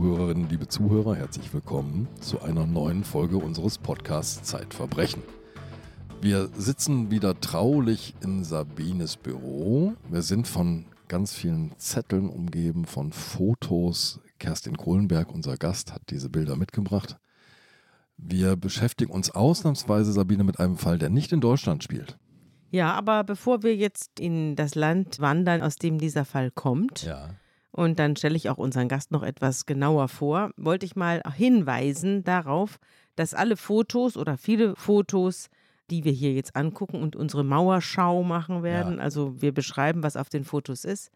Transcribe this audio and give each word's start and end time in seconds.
liebe 0.00 0.14
Zuhörerinnen, 0.14 0.48
liebe 0.48 0.68
Zuhörer, 0.68 1.14
herzlich 1.14 1.52
willkommen 1.52 2.08
zu 2.20 2.40
einer 2.40 2.66
neuen 2.66 3.04
Folge 3.04 3.36
unseres 3.36 3.76
Podcasts 3.76 4.42
Zeitverbrechen. 4.44 5.22
Wir 6.22 6.48
sitzen 6.56 7.10
wieder 7.10 7.38
traulich 7.38 8.14
in 8.22 8.42
Sabines 8.42 9.18
Büro. 9.18 9.92
Wir 10.08 10.22
sind 10.22 10.48
von 10.48 10.86
ganz 11.08 11.34
vielen 11.34 11.76
Zetteln 11.76 12.30
umgeben, 12.30 12.86
von 12.86 13.12
Fotos. 13.12 14.20
Kerstin 14.38 14.78
Kohlenberg, 14.78 15.30
unser 15.30 15.58
Gast, 15.58 15.92
hat 15.92 16.02
diese 16.08 16.30
Bilder 16.30 16.56
mitgebracht. 16.56 17.18
Wir 18.16 18.56
beschäftigen 18.56 19.12
uns 19.12 19.30
ausnahmsweise, 19.30 20.12
Sabine, 20.12 20.44
mit 20.44 20.58
einem 20.58 20.78
Fall, 20.78 20.96
der 20.96 21.10
nicht 21.10 21.30
in 21.30 21.42
Deutschland 21.42 21.84
spielt. 21.84 22.16
Ja, 22.70 22.94
aber 22.94 23.22
bevor 23.22 23.62
wir 23.62 23.76
jetzt 23.76 24.18
in 24.18 24.56
das 24.56 24.74
Land 24.74 25.20
wandern, 25.20 25.60
aus 25.60 25.76
dem 25.76 25.98
dieser 25.98 26.24
Fall 26.24 26.50
kommt, 26.50 27.02
Ja. 27.02 27.28
Und 27.72 27.98
dann 27.98 28.16
stelle 28.16 28.36
ich 28.36 28.48
auch 28.50 28.58
unseren 28.58 28.88
Gast 28.88 29.10
noch 29.12 29.22
etwas 29.22 29.66
genauer 29.66 30.08
vor, 30.08 30.50
wollte 30.56 30.86
ich 30.86 30.96
mal 30.96 31.22
hinweisen 31.36 32.24
darauf, 32.24 32.78
dass 33.16 33.34
alle 33.34 33.56
Fotos 33.56 34.16
oder 34.16 34.36
viele 34.36 34.74
Fotos, 34.76 35.48
die 35.90 36.04
wir 36.04 36.12
hier 36.12 36.32
jetzt 36.32 36.56
angucken 36.56 37.02
und 37.02 37.16
unsere 37.16 37.44
Mauerschau 37.44 38.22
machen 38.22 38.62
werden, 38.62 38.96
Ja. 38.96 39.02
also 39.02 39.40
wir 39.40 39.52
beschreiben, 39.52 40.02
was 40.02 40.16
auf 40.16 40.28
den 40.28 40.44
Fotos 40.44 40.84
ist, 40.84 41.10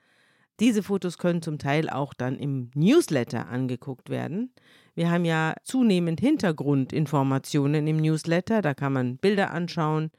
diese 0.60 0.84
Fotos 0.84 1.18
können 1.18 1.42
zum 1.42 1.58
Teil 1.58 1.90
auch 1.90 2.14
dann 2.14 2.36
im 2.38 2.70
Newsletter 2.74 3.48
angeguckt 3.48 4.08
werden. 4.08 4.52
Wir 4.94 5.10
haben 5.10 5.24
ja 5.24 5.54
zunehmend 5.64 6.20
Hintergrundinformationen 6.20 7.86
im 7.86 7.96
Newsletter, 7.96 8.62
da 8.62 8.74
kann 8.74 8.92
man 8.92 9.16
Bilder 9.18 9.50
anschauen, 9.50 10.10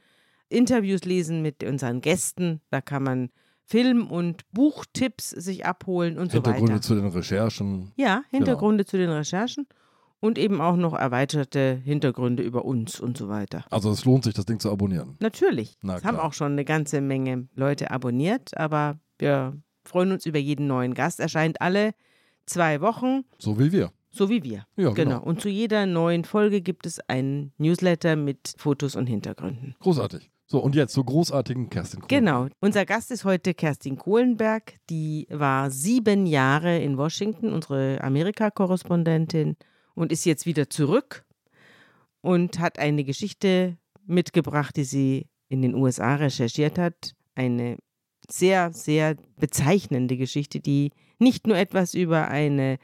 Interviews 0.50 1.06
lesen 1.06 1.42
mit 1.42 1.64
unseren 1.64 2.02
Gästen, 2.02 2.62
da 2.70 2.82
kann 2.82 3.04
man 3.04 3.30
Film- 3.66 4.08
und 4.08 4.44
Buchtipps 4.52 5.30
sich 5.32 5.66
abholen 5.66 6.18
und 6.18 6.32
so 6.32 6.36
Hintergründe 6.38 6.74
weiter. 6.74 6.82
zu 6.82 6.96
den 6.96 7.08
Recherchen. 7.08 7.92
Ja, 7.96 8.22
Hintergründe 8.30 8.86
zu 8.86 8.98
den 8.98 9.10
Recherchen 9.10 9.68
und 10.20 10.38
eben 10.38 10.62
auch 10.62 10.76
noch 10.76 10.94
erweiterte 10.94 11.82
Hintergründe 11.84 12.44
über 12.44 12.64
uns 12.66 13.00
und 13.00 13.18
so 13.18 13.28
weiter. 13.28 13.66
Also 13.72 13.90
es 13.92 14.06
lohnt 14.06 14.24
sich, 14.24 14.34
das 14.34 14.46
Ding 14.46 14.60
zu 14.60 14.72
abonnieren. 14.72 15.18
Natürlich. 15.20 15.78
Na 15.82 15.98
Es 15.98 16.04
haben 16.04 16.18
auch 16.20 16.34
schon 16.34 16.52
eine 16.54 16.66
ganze 16.66 17.02
Menge 17.02 17.48
Leute 17.56 17.90
abonniert, 17.92 18.56
aber 18.58 19.00
wir 19.20 19.58
freuen 19.84 20.12
uns 20.12 20.26
über 20.26 20.40
jeden 20.40 20.68
neuen 20.68 20.94
Gast. 20.94 21.20
Erscheint 21.20 21.60
alle 21.62 21.94
zwei 22.46 22.82
Wochen, 22.82 23.24
So 23.40 23.58
wie 23.60 23.72
wir. 23.72 23.92
so 24.12 24.30
wie 24.30 24.44
wir. 24.44 24.66
Ja, 24.78 24.92
genau. 24.92 24.94
Genau. 24.94 25.24
Und 25.24 25.42
zu 25.42 25.50
jeder 25.50 25.86
neuen 25.88 26.24
Folge 26.24 26.62
gibt 26.62 26.86
es 26.86 27.00
einen 27.10 27.52
Newsletter 27.58 28.16
mit 28.16 28.54
Fotos 28.58 28.96
und 28.96 29.08
Hintergründen. 29.08 29.76
Großartig. 29.80 30.32
So, 30.48 30.60
und 30.60 30.76
jetzt 30.76 30.94
zur 30.94 31.06
großartigen 31.06 31.70
Kerstin 31.70 32.02
Kohlenberg. 32.02 32.10
Genau. 32.10 32.48
Unser 32.60 32.86
Gast 32.86 33.10
ist 33.10 33.26
heute 33.26 33.54
Kerstin 33.56 33.98
Kohlenberg. 33.98 34.76
Die 34.90 35.28
war 35.32 35.72
sieben 35.72 36.28
Jahre 36.28 36.78
in 36.78 36.98
Washington, 36.98 37.52
unsere 37.52 38.00
Amerika-Korrespondentin, 38.02 39.58
und 39.96 40.12
ist 40.12 40.26
jetzt 40.26 40.46
wieder 40.46 40.70
zurück 40.70 41.26
und 42.22 42.60
hat 42.60 42.78
eine 42.78 43.04
Geschichte 43.04 43.78
mitgebracht, 44.06 44.76
die 44.76 44.84
sie 44.84 45.28
in 45.48 45.62
den 45.62 45.74
USA 45.74 46.16
recherchiert 46.16 46.78
hat. 46.78 47.14
Eine 47.34 47.78
sehr, 48.30 48.72
sehr 48.72 49.16
bezeichnende 49.38 50.18
Geschichte, 50.18 50.60
die 50.60 50.92
nicht 51.18 51.48
nur 51.48 51.58
etwas 51.58 51.94
über 51.94 52.28
eine 52.28 52.78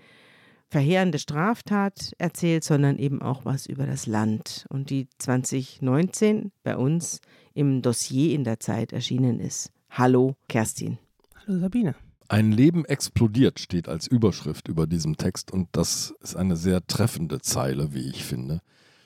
verheerende 0.68 1.20
Straftat 1.20 2.14
erzählt, 2.18 2.64
sondern 2.64 2.98
eben 2.98 3.22
auch 3.22 3.44
was 3.44 3.66
über 3.66 3.86
das 3.86 4.08
Land 4.08 4.66
und 4.70 4.90
die 4.90 5.10
2019 5.20 6.52
bei 6.64 6.78
uns 6.78 7.20
im 7.54 7.82
Dossier 7.82 8.34
in 8.34 8.44
der 8.44 8.60
Zeit 8.60 8.94
erschienen 8.94 9.40
ist. 9.40 9.72
Hallo, 9.90 10.36
Kerstin. 10.48 10.98
Hallo 11.36 11.60
Sabine. 11.60 11.96
Ein 12.28 12.54
Leben 12.54 12.86
explodiert 12.86 13.60
steht 13.60 13.90
als 13.90 14.08
Überschrift 14.08 14.70
über 14.70 14.88
diesem 14.88 15.18
Text 15.18 15.52
und 15.52 15.68
das 15.74 16.14
ist 16.22 16.38
eine 16.38 16.56
sehr 16.56 16.86
treffende 16.88 17.42
Zeile, 17.42 17.94
wie 17.94 18.10
ich 18.10 18.24
finde. 18.24 18.62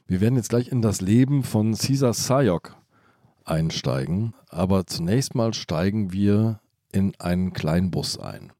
Wir 0.05 0.21
werden 0.21 0.35
jetzt 0.35 0.49
gleich 0.49 0.67
in 0.67 0.83
das 0.83 1.01
Leben 1.01 1.41
von 1.41 1.73
Caesar 1.73 2.13
Sayok 2.13 2.75
einsteigen, 3.43 4.35
aber 4.49 4.85
zunächst 4.85 5.33
mal 5.33 5.55
steigen 5.55 6.13
wir 6.13 6.59
in 6.91 7.13
einen 7.19 7.53
Kleinbus 7.53 8.19
ein. 8.19 8.53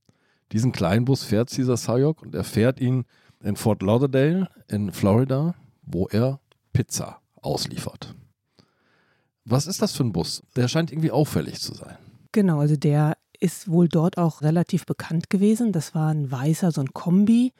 Diesen 0.51 0.71
Kleinbus 0.71 1.23
fährt 1.23 1.51
Caesar 1.51 1.77
Sayok 1.77 2.23
und 2.23 2.33
er 2.33 2.43
fährt 2.43 2.79
ihn 2.79 3.05
in 3.43 3.55
Fort 3.55 3.83
Lauderdale 3.83 4.49
in 4.67 4.91
Florida, 4.91 5.53
wo 5.83 6.07
er 6.07 6.39
Pizza 6.73 7.21
ausliefert. 7.41 8.15
Was 9.45 9.67
ist 9.67 9.81
das 9.81 9.93
für 9.93 10.03
ein 10.03 10.11
Bus? 10.11 10.43
Der 10.55 10.67
scheint 10.67 10.91
irgendwie 10.91 11.11
auffällig 11.11 11.61
zu 11.61 11.73
sein. 11.73 11.97
Genau, 12.31 12.59
also 12.59 12.75
der 12.75 13.15
ist 13.39 13.69
wohl 13.69 13.87
dort 13.87 14.17
auch 14.17 14.41
relativ 14.41 14.85
bekannt 14.85 15.29
gewesen. 15.29 15.71
Das 15.71 15.93
war 15.93 16.09
ein 16.09 16.31
weißer, 16.31 16.71
so 16.71 16.81
ein 16.81 16.93
Kombi. 16.93 17.53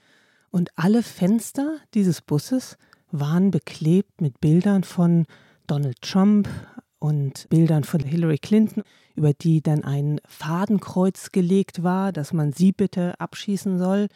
Und 0.50 0.72
alle 0.75 1.03
Fenster 1.03 1.78
dieses 1.94 2.22
Busses 2.22 2.78
waren 3.12 3.51
beklebt 3.51 4.22
mit 4.22 4.41
Bildern 4.41 4.84
von 4.84 5.25
Donald 5.68 6.01
Trump 6.01 6.50
und 6.97 7.47
Bildern 7.50 7.84
von 7.84 8.00
Hillary 8.00 8.40
Clinton, 8.40 8.84
über 9.16 9.34
die 9.34 9.62
dann 9.62 9.84
ein 9.84 10.19
Fadenkreuz 10.28 11.31
gelegt 11.31 11.84
war, 11.84 12.12
dass 12.12 12.34
man 12.34 12.52
sie 12.52 12.72
bitte 12.72 13.19
abschießen 13.19 13.78
soll. 13.78 14.07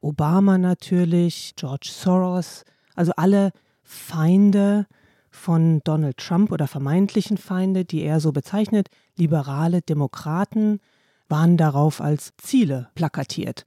Obama 0.00 0.58
natürlich, 0.58 1.54
George 1.56 1.90
Soros, 1.90 2.64
also 2.94 3.12
alle 3.16 3.50
Feinde 3.82 4.86
von 5.36 5.80
Donald 5.84 6.16
Trump 6.16 6.50
oder 6.50 6.66
vermeintlichen 6.66 7.36
Feinde, 7.36 7.84
die 7.84 8.02
er 8.02 8.20
so 8.20 8.32
bezeichnet, 8.32 8.88
liberale 9.16 9.82
Demokraten, 9.82 10.80
waren 11.28 11.56
darauf 11.56 12.00
als 12.00 12.32
Ziele 12.38 12.88
plakatiert. 12.94 13.64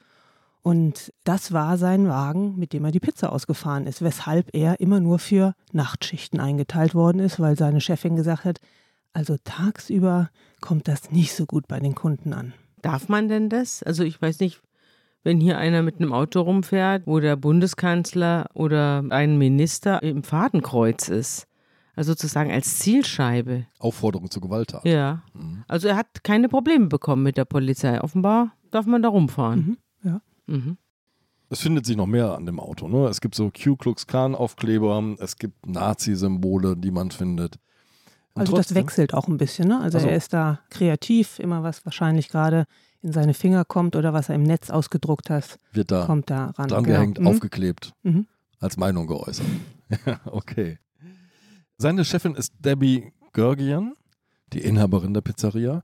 Und 0.61 1.13
das 1.23 1.53
war 1.53 1.77
sein 1.77 2.07
Wagen, 2.09 2.57
mit 2.57 2.73
dem 2.73 2.83
er 2.85 2.91
die 2.91 2.99
Pizza 2.99 3.31
ausgefahren 3.31 3.87
ist, 3.87 4.01
weshalb 4.01 4.53
er 4.53 4.79
immer 4.79 4.99
nur 4.99 5.19
für 5.19 5.53
Nachtschichten 5.71 6.39
eingeteilt 6.39 6.93
worden 6.93 7.19
ist, 7.19 7.39
weil 7.39 7.57
seine 7.57 7.81
Chefin 7.81 8.15
gesagt 8.15 8.45
hat, 8.45 8.59
also 9.13 9.37
tagsüber 9.43 10.29
kommt 10.61 10.87
das 10.87 11.11
nicht 11.11 11.33
so 11.33 11.45
gut 11.45 11.67
bei 11.67 11.79
den 11.79 11.95
Kunden 11.95 12.33
an. 12.33 12.53
Darf 12.81 13.09
man 13.09 13.29
denn 13.29 13.49
das? 13.49 13.83
Also 13.83 14.03
ich 14.03 14.21
weiß 14.21 14.39
nicht, 14.41 14.61
wenn 15.23 15.39
hier 15.39 15.57
einer 15.57 15.81
mit 15.81 15.97
einem 15.99 16.13
Auto 16.13 16.41
rumfährt, 16.41 17.03
wo 17.05 17.19
der 17.19 17.35
Bundeskanzler 17.35 18.47
oder 18.53 19.03
ein 19.09 19.37
Minister 19.37 20.01
im 20.03 20.23
Fadenkreuz 20.23 21.09
ist. 21.09 21.48
Also 21.99 22.13
sozusagen 22.13 22.49
als 22.49 22.79
Zielscheibe. 22.79 23.65
Aufforderung 23.77 24.31
zur 24.31 24.41
Gewalttat. 24.41 24.85
Ja. 24.85 25.21
Also 25.67 25.89
er 25.89 25.97
hat 25.97 26.23
keine 26.23 26.47
Probleme 26.47 26.85
bekommen 26.87 27.23
mit 27.23 27.35
der 27.35 27.43
Polizei. 27.43 27.99
Offenbar 27.99 28.53
darf 28.71 28.85
man 28.85 29.01
da 29.01 29.09
rumfahren. 29.09 29.59
Mhm, 30.03 30.09
ja. 30.09 30.21
Mhm. 30.47 30.77
Es 31.49 31.59
findet 31.59 31.85
sich 31.85 31.97
noch 31.97 32.05
mehr 32.05 32.35
an 32.37 32.45
dem 32.45 32.57
Auto. 32.61 32.87
Ne? 32.87 33.07
Es 33.07 33.19
gibt 33.19 33.35
so 33.35 33.51
Ku 33.51 33.75
Klux 33.75 34.07
Klan 34.07 34.33
Aufkleber, 34.33 35.03
es 35.19 35.35
gibt 35.35 35.65
Nazi-Symbole, 35.67 36.77
die 36.77 36.91
man 36.91 37.11
findet. 37.11 37.57
Und 38.33 38.41
Also 38.43 38.55
das 38.55 38.67
trotzdem- 38.67 38.83
wechselt 38.83 39.13
auch 39.13 39.27
ein 39.27 39.35
bisschen. 39.37 39.67
Ne? 39.67 39.81
Also 39.81 39.97
Ach 39.97 40.03
so. 40.03 40.07
er 40.07 40.15
ist 40.15 40.31
da 40.31 40.59
kreativ, 40.69 41.37
immer 41.39 41.63
was 41.63 41.83
wahrscheinlich 41.85 42.29
gerade 42.29 42.63
in 43.01 43.11
seine 43.11 43.33
Finger 43.33 43.65
kommt 43.65 43.97
oder 43.97 44.13
was 44.13 44.29
er 44.29 44.35
im 44.35 44.43
Netz 44.43 44.69
ausgedruckt 44.69 45.29
hat, 45.29 45.57
Wird 45.73 45.91
da 45.91 46.05
kommt 46.05 46.29
da 46.29 46.51
ran. 46.51 46.69
dran 46.69 46.83
gehängt, 46.85 47.15
Genau. 47.17 47.29
Mhm. 47.31 47.35
aufgeklebt, 47.35 47.91
Mhm. 48.03 48.25
als 48.61 48.77
Meinung 48.77 49.05
geäußert. 49.07 49.45
Ja, 50.05 50.19
okay. 50.27 50.77
Seine 51.81 52.03
Chefin 52.03 52.35
ist 52.35 52.51
Debbie 52.59 53.13
Gergian, 53.31 53.93
die 54.51 54.59
Inhaberin 54.59 55.13
der 55.13 55.21
Pizzeria. 55.21 55.83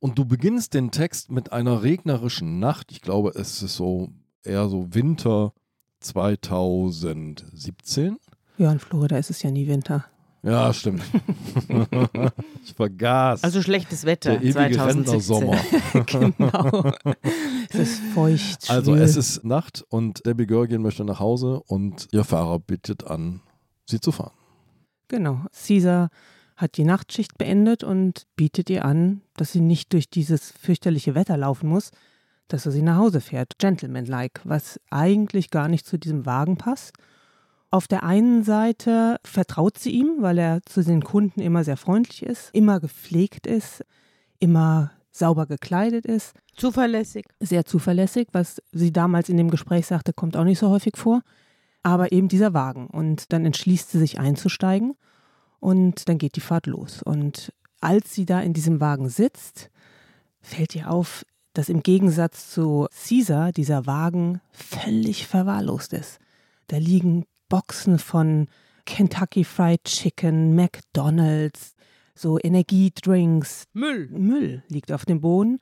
Und 0.00 0.18
du 0.18 0.24
beginnst 0.24 0.74
den 0.74 0.90
Text 0.90 1.30
mit 1.30 1.52
einer 1.52 1.84
regnerischen 1.84 2.58
Nacht. 2.58 2.90
Ich 2.90 3.00
glaube, 3.00 3.30
es 3.36 3.62
ist 3.62 3.76
so 3.76 4.08
eher 4.42 4.68
so 4.68 4.92
Winter 4.92 5.52
2017. 6.00 8.16
Ja, 8.58 8.72
in 8.72 8.80
Florida 8.80 9.18
ist 9.18 9.30
es 9.30 9.40
ja 9.44 9.52
nie 9.52 9.68
Winter. 9.68 10.06
Ja, 10.42 10.72
stimmt. 10.72 11.04
ich 12.64 12.74
vergaß. 12.74 13.44
Also 13.44 13.62
schlechtes 13.62 14.04
Wetter 14.04 14.38
der 14.38 14.42
ewige 14.42 14.74
2017. 14.74 15.48
Rentnersommer. 15.48 15.60
genau. 16.06 16.92
es 17.68 17.78
ist 17.78 18.00
feucht. 18.14 18.68
Also 18.68 18.94
schwül. 18.94 19.02
es 19.02 19.14
ist 19.14 19.44
Nacht 19.44 19.84
und 19.90 20.26
Debbie 20.26 20.48
Görgen 20.48 20.82
möchte 20.82 21.04
nach 21.04 21.20
Hause 21.20 21.60
und 21.68 22.08
ihr 22.10 22.24
Fahrer 22.24 22.58
bittet 22.58 23.04
an, 23.04 23.42
sie 23.84 24.00
zu 24.00 24.10
fahren. 24.10 24.32
Genau. 25.08 25.42
Caesar 25.52 26.10
hat 26.56 26.76
die 26.76 26.84
Nachtschicht 26.84 27.36
beendet 27.38 27.84
und 27.84 28.26
bietet 28.36 28.70
ihr 28.70 28.84
an, 28.84 29.20
dass 29.36 29.52
sie 29.52 29.60
nicht 29.60 29.92
durch 29.92 30.08
dieses 30.08 30.50
fürchterliche 30.52 31.14
Wetter 31.14 31.36
laufen 31.36 31.68
muss, 31.68 31.90
dass 32.48 32.66
er 32.66 32.72
sie 32.72 32.82
nach 32.82 32.96
Hause 32.96 33.20
fährt. 33.20 33.58
Gentleman-like, 33.58 34.40
was 34.44 34.80
eigentlich 34.90 35.50
gar 35.50 35.68
nicht 35.68 35.86
zu 35.86 35.98
diesem 35.98 36.24
Wagen 36.24 36.56
passt. 36.56 36.94
Auf 37.70 37.88
der 37.88 38.04
einen 38.04 38.42
Seite 38.42 39.18
vertraut 39.24 39.78
sie 39.78 39.90
ihm, 39.90 40.16
weil 40.20 40.38
er 40.38 40.62
zu 40.62 40.82
den 40.82 41.02
Kunden 41.02 41.40
immer 41.40 41.64
sehr 41.64 41.76
freundlich 41.76 42.22
ist, 42.22 42.50
immer 42.54 42.80
gepflegt 42.80 43.46
ist, 43.46 43.84
immer 44.38 44.92
sauber 45.10 45.46
gekleidet 45.46 46.06
ist, 46.06 46.34
Zuverlässig. 46.56 47.26
sehr 47.40 47.64
zuverlässig, 47.64 48.28
was 48.32 48.62
sie 48.72 48.92
damals 48.92 49.28
in 49.28 49.36
dem 49.36 49.50
Gespräch 49.50 49.86
sagte, 49.86 50.12
kommt 50.12 50.36
auch 50.36 50.44
nicht 50.44 50.58
so 50.58 50.70
häufig 50.70 50.96
vor. 50.96 51.22
Aber 51.86 52.10
eben 52.10 52.26
dieser 52.26 52.52
Wagen. 52.52 52.88
Und 52.88 53.32
dann 53.32 53.46
entschließt 53.46 53.92
sie 53.92 54.00
sich 54.00 54.18
einzusteigen 54.18 54.96
und 55.60 56.08
dann 56.08 56.18
geht 56.18 56.34
die 56.34 56.40
Fahrt 56.40 56.66
los. 56.66 57.00
Und 57.00 57.52
als 57.80 58.12
sie 58.12 58.26
da 58.26 58.40
in 58.40 58.54
diesem 58.54 58.80
Wagen 58.80 59.08
sitzt, 59.08 59.70
fällt 60.40 60.74
ihr 60.74 60.90
auf, 60.90 61.24
dass 61.52 61.68
im 61.68 61.84
Gegensatz 61.84 62.50
zu 62.50 62.88
Caesar 62.90 63.52
dieser 63.52 63.86
Wagen 63.86 64.40
völlig 64.50 65.28
verwahrlost 65.28 65.92
ist. 65.92 66.18
Da 66.66 66.78
liegen 66.78 67.24
Boxen 67.48 68.00
von 68.00 68.48
Kentucky 68.84 69.44
Fried 69.44 69.84
Chicken, 69.84 70.56
McDonald's, 70.56 71.76
so 72.16 72.36
Energiedrinks. 72.42 73.68
Müll. 73.74 74.08
Müll 74.08 74.64
liegt 74.66 74.90
auf 74.90 75.04
dem 75.04 75.20
Boden. 75.20 75.60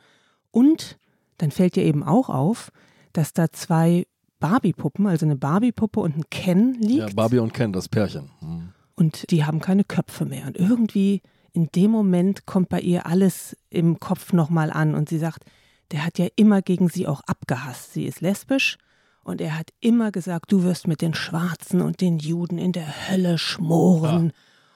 Und 0.51 0.99
dann 1.37 1.51
fällt 1.51 1.77
dir 1.77 1.85
eben 1.85 2.03
auch 2.03 2.31
auf, 2.31 2.73
dass 3.13 3.35
da 3.35 3.53
zwei 3.53 4.07
Barbie-Puppen, 4.41 5.07
also 5.07 5.27
eine 5.27 5.37
Barbie-Puppe 5.37 6.01
und 6.01 6.17
ein 6.17 6.25
Ken 6.31 6.75
liegt. 6.75 7.09
Ja, 7.09 7.15
Barbie 7.15 7.39
und 7.39 7.55
Ken, 7.55 7.73
das 7.73 7.89
Pärchen. 7.89 8.31
Hm. 8.41 8.69
Und 8.97 9.31
die 9.31 9.45
haben 9.45 9.61
keine 9.61 9.85
Köpfe 9.85 10.25
mehr. 10.25 10.47
Und 10.47 10.57
irgendwie 10.57 11.23
in 11.53 11.69
dem 11.75 11.91
Moment 11.91 12.47
kommt 12.47 12.69
bei 12.69 12.81
ihr 12.81 13.07
alles 13.07 13.57
im 13.71 14.01
Kopf 14.01 14.33
nochmal 14.33 14.71
an. 14.71 14.95
Und 14.95 15.09
sie 15.09 15.19
sagt, 15.19 15.45
der 15.93 16.05
hat 16.05 16.19
ja 16.19 16.27
immer 16.37 16.63
gegen 16.63 16.89
sie 16.89 17.07
auch 17.07 17.23
abgehasst. 17.23 17.93
Sie 17.93 18.05
ist 18.05 18.21
lesbisch 18.21 18.79
und 19.25 19.41
er 19.41 19.59
hat 19.59 19.71
immer 19.81 20.13
gesagt, 20.13 20.53
du 20.53 20.63
wirst 20.63 20.87
mit 20.87 21.01
den 21.01 21.15
Schwarzen 21.15 21.81
und 21.81 22.01
den 22.01 22.19
Juden 22.19 22.59
in 22.59 22.73
der 22.73 23.09
Hölle 23.09 23.39
schmoren. 23.39 24.27
Ja. 24.27 24.33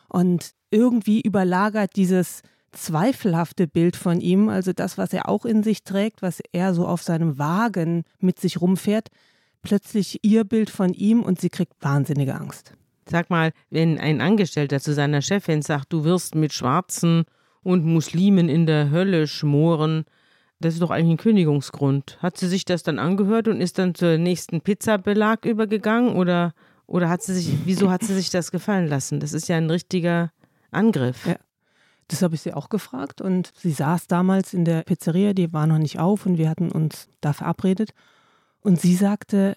Und 0.09 0.53
irgendwie 0.71 1.21
überlagert 1.21 1.97
dieses 1.97 2.43
zweifelhafte 2.73 3.67
Bild 3.67 3.97
von 3.97 4.21
ihm, 4.21 4.49
also 4.49 4.73
das, 4.73 4.99
was 4.99 5.13
er 5.13 5.29
auch 5.29 5.45
in 5.45 5.63
sich 5.63 5.85
trägt, 5.85 6.23
was 6.23 6.41
er 6.53 6.75
so 6.75 6.87
auf 6.87 7.03
seinem 7.03 7.39
Wagen 7.39 8.05
mit 8.21 8.41
sich 8.41 8.61
rumfährt, 8.61 9.09
plötzlich 9.63 10.21
ihr 10.23 10.45
Bild 10.45 10.71
von 10.71 10.93
ihm 10.93 11.23
und 11.23 11.41
sie 11.41 11.51
kriegt 11.51 11.75
wahnsinnige 11.81 12.35
Angst. 12.35 12.75
Sag 13.07 13.31
mal, 13.31 13.53
wenn 13.71 13.99
ein 13.99 14.21
Angestellter 14.21 14.81
zu 14.81 14.93
seiner 14.93 15.23
Chefin 15.23 15.63
sagt, 15.63 15.93
du 15.93 16.05
wirst 16.05 16.35
mit 16.35 16.53
Schwarzen 16.53 17.25
und 17.63 17.85
Muslimen 17.85 18.49
in 18.49 18.67
der 18.67 18.91
Hölle 18.91 19.27
schmoren, 19.27 20.05
das 20.61 20.75
ist 20.75 20.81
doch 20.81 20.91
eigentlich 20.91 21.15
ein 21.15 21.23
Kündigungsgrund. 21.23 22.19
Hat 22.21 22.37
sie 22.37 22.49
sich 22.49 22.65
das 22.65 22.83
dann 22.83 22.99
angehört 22.99 23.49
und 23.49 23.61
ist 23.61 23.79
dann 23.79 23.95
zur 23.95 24.19
nächsten 24.19 24.61
Pizzabelag 24.61 25.45
übergegangen 25.45 26.17
oder, 26.17 26.53
oder 26.87 27.09
hat 27.09 27.23
sie 27.23 27.35
sich, 27.35 27.51
wieso 27.65 27.91
hat 27.91 28.03
sie 28.03 28.15
sich 28.15 28.31
das 28.31 28.51
gefallen 28.51 28.89
lassen? 28.89 29.21
Das 29.21 29.33
ist 29.33 29.49
ja 29.49 29.57
ein 29.57 29.71
richtiger 29.71 30.33
Angriff. 30.71 31.27
Ja. 31.27 31.37
Das 32.09 32.23
habe 32.23 32.35
ich 32.35 32.41
sie 32.41 32.55
auch 32.55 32.71
gefragt 32.71 33.21
und 33.21 33.53
sie 33.55 33.71
saß 33.71 34.07
damals 34.07 34.55
in 34.55 34.65
der 34.65 34.83
Pizzeria, 34.83 35.35
die 35.35 35.53
war 35.53 35.67
noch 35.67 35.79
nicht 35.79 35.99
auf 35.99 36.27
und 36.27 36.39
wir 36.39 36.49
hatten 36.49 36.73
uns 36.73 37.09
da 37.21 37.33
verabredet. 37.33 37.91
Und 38.69 38.79
sie 38.79 38.97
sagte, 38.97 39.57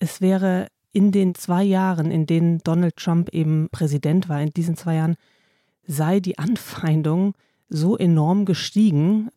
es 0.00 0.20
wäre 0.20 0.66
in 0.90 1.12
den 1.12 1.36
zwei 1.36 1.62
Jahren, 1.62 2.10
in 2.10 2.26
denen 2.26 2.58
Donald 2.58 2.96
Trump 2.96 3.28
eben 3.28 3.68
Präsident 3.70 4.28
war, 4.28 4.42
in 4.42 4.50
diesen 4.50 4.76
zwei 4.76 4.96
Jahren, 4.96 5.14
sei 5.86 6.18
die 6.18 6.36
Anfeindung 6.36 7.34
so 7.68 7.96
enorm 7.96 8.46
gestiegen, 8.46 9.28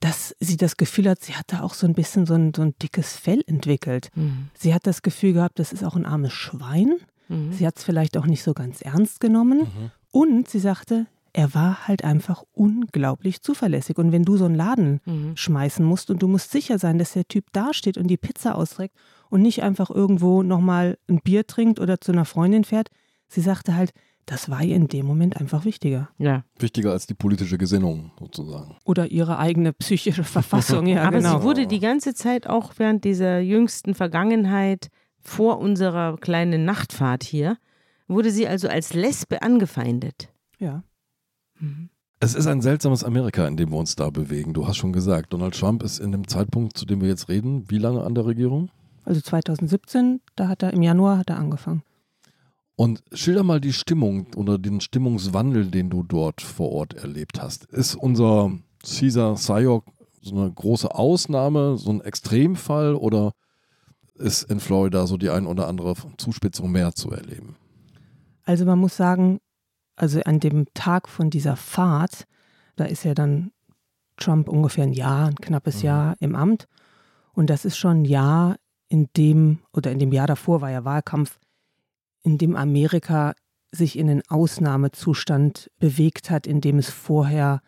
dass 0.00 0.34
sie 0.40 0.56
das 0.56 0.78
Gefühl 0.78 1.10
hat, 1.10 1.22
sie 1.22 1.34
hat 1.34 1.52
da 1.52 1.60
auch 1.60 1.74
so 1.74 1.86
ein 1.86 1.92
bisschen 1.92 2.24
so 2.24 2.32
ein, 2.32 2.54
so 2.54 2.62
ein 2.62 2.74
dickes 2.80 3.14
Fell 3.14 3.44
entwickelt. 3.46 4.08
Mhm. 4.14 4.48
Sie 4.54 4.72
hat 4.72 4.86
das 4.86 5.02
Gefühl 5.02 5.34
gehabt, 5.34 5.58
das 5.58 5.74
ist 5.74 5.84
auch 5.84 5.94
ein 5.94 6.06
armes 6.06 6.32
Schwein. 6.32 6.94
Mhm. 7.28 7.52
Sie 7.52 7.66
hat 7.66 7.76
es 7.76 7.84
vielleicht 7.84 8.16
auch 8.16 8.24
nicht 8.24 8.42
so 8.42 8.54
ganz 8.54 8.80
ernst 8.80 9.20
genommen. 9.20 9.58
Mhm. 9.58 9.90
Und 10.12 10.48
sie 10.48 10.60
sagte, 10.60 11.06
er 11.32 11.54
war 11.54 11.86
halt 11.86 12.04
einfach 12.04 12.42
unglaublich 12.52 13.42
zuverlässig. 13.42 13.98
Und 13.98 14.12
wenn 14.12 14.24
du 14.24 14.36
so 14.36 14.46
einen 14.46 14.54
Laden 14.54 15.00
mhm. 15.04 15.36
schmeißen 15.36 15.84
musst 15.84 16.10
und 16.10 16.22
du 16.22 16.28
musst 16.28 16.50
sicher 16.50 16.78
sein, 16.78 16.98
dass 16.98 17.12
der 17.12 17.28
Typ 17.28 17.52
dasteht 17.52 17.98
und 17.98 18.08
die 18.08 18.16
Pizza 18.16 18.56
austrägt 18.56 18.94
und 19.28 19.42
nicht 19.42 19.62
einfach 19.62 19.90
irgendwo 19.90 20.42
nochmal 20.42 20.98
ein 21.08 21.20
Bier 21.22 21.46
trinkt 21.46 21.78
oder 21.80 22.00
zu 22.00 22.12
einer 22.12 22.24
Freundin 22.24 22.64
fährt, 22.64 22.88
sie 23.28 23.40
sagte 23.40 23.74
halt, 23.74 23.92
das 24.26 24.48
war 24.48 24.62
ihr 24.62 24.76
in 24.76 24.86
dem 24.86 25.06
Moment 25.06 25.40
einfach 25.40 25.64
wichtiger. 25.64 26.08
Ja. 26.18 26.44
Wichtiger 26.58 26.92
als 26.92 27.06
die 27.06 27.14
politische 27.14 27.58
Gesinnung 27.58 28.12
sozusagen. 28.18 28.76
Oder 28.84 29.10
ihre 29.10 29.38
eigene 29.38 29.72
psychische 29.72 30.24
Verfassung, 30.24 30.86
ja, 30.86 31.02
Aber 31.06 31.18
genau. 31.18 31.38
sie 31.38 31.44
wurde 31.44 31.66
die 31.66 31.80
ganze 31.80 32.14
Zeit 32.14 32.46
auch 32.46 32.74
während 32.76 33.04
dieser 33.04 33.40
jüngsten 33.40 33.94
Vergangenheit 33.94 34.88
vor 35.20 35.58
unserer 35.58 36.16
kleinen 36.16 36.64
Nachtfahrt 36.64 37.24
hier, 37.24 37.56
wurde 38.06 38.30
sie 38.30 38.46
also 38.46 38.68
als 38.68 38.94
Lesbe 38.94 39.42
angefeindet. 39.42 40.28
Ja. 40.58 40.82
Mhm. 41.60 41.90
Es 42.22 42.34
ist 42.34 42.46
ein 42.46 42.60
seltsames 42.60 43.02
Amerika, 43.02 43.46
in 43.46 43.56
dem 43.56 43.70
wir 43.70 43.78
uns 43.78 43.96
da 43.96 44.10
bewegen. 44.10 44.52
Du 44.52 44.66
hast 44.66 44.76
schon 44.76 44.92
gesagt, 44.92 45.32
Donald 45.32 45.58
Trump 45.58 45.82
ist 45.82 46.00
in 46.00 46.12
dem 46.12 46.28
Zeitpunkt, 46.28 46.76
zu 46.76 46.84
dem 46.84 47.00
wir 47.00 47.08
jetzt 47.08 47.30
reden, 47.30 47.64
wie 47.70 47.78
lange 47.78 48.02
an 48.02 48.14
der 48.14 48.26
Regierung? 48.26 48.70
Also 49.04 49.22
2017, 49.22 50.20
da 50.36 50.48
hat 50.48 50.62
er 50.62 50.74
im 50.74 50.82
Januar 50.82 51.16
hat 51.16 51.30
er 51.30 51.38
angefangen. 51.38 51.82
Und 52.76 53.02
schilder 53.12 53.42
mal 53.42 53.60
die 53.60 53.72
Stimmung 53.72 54.26
oder 54.36 54.58
den 54.58 54.80
Stimmungswandel, 54.80 55.70
den 55.70 55.88
du 55.88 56.02
dort 56.02 56.42
vor 56.42 56.72
Ort 56.72 56.94
erlebt 56.94 57.40
hast. 57.40 57.64
Ist 57.66 57.94
unser 57.94 58.52
Caesar 58.82 59.36
Sayok 59.36 59.84
so 60.22 60.36
eine 60.36 60.50
große 60.50 60.94
Ausnahme, 60.94 61.78
so 61.78 61.90
ein 61.90 62.00
Extremfall 62.02 62.94
oder 62.94 63.32
ist 64.14 64.42
in 64.44 64.60
Florida 64.60 65.06
so 65.06 65.16
die 65.16 65.30
ein 65.30 65.46
oder 65.46 65.68
andere 65.68 65.94
Zuspitzung 66.18 66.70
mehr 66.70 66.94
zu 66.94 67.10
erleben? 67.10 67.56
Also 68.44 68.64
man 68.64 68.78
muss 68.78 68.96
sagen, 68.96 69.40
also 70.00 70.20
an 70.22 70.40
dem 70.40 70.66
Tag 70.72 71.08
von 71.08 71.28
dieser 71.28 71.56
Fahrt, 71.56 72.26
da 72.76 72.84
ist 72.84 73.04
ja 73.04 73.12
dann 73.12 73.52
Trump 74.16 74.48
ungefähr 74.48 74.84
ein 74.84 74.94
Jahr, 74.94 75.26
ein 75.26 75.34
knappes 75.34 75.78
mhm. 75.78 75.86
Jahr 75.86 76.16
im 76.20 76.34
Amt. 76.34 76.68
Und 77.32 77.50
das 77.50 77.64
ist 77.64 77.76
schon 77.76 78.02
ein 78.02 78.04
Jahr, 78.06 78.56
in 78.88 79.08
dem, 79.16 79.60
oder 79.72 79.92
in 79.92 79.98
dem 79.98 80.12
Jahr 80.12 80.26
davor 80.26 80.62
war 80.62 80.70
ja 80.70 80.84
Wahlkampf, 80.84 81.38
in 82.22 82.38
dem 82.38 82.56
Amerika 82.56 83.34
sich 83.70 83.96
in 83.96 84.10
einen 84.10 84.22
Ausnahmezustand 84.28 85.70
bewegt 85.78 86.30
hat, 86.30 86.46
in 86.46 86.60
dem 86.60 86.78
es 86.78 86.90
vorher, 86.90 87.60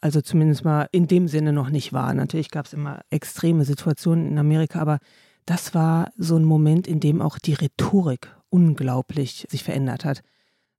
also 0.00 0.20
zumindest 0.20 0.64
mal 0.64 0.88
in 0.90 1.06
dem 1.06 1.28
Sinne 1.28 1.52
noch 1.52 1.70
nicht 1.70 1.92
war. 1.92 2.12
Natürlich 2.12 2.50
gab 2.50 2.66
es 2.66 2.72
immer 2.72 3.02
extreme 3.10 3.64
Situationen 3.64 4.26
in 4.26 4.38
Amerika, 4.38 4.80
aber 4.80 4.98
das 5.46 5.74
war 5.74 6.10
so 6.16 6.36
ein 6.36 6.44
Moment, 6.44 6.88
in 6.88 6.98
dem 6.98 7.20
auch 7.22 7.38
die 7.38 7.54
Rhetorik 7.54 8.34
unglaublich 8.48 9.46
sich 9.48 9.62
verändert 9.62 10.04
hat. 10.04 10.22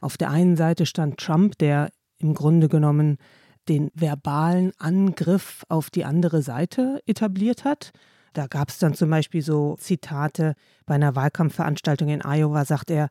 Auf 0.03 0.17
der 0.17 0.29
einen 0.29 0.57
Seite 0.57 0.85
stand 0.85 1.17
Trump, 1.17 1.57
der 1.59 1.89
im 2.17 2.33
Grunde 2.33 2.67
genommen 2.67 3.17
den 3.69 3.89
verbalen 3.93 4.73
Angriff 4.77 5.63
auf 5.69 5.89
die 5.89 6.03
andere 6.03 6.41
Seite 6.41 7.01
etabliert 7.05 7.63
hat. 7.63 7.91
Da 8.33 8.47
gab 8.47 8.67
es 8.67 8.79
dann 8.79 8.95
zum 8.95 9.09
Beispiel 9.09 9.41
so 9.41 9.77
Zitate 9.79 10.55
bei 10.85 10.95
einer 10.95 11.15
Wahlkampfveranstaltung 11.15 12.09
in 12.09 12.21
Iowa, 12.21 12.65
sagt 12.65 12.91
er, 12.91 13.07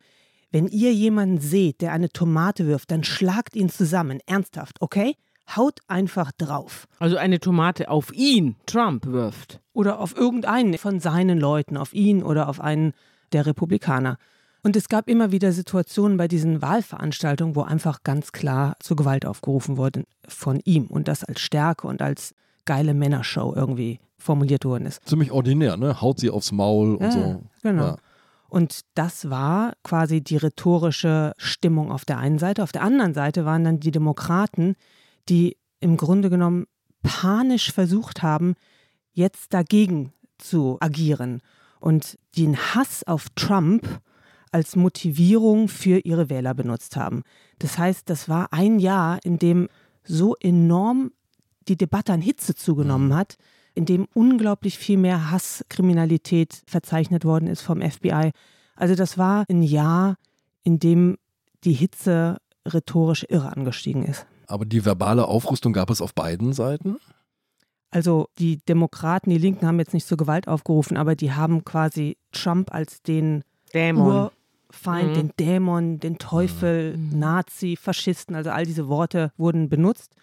wenn 0.50 0.68
ihr 0.68 0.92
jemanden 0.92 1.40
seht, 1.40 1.80
der 1.80 1.92
eine 1.92 2.10
Tomate 2.10 2.66
wirft, 2.66 2.90
dann 2.90 3.04
schlagt 3.04 3.56
ihn 3.56 3.70
zusammen, 3.70 4.20
ernsthaft, 4.26 4.82
okay? 4.82 5.14
Haut 5.56 5.80
einfach 5.88 6.30
drauf. 6.32 6.86
Also 6.98 7.16
eine 7.16 7.40
Tomate 7.40 7.88
auf 7.88 8.12
ihn, 8.12 8.56
Trump 8.66 9.06
wirft. 9.06 9.60
Oder 9.72 9.98
auf 9.98 10.14
irgendeinen 10.14 10.76
von 10.76 11.00
seinen 11.00 11.40
Leuten, 11.40 11.78
auf 11.78 11.94
ihn 11.94 12.22
oder 12.22 12.50
auf 12.50 12.60
einen 12.60 12.92
der 13.32 13.46
Republikaner. 13.46 14.18
Und 14.62 14.76
es 14.76 14.88
gab 14.88 15.08
immer 15.08 15.32
wieder 15.32 15.52
Situationen 15.52 16.16
bei 16.16 16.28
diesen 16.28 16.62
Wahlveranstaltungen, 16.62 17.56
wo 17.56 17.62
einfach 17.62 18.04
ganz 18.04 18.30
klar 18.30 18.76
zur 18.78 18.96
Gewalt 18.96 19.26
aufgerufen 19.26 19.76
wurde 19.76 20.04
von 20.28 20.60
ihm 20.64 20.86
und 20.86 21.08
das 21.08 21.24
als 21.24 21.40
Stärke 21.40 21.88
und 21.88 22.00
als 22.00 22.34
geile 22.64 22.94
Männershow 22.94 23.52
irgendwie 23.56 23.98
formuliert 24.18 24.64
worden 24.64 24.86
ist. 24.86 25.04
Ziemlich 25.04 25.32
ordinär, 25.32 25.76
ne? 25.76 26.00
Haut 26.00 26.20
sie 26.20 26.30
aufs 26.30 26.52
Maul 26.52 26.94
und 26.94 27.02
ja, 27.02 27.10
so. 27.10 27.42
Genau. 27.62 27.86
Ja. 27.86 27.96
Und 28.48 28.82
das 28.94 29.30
war 29.30 29.72
quasi 29.82 30.20
die 30.20 30.36
rhetorische 30.36 31.32
Stimmung 31.38 31.90
auf 31.90 32.04
der 32.04 32.18
einen 32.18 32.38
Seite. 32.38 32.62
Auf 32.62 32.70
der 32.70 32.82
anderen 32.82 33.14
Seite 33.14 33.44
waren 33.44 33.64
dann 33.64 33.80
die 33.80 33.90
Demokraten, 33.90 34.76
die 35.28 35.56
im 35.80 35.96
Grunde 35.96 36.30
genommen 36.30 36.66
panisch 37.02 37.72
versucht 37.72 38.22
haben, 38.22 38.54
jetzt 39.12 39.54
dagegen 39.54 40.12
zu 40.38 40.76
agieren 40.80 41.40
und 41.80 42.18
den 42.36 42.56
Hass 42.56 43.02
auf 43.04 43.28
Trump 43.34 44.00
als 44.52 44.76
Motivierung 44.76 45.68
für 45.68 45.98
ihre 45.98 46.30
Wähler 46.30 46.54
benutzt 46.54 46.96
haben. 46.96 47.22
Das 47.58 47.78
heißt, 47.78 48.08
das 48.08 48.28
war 48.28 48.52
ein 48.52 48.78
Jahr, 48.78 49.18
in 49.24 49.38
dem 49.38 49.68
so 50.04 50.36
enorm 50.40 51.12
die 51.68 51.76
Debatte 51.76 52.12
an 52.12 52.20
Hitze 52.20 52.54
zugenommen 52.54 53.08
mhm. 53.08 53.14
hat, 53.14 53.36
in 53.74 53.86
dem 53.86 54.06
unglaublich 54.14 54.78
viel 54.78 54.98
mehr 54.98 55.30
Hasskriminalität 55.30 56.62
verzeichnet 56.66 57.24
worden 57.24 57.48
ist 57.48 57.62
vom 57.62 57.80
FBI. 57.80 58.32
Also 58.76 58.94
das 58.94 59.16
war 59.16 59.44
ein 59.48 59.62
Jahr, 59.62 60.16
in 60.62 60.78
dem 60.78 61.16
die 61.64 61.72
Hitze 61.72 62.38
rhetorisch 62.66 63.24
irre 63.28 63.56
angestiegen 63.56 64.04
ist. 64.04 64.26
Aber 64.46 64.66
die 64.66 64.84
verbale 64.84 65.26
Aufrüstung 65.26 65.72
gab 65.72 65.88
es 65.88 66.02
auf 66.02 66.14
beiden 66.14 66.52
Seiten? 66.52 66.98
Also 67.90 68.28
die 68.38 68.58
Demokraten, 68.58 69.30
die 69.30 69.38
Linken 69.38 69.66
haben 69.66 69.78
jetzt 69.78 69.94
nicht 69.94 70.06
zur 70.06 70.18
Gewalt 70.18 70.48
aufgerufen, 70.48 70.96
aber 70.96 71.14
die 71.14 71.32
haben 71.32 71.64
quasi 71.64 72.16
Trump 72.32 72.72
als 72.72 73.02
den 73.02 73.44
Dämon. 73.72 74.30
Feind, 74.72 75.10
mhm. 75.10 75.14
den 75.14 75.32
Dämon, 75.38 76.00
den 76.00 76.18
Teufel, 76.18 76.96
mhm. 76.96 77.18
Nazi, 77.18 77.76
Faschisten, 77.76 78.34
also 78.34 78.50
all 78.50 78.64
diese 78.64 78.88
Worte 78.88 79.32
wurden 79.36 79.68
benutzt, 79.68 80.14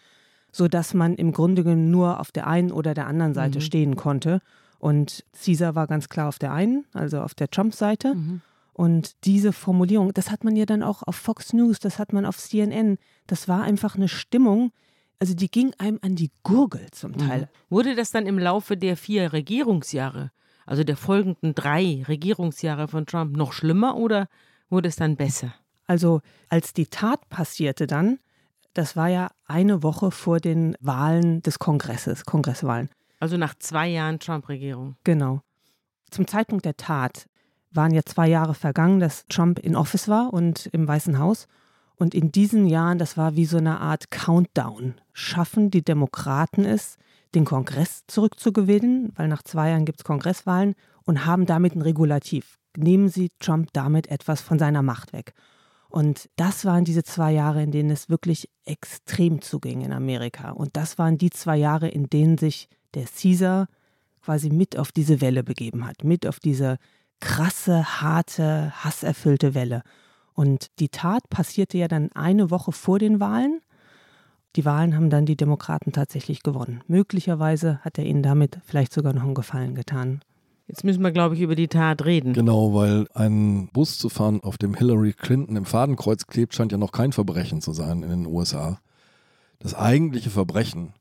sodass 0.51 0.94
man 0.94 1.15
im 1.15 1.32
Grunde 1.32 1.63
genommen 1.63 1.91
nur 1.91 2.20
auf 2.20 2.32
der 2.32 2.48
einen 2.48 2.72
oder 2.72 2.94
der 2.94 3.08
anderen 3.08 3.34
Seite 3.34 3.60
mhm. 3.60 3.63
stehen 3.63 3.96
konnte. 3.96 4.41
Und 4.79 5.24
Caesar 5.34 5.75
war 5.75 5.88
ganz 5.88 6.10
klar 6.10 6.27
auf 6.27 6.39
der 6.39 6.51
einen, 6.51 6.86
also 6.94 7.22
auf 7.22 7.36
der 7.36 7.50
Trump-Seite. 7.50 8.15
Mhm. 8.15 8.41
Und 8.74 9.25
diese 9.25 9.51
Formulierung, 9.51 10.13
das 10.13 10.32
hat 10.32 10.44
man 10.44 10.56
ja 10.56 10.65
dann 10.65 10.84
auch 10.84 11.03
auf 11.03 11.18
Fox 11.18 11.51
News, 11.53 11.79
das 11.79 12.00
hat 12.00 12.13
man 12.13 12.25
auf 12.25 12.38
CNN, 12.38 12.98
das 13.27 13.48
war 13.48 13.62
einfach 13.63 13.96
eine 13.96 14.08
Stimmung, 14.08 14.72
Also 15.20 15.34
die 15.34 15.51
ging 15.51 15.74
einem 15.77 16.00
an 16.01 16.15
die 16.15 16.32
Gurgel 16.44 16.88
zum 16.91 17.18
Teil. 17.18 17.41
Mhm. 17.41 17.48
Wurde 17.70 17.96
das 17.96 18.12
dann 18.12 18.25
im 18.25 18.39
Laufe 18.39 18.77
der 18.77 18.96
vier 18.96 19.34
Regierungsjahre, 19.34 20.32
also 20.70 20.84
der 20.84 20.98
folgenden 20.98 21.56
drei 21.56 22.04
Regierungsjahre 22.08 22.88
von 22.88 23.08
Trump, 23.08 23.36
noch 23.36 23.54
schlimmer 23.54 23.98
oder 23.98 24.28
wurde 24.70 24.88
es 24.88 24.98
dann 24.98 25.16
besser? 25.16 25.52
Also 25.88 26.22
als 26.48 26.74
die 26.74 26.86
Tat 26.86 27.28
passierte 27.30 27.88
dann, 27.88 28.20
das 28.76 28.96
war 28.96 29.08
ja 29.08 29.32
eine 29.46 29.82
Woche 29.82 30.12
vor 30.12 30.40
den 30.40 30.78
Wahlen 30.80 31.42
des 31.42 31.58
Kongresses, 31.58 32.24
Kongresswahlen. 32.24 32.92
Also 33.20 33.36
nach 33.36 33.56
zwei 33.56 33.88
Jahren 33.88 34.20
Trump-Regierung. 34.20 34.96
Genau. 35.04 35.42
Zum 36.12 36.28
Zeitpunkt 36.28 36.66
der 36.66 36.78
Tat 36.78 37.26
waren 37.72 37.92
ja 37.92 38.04
zwei 38.06 38.28
Jahre 38.28 38.54
vergangen, 38.54 39.00
dass 39.00 39.26
Trump 39.26 39.58
in 39.58 39.76
Office 39.76 40.08
war 40.08 40.32
und 40.32 40.68
im 40.68 40.88
Weißen 40.88 41.18
Haus. 41.18 41.48
Und 41.96 42.14
in 42.14 42.32
diesen 42.32 42.68
Jahren, 42.68 43.00
das 43.00 43.18
war 43.18 43.36
wie 43.36 43.46
so 43.46 43.58
eine 43.58 43.80
Art 43.80 44.12
Countdown. 44.12 45.02
Schaffen 45.14 45.72
die 45.72 45.84
Demokraten 45.84 46.64
es, 46.64 47.00
den 47.36 47.45
Kongress 47.45 48.03
zurückzugewinnen, 48.07 49.12
weil 49.15 49.27
nach 49.27 49.43
zwei 49.43 49.69
Jahren 49.69 49.86
gibt 49.86 50.00
es 50.00 50.03
Kongresswahlen 50.03 50.75
und 51.05 51.25
haben 51.25 51.45
damit 51.45 51.75
ein 51.75 51.81
Regulativ. 51.81 52.57
Nehmen 52.77 53.09
sie 53.09 53.29
Trump 53.39 53.69
damit 53.74 54.07
etwas 54.09 54.41
von 54.41 54.59
seiner 54.59 54.81
Macht 54.81 55.13
weg. 55.13 55.33
Und 55.89 56.29
das 56.36 56.65
waren 56.65 56.86
diese 56.86 57.03
zwei 57.03 57.31
Jahre, 57.31 57.63
in 57.63 57.71
denen 57.71 57.89
es 57.89 58.09
wirklich 58.09 58.48
extrem 58.63 59.41
zuging 59.41 59.81
in 59.81 59.91
Amerika. 59.91 60.51
Und 60.51 60.77
das 60.77 61.00
waren 61.00 61.17
die 61.17 61.31
zwei 61.31 61.57
Jahre, 61.57 61.89
in 61.89 62.07
denen 62.09 62.38
sich 62.38 62.69
der 62.93 63.05
Caesar 63.05 63.67
quasi 64.21 64.50
mit 64.51 64.77
auf 64.77 64.91
diese 64.91 65.21
Welle 65.21 65.43
begeben 65.43 65.88
hat, 65.88 66.03
mit 66.03 66.27
auf 66.27 66.39
diese 66.39 66.77
krasse, 67.19 68.01
harte, 68.01 68.71
hasserfüllte 68.83 69.55
Welle. 69.55 69.81
Und 70.33 70.67
die 70.79 70.89
Tat 70.89 71.27
passierte 71.29 71.77
ja 71.77 71.88
dann 71.88 72.12
eine 72.13 72.51
Woche 72.51 72.71
vor 72.71 73.00
den 73.00 73.19
Wahlen. 73.19 73.59
Die 74.56 74.65
Wahlen 74.65 74.96
haben 74.96 75.10
dann 75.10 75.25
die 75.25 75.36
Demokraten 75.36 75.91
tatsächlich 75.91 76.41
gewonnen. 76.41 76.82
Möglicherweise 76.88 77.79
hat 77.79 77.98
er 77.98 78.06
ihnen 78.06 78.24
damit 78.24 78.60
vielleicht 78.65 78.94
sogar 78.94 79.13
noch 79.13 79.24
einen 79.24 79.36
Gefallen 79.36 79.75
getan. 79.75 80.22
Jetzt 80.68 80.84
müssen 80.84 81.01
wir, 81.01 81.12
glaube 81.12 81.36
ich, 81.36 81.41
über 81.41 81.56
die 81.56 81.68
Tat 81.68 82.06
reden. 82.06 82.34
Genau, 82.34 82.75
weil 82.75 83.08
ein 83.15 83.70
Bus 83.74 83.98
zu 83.98 84.08
fahren, 84.08 84.41
auf 84.41 84.58
dem 84.60 84.75
Hillary 84.75 85.13
Clinton 85.13 85.56
im 85.56 85.65
Fadenkreuz 85.65 86.27
klebt, 86.27 86.53
scheint 86.53 86.72
ja 86.72 86.77
noch 86.77 86.91
kein 86.91 87.12
Verbrechen 87.12 87.62
zu 87.62 87.74
sein 87.74 88.03
in 88.03 88.10
den 88.10 88.25
USA. 88.27 88.79
Das 89.58 89.74
eigentliche 89.74 90.29
Verbrechen, 90.29 90.94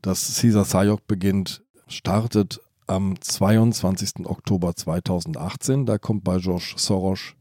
das 0.00 0.40
Caesar 0.40 0.64
Sayok 0.64 1.06
beginnt, 1.06 1.62
startet 1.88 2.60
am 2.86 3.20
22. 3.20 4.26
Oktober 4.26 4.74
2018. 4.74 5.86
Da 5.86 5.98
kommt 5.98 6.24
bei 6.24 6.38
George 6.38 6.74
Soros 6.76 7.34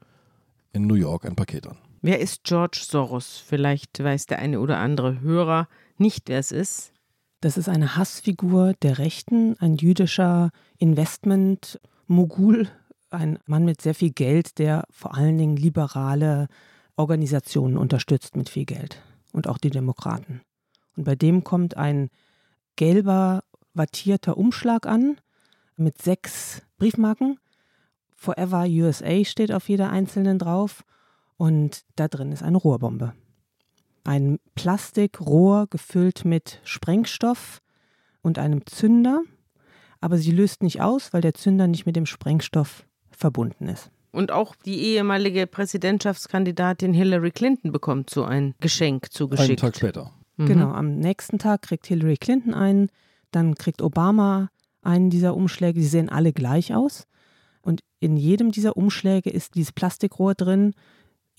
in 0.73 0.87
New 0.87 0.95
York 0.95 1.25
ein 1.25 1.35
Paket 1.35 1.67
an. 1.67 1.77
Wer 2.03 2.19
ist 2.19 2.43
George 2.43 2.81
Soros? 2.83 3.37
Vielleicht 3.37 4.03
weiß 4.03 4.25
der 4.25 4.39
eine 4.39 4.59
oder 4.59 4.79
andere 4.79 5.21
Hörer 5.21 5.67
nicht, 5.97 6.29
wer 6.29 6.39
es 6.39 6.51
ist. 6.51 6.93
Das 7.41 7.57
ist 7.57 7.69
eine 7.69 7.95
Hassfigur 7.95 8.73
der 8.81 8.97
Rechten, 8.97 9.55
ein 9.59 9.75
jüdischer 9.75 10.49
Investment-Mogul, 10.79 12.69
ein 13.11 13.37
Mann 13.45 13.65
mit 13.65 13.81
sehr 13.81 13.93
viel 13.93 14.09
Geld, 14.09 14.57
der 14.57 14.85
vor 14.89 15.13
allen 15.13 15.37
Dingen 15.37 15.57
liberale 15.57 16.47
Organisationen 16.95 17.77
unterstützt 17.77 18.35
mit 18.35 18.49
viel 18.49 18.65
Geld 18.65 18.99
und 19.31 19.47
auch 19.47 19.59
die 19.59 19.69
Demokraten. 19.69 20.41
Und 20.97 21.03
bei 21.03 21.15
dem 21.15 21.43
kommt 21.43 21.77
ein 21.77 22.09
gelber 22.77 23.43
wattierter 23.75 24.37
Umschlag 24.37 24.87
an 24.87 25.21
mit 25.75 26.01
sechs 26.01 26.63
Briefmarken. 26.77 27.39
Forever 28.15 28.65
USA 28.67 29.23
steht 29.23 29.51
auf 29.51 29.69
jeder 29.69 29.91
einzelnen 29.91 30.39
drauf 30.39 30.83
und 31.41 31.81
da 31.95 32.07
drin 32.07 32.31
ist 32.31 32.43
eine 32.43 32.57
Rohrbombe 32.57 33.13
ein 34.03 34.39
Plastikrohr 34.55 35.67
gefüllt 35.69 36.25
mit 36.25 36.59
Sprengstoff 36.63 37.61
und 38.21 38.39
einem 38.39 38.65
Zünder, 38.65 39.21
aber 39.99 40.17
sie 40.17 40.31
löst 40.31 40.63
nicht 40.63 40.81
aus, 40.81 41.13
weil 41.13 41.21
der 41.21 41.33
Zünder 41.33 41.67
nicht 41.67 41.85
mit 41.85 41.95
dem 41.95 42.05
Sprengstoff 42.05 42.85
verbunden 43.11 43.67
ist. 43.67 43.91
Und 44.11 44.31
auch 44.31 44.55
die 44.55 44.79
ehemalige 44.81 45.47
Präsidentschaftskandidatin 45.47 46.93
Hillary 46.93 47.31
Clinton 47.31 47.71
bekommt 47.71 48.09
so 48.09 48.23
ein 48.23 48.55
Geschenk 48.59 49.11
zugeschickt. 49.11 49.49
Einen 49.49 49.57
Tag 49.57 49.77
später. 49.77 50.11
Mhm. 50.37 50.45
Genau, 50.47 50.71
am 50.71 50.97
nächsten 50.97 51.39
Tag 51.39 51.61
kriegt 51.61 51.87
Hillary 51.87 52.17
Clinton 52.17 52.53
einen, 52.53 52.89
dann 53.31 53.55
kriegt 53.55 53.81
Obama 53.81 54.49
einen 54.81 55.09
dieser 55.09 55.35
Umschläge. 55.35 55.79
Die 55.79 55.85
sehen 55.85 56.09
alle 56.09 56.33
gleich 56.33 56.73
aus. 56.75 57.07
Und 57.61 57.81
in 57.99 58.17
jedem 58.17 58.51
dieser 58.51 58.75
Umschläge 58.75 59.29
ist 59.29 59.55
dieses 59.55 59.71
Plastikrohr 59.71 60.33
drin, 60.33 60.73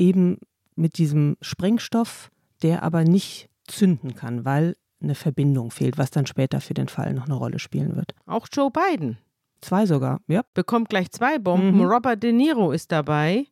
eben 0.03 0.39
mit 0.75 0.99
diesem 0.99 1.37
Sprengstoff 1.41 2.31
der 2.63 2.83
aber 2.83 3.05
nicht 3.05 3.49
zünden 3.67 4.15
kann, 4.15 4.45
weil 4.45 4.77
eine 5.03 5.15
Verbindung 5.15 5.71
fehlt, 5.71 5.99
was 5.99 6.11
dann 6.11 6.27
später 6.27 6.61
für 6.61 6.75
den 6.75 6.89
Fall 6.89 7.13
noch 7.13 7.25
eine 7.25 7.35
Rolle 7.35 7.59
spielen 7.59 7.97
wird. 7.97 8.15
Auch 8.27 8.47
Joe 8.53 8.71
Biden. 8.71 9.19
Zwei 9.61 9.87
sogar, 9.87 10.21
ja. 10.29 10.43
Bekommt 10.55 10.89
gleich 10.89 11.11
zwei 11.11 11.39
Bomben. 11.39 11.79
Mhm. 11.79 11.85
Robert 11.85 12.23
De 12.23 12.33
Niro 12.33 12.73
ist 12.73 12.93
dabei. 12.93 13.47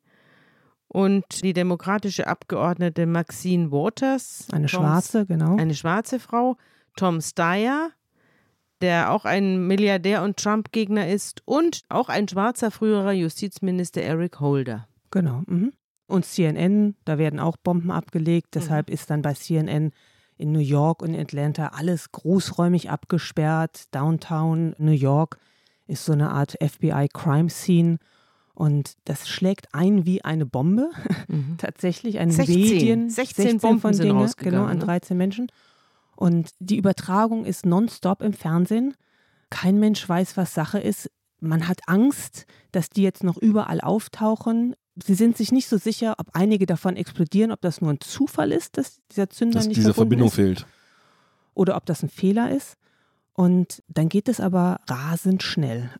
Und 0.89 1.25
die 1.45 1.53
demokratische 1.53 2.27
Abgeordnete 2.27 3.07
Maxine 3.07 3.71
Waters. 3.71 4.49
Eine 4.51 4.67
Tom, 4.67 4.81
schwarze, 4.81 5.25
genau. 5.27 5.57
Eine 5.57 5.75
schwarze 5.75 6.19
Frau. 6.19 6.57
Tom 6.97 7.21
Steyer, 7.21 7.91
der 8.81 9.13
auch 9.13 9.25
ein 9.25 9.69
Milliardär 9.69 10.25
und 10.25 10.37
Trump-Gegner 10.37 11.09
ist. 11.09 11.43
Und 11.45 11.83
auch 11.89 12.09
ein 12.09 12.27
schwarzer 12.27 12.73
früherer 12.73 13.13
Justizminister 13.13 14.03
Eric 14.03 14.41
Holder. 14.41 14.89
Genau. 15.13 15.43
Mhm. 15.47 15.73
Und 16.11 16.25
CNN, 16.25 16.97
da 17.05 17.19
werden 17.19 17.39
auch 17.39 17.57
Bomben 17.57 17.91
abgelegt. 17.91 18.49
Mhm. 18.49 18.61
Deshalb 18.61 18.91
ist 18.91 19.11
dann 19.11 19.23
bei 19.23 19.35
CNN 19.35 19.93
in 20.37 20.53
New 20.53 20.59
York 20.59 21.03
und 21.03 21.15
Atlanta 21.15 21.69
alles 21.69 22.13
großräumig 22.13 22.91
abgesperrt. 22.91 23.85
Downtown 23.93 24.75
New 24.79 24.91
York 24.91 25.39
ist 25.87 26.05
so 26.05 26.13
eine 26.13 26.31
Art 26.31 26.57
FBI 26.61 27.09
Crime 27.13 27.51
Scene. 27.51 27.99
Und 28.55 28.95
das 29.05 29.29
schlägt 29.29 29.69
ein 29.73 30.05
wie 30.05 30.25
eine 30.25 30.47
Bombe. 30.47 30.91
Mhm. 31.29 31.57
Tatsächlich 31.59 32.19
ein 32.19 32.31
16, 32.31 32.55
Medien. 32.55 33.11
16, 33.11 33.45
16 33.45 33.61
Bomben 33.61 33.81
von 33.81 33.93
Dinge, 33.93 34.31
genau, 34.37 34.65
an 34.65 34.81
13 34.81 35.17
ne? 35.17 35.23
Menschen. 35.23 35.47
Und 36.17 36.51
die 36.59 36.77
Übertragung 36.77 37.45
ist 37.45 37.65
nonstop 37.65 38.21
im 38.21 38.33
Fernsehen. 38.33 38.95
Kein 39.49 39.79
Mensch 39.79 40.07
weiß, 40.07 40.37
was 40.37 40.55
Sache 40.55 40.79
ist. 40.79 41.11
Man 41.41 41.69
hat 41.69 41.81
Angst, 41.87 42.47
dass 42.73 42.91
die 42.91 43.03
jetzt 43.03 43.25
noch 43.25 43.39
überall 43.39 43.81
auftauchen 43.81 44.75
sie 45.05 45.15
sind 45.15 45.37
sich 45.37 45.53
nicht 45.53 45.69
so 45.69 45.79
sicher, 45.79 46.15
ob 46.19 46.29
einige 46.33 46.67
davon 46.67 46.97
explodieren, 46.97 47.53
ob 47.53 47.61
das 47.61 47.81
nur 47.81 47.91
ein 47.91 48.01
Zufall 48.01 48.53
ist, 48.53 48.77
dass 48.79 49.01
dieser 49.11 49.31
Zünder 49.31 49.59
dass 49.59 49.67
nicht 49.67 49.77
diese 49.77 49.95
Verbindung 49.95 50.29
ist, 50.29 50.35
fehlt. 50.35 50.67
Oder 51.55 51.77
ob 51.77 51.87
das 51.87 52.03
ein 52.03 52.09
Fehler 52.09 52.51
ist. 52.51 52.77
Und 53.33 53.83
dann 53.89 54.09
geht 54.09 54.29
es 54.29 54.41
aber 54.41 54.81
rasend 54.89 55.43
schnell. 55.43 55.91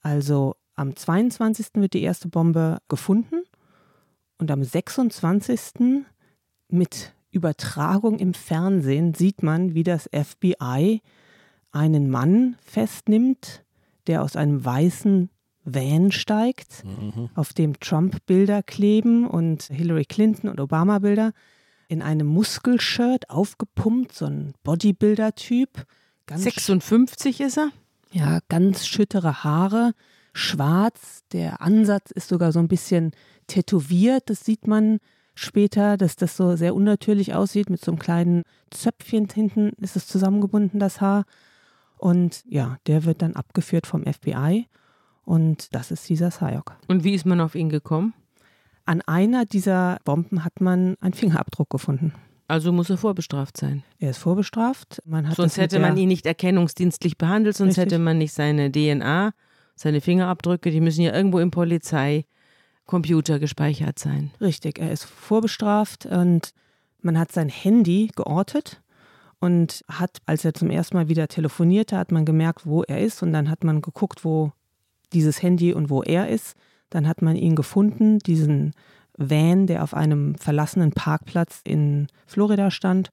Also 0.00 0.56
am 0.74 0.94
22. 0.94 1.66
wird 1.74 1.94
die 1.94 2.02
erste 2.02 2.28
Bombe 2.28 2.78
gefunden 2.88 3.42
und 4.38 4.50
am 4.50 4.62
26. 4.62 6.04
mit 6.68 7.12
Übertragung 7.30 8.18
im 8.18 8.32
Fernsehen 8.34 9.14
sieht 9.14 9.42
man, 9.42 9.74
wie 9.74 9.82
das 9.82 10.08
FBI 10.12 11.02
einen 11.72 12.10
Mann 12.10 12.56
festnimmt, 12.64 13.64
der 14.06 14.22
aus 14.22 14.36
einem 14.36 14.64
weißen 14.64 15.28
Van 15.74 16.12
steigt, 16.12 16.84
mhm. 16.84 17.30
auf 17.34 17.52
dem 17.52 17.78
Trump-Bilder 17.80 18.62
kleben 18.62 19.26
und 19.26 19.64
Hillary 19.64 20.04
Clinton 20.04 20.48
und 20.48 20.60
Obama-Bilder, 20.60 21.32
in 21.88 22.02
einem 22.02 22.26
Muskelshirt 22.26 23.30
aufgepumpt, 23.30 24.12
so 24.12 24.26
ein 24.26 24.52
Bodybuilder-Typ. 24.62 25.86
56 26.32 27.40
ist 27.40 27.58
er? 27.58 27.70
Ja, 28.12 28.40
ganz 28.48 28.86
schüttere 28.86 29.42
Haare, 29.44 29.92
schwarz. 30.34 31.24
Der 31.32 31.62
Ansatz 31.62 32.10
ist 32.10 32.28
sogar 32.28 32.52
so 32.52 32.58
ein 32.58 32.68
bisschen 32.68 33.12
tätowiert. 33.46 34.30
Das 34.30 34.44
sieht 34.44 34.66
man 34.66 34.98
später, 35.34 35.96
dass 35.96 36.16
das 36.16 36.36
so 36.36 36.56
sehr 36.56 36.74
unnatürlich 36.74 37.34
aussieht. 37.34 37.70
Mit 37.70 37.82
so 37.82 37.90
einem 37.90 37.98
kleinen 37.98 38.42
Zöpfchen 38.70 39.28
hinten 39.32 39.70
ist 39.80 39.96
es 39.96 40.06
zusammengebunden, 40.06 40.80
das 40.80 41.00
Haar. 41.00 41.24
Und 41.96 42.44
ja, 42.48 42.76
der 42.86 43.04
wird 43.04 43.22
dann 43.22 43.34
abgeführt 43.34 43.86
vom 43.86 44.04
FBI. 44.04 44.66
Und 45.28 45.74
das 45.74 45.90
ist 45.90 46.08
dieser 46.08 46.30
Sayok. 46.30 46.78
Und 46.86 47.04
wie 47.04 47.12
ist 47.12 47.26
man 47.26 47.42
auf 47.42 47.54
ihn 47.54 47.68
gekommen? 47.68 48.14
An 48.86 49.02
einer 49.02 49.44
dieser 49.44 49.98
Bomben 50.06 50.42
hat 50.42 50.62
man 50.62 50.96
einen 51.02 51.12
Fingerabdruck 51.12 51.68
gefunden. 51.68 52.14
Also 52.46 52.72
muss 52.72 52.88
er 52.88 52.96
vorbestraft 52.96 53.58
sein. 53.58 53.82
Er 53.98 54.08
ist 54.08 54.16
vorbestraft. 54.16 55.02
sonst 55.36 55.58
hätte 55.58 55.80
man 55.80 55.98
ihn 55.98 56.08
nicht 56.08 56.24
erkennungsdienstlich 56.24 57.18
behandelt, 57.18 57.58
sonst 57.58 57.72
Richtig. 57.72 57.84
hätte 57.84 57.98
man 57.98 58.16
nicht 58.16 58.32
seine 58.32 58.72
DNA, 58.72 59.34
seine 59.74 60.00
Fingerabdrücke, 60.00 60.70
die 60.70 60.80
müssen 60.80 61.02
ja 61.02 61.14
irgendwo 61.14 61.40
im 61.40 61.50
Polizeicomputer 61.50 63.38
gespeichert 63.38 63.98
sein. 63.98 64.30
Richtig, 64.40 64.78
er 64.78 64.92
ist 64.92 65.04
vorbestraft 65.04 66.06
und 66.06 66.54
man 67.02 67.18
hat 67.18 67.32
sein 67.32 67.50
Handy 67.50 68.10
geortet 68.16 68.80
und 69.40 69.84
hat, 69.90 70.22
als 70.24 70.46
er 70.46 70.54
zum 70.54 70.70
ersten 70.70 70.96
Mal 70.96 71.10
wieder 71.10 71.28
telefonierte, 71.28 71.98
hat 71.98 72.12
man 72.12 72.24
gemerkt, 72.24 72.64
wo 72.64 72.82
er 72.82 73.02
ist 73.02 73.22
und 73.22 73.34
dann 73.34 73.50
hat 73.50 73.62
man 73.62 73.82
geguckt, 73.82 74.24
wo 74.24 74.52
dieses 75.12 75.42
Handy 75.42 75.72
und 75.72 75.90
wo 75.90 76.02
er 76.02 76.28
ist. 76.28 76.54
Dann 76.90 77.06
hat 77.06 77.22
man 77.22 77.36
ihn 77.36 77.54
gefunden, 77.54 78.18
diesen 78.18 78.72
Van, 79.16 79.66
der 79.66 79.82
auf 79.82 79.94
einem 79.94 80.36
verlassenen 80.36 80.92
Parkplatz 80.92 81.60
in 81.64 82.06
Florida 82.26 82.70
stand. 82.70 83.10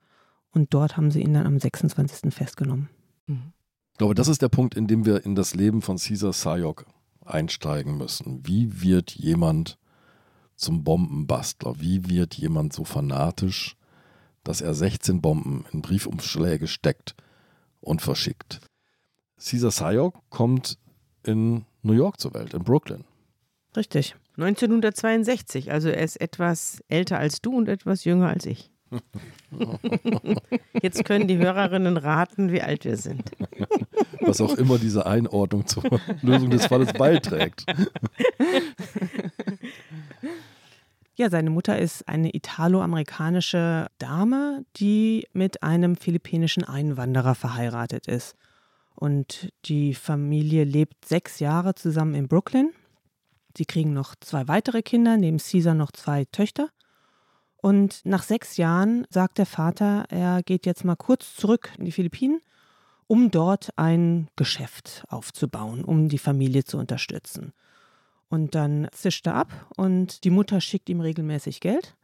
Und 0.51 0.73
dort 0.73 0.95
haben 0.95 1.11
sie 1.11 1.21
ihn 1.21 1.33
dann 1.33 1.45
am 1.45 1.59
26. 1.59 2.33
festgenommen. 2.33 2.89
Mhm. 3.27 3.53
Ich 3.91 3.97
glaube, 3.97 4.15
das 4.15 4.27
ist 4.27 4.41
der 4.41 4.49
Punkt, 4.49 4.75
in 4.75 4.87
dem 4.87 5.05
wir 5.05 5.25
in 5.25 5.35
das 5.35 5.55
Leben 5.55 5.81
von 5.81 5.97
Caesar 5.97 6.33
Sayok 6.33 6.85
einsteigen 7.25 7.97
müssen. 7.97 8.45
Wie 8.45 8.81
wird 8.81 9.11
jemand 9.11 9.77
zum 10.55 10.83
Bombenbastler? 10.83 11.79
Wie 11.79 12.09
wird 12.09 12.35
jemand 12.35 12.73
so 12.73 12.83
fanatisch, 12.83 13.75
dass 14.43 14.61
er 14.61 14.73
16 14.73 15.21
Bomben 15.21 15.65
in 15.71 15.81
Briefumschläge 15.81 16.67
steckt 16.67 17.15
und 17.79 18.01
verschickt? 18.01 18.59
Caesar 19.37 19.71
Sayok 19.71 20.15
kommt 20.29 20.77
in 21.27 21.65
New 21.81 21.93
York 21.93 22.19
zur 22.19 22.33
Welt, 22.33 22.53
in 22.53 22.63
Brooklyn. 22.63 23.03
Richtig. 23.75 24.15
1962, 24.37 25.71
also 25.71 25.89
er 25.89 26.03
ist 26.03 26.19
etwas 26.19 26.83
älter 26.87 27.19
als 27.19 27.41
du 27.41 27.55
und 27.55 27.69
etwas 27.69 28.03
jünger 28.03 28.27
als 28.29 28.45
ich. 28.45 28.69
Jetzt 30.81 31.05
können 31.05 31.27
die 31.27 31.37
Hörerinnen 31.37 31.97
raten, 31.97 32.51
wie 32.51 32.61
alt 32.61 32.85
wir 32.85 32.97
sind. 32.97 33.31
Was 34.21 34.41
auch 34.41 34.55
immer 34.55 34.77
diese 34.77 35.05
Einordnung 35.05 35.65
zur 35.65 35.83
Lösung 36.21 36.49
des 36.49 36.65
Falles 36.67 36.93
beiträgt. 36.93 37.65
Ja, 41.17 41.29
seine 41.29 41.49
Mutter 41.49 41.79
ist 41.79 42.07
eine 42.09 42.35
italo-amerikanische 42.35 43.87
Dame, 43.99 44.65
die 44.75 45.25
mit 45.31 45.63
einem 45.63 45.95
philippinischen 45.95 46.65
Einwanderer 46.65 47.35
verheiratet 47.35 48.07
ist. 48.07 48.35
Und 48.95 49.49
die 49.65 49.93
Familie 49.93 50.63
lebt 50.63 51.05
sechs 51.05 51.39
Jahre 51.39 51.75
zusammen 51.75 52.15
in 52.15 52.27
Brooklyn. 52.27 52.71
Sie 53.57 53.65
kriegen 53.65 53.93
noch 53.93 54.15
zwei 54.19 54.47
weitere 54.47 54.81
Kinder, 54.81 55.17
neben 55.17 55.37
Caesar 55.37 55.73
noch 55.73 55.91
zwei 55.91 56.25
Töchter. 56.25 56.69
Und 57.57 58.01
nach 58.05 58.23
sechs 58.23 58.57
Jahren 58.57 59.07
sagt 59.09 59.37
der 59.37 59.45
Vater, 59.45 60.05
er 60.09 60.43
geht 60.43 60.65
jetzt 60.65 60.85
mal 60.85 60.95
kurz 60.95 61.35
zurück 61.35 61.71
in 61.77 61.85
die 61.85 61.91
Philippinen, 61.91 62.41
um 63.07 63.31
dort 63.31 63.69
ein 63.77 64.29
Geschäft 64.35 65.03
aufzubauen, 65.09 65.83
um 65.83 66.09
die 66.09 66.17
Familie 66.17 66.63
zu 66.63 66.77
unterstützen. 66.77 67.53
Und 68.29 68.55
dann 68.55 68.87
zischt 68.91 69.25
er 69.27 69.35
ab 69.35 69.71
und 69.77 70.23
die 70.23 70.29
Mutter 70.29 70.61
schickt 70.61 70.89
ihm 70.89 71.01
regelmäßig 71.01 71.59
Geld. 71.59 71.95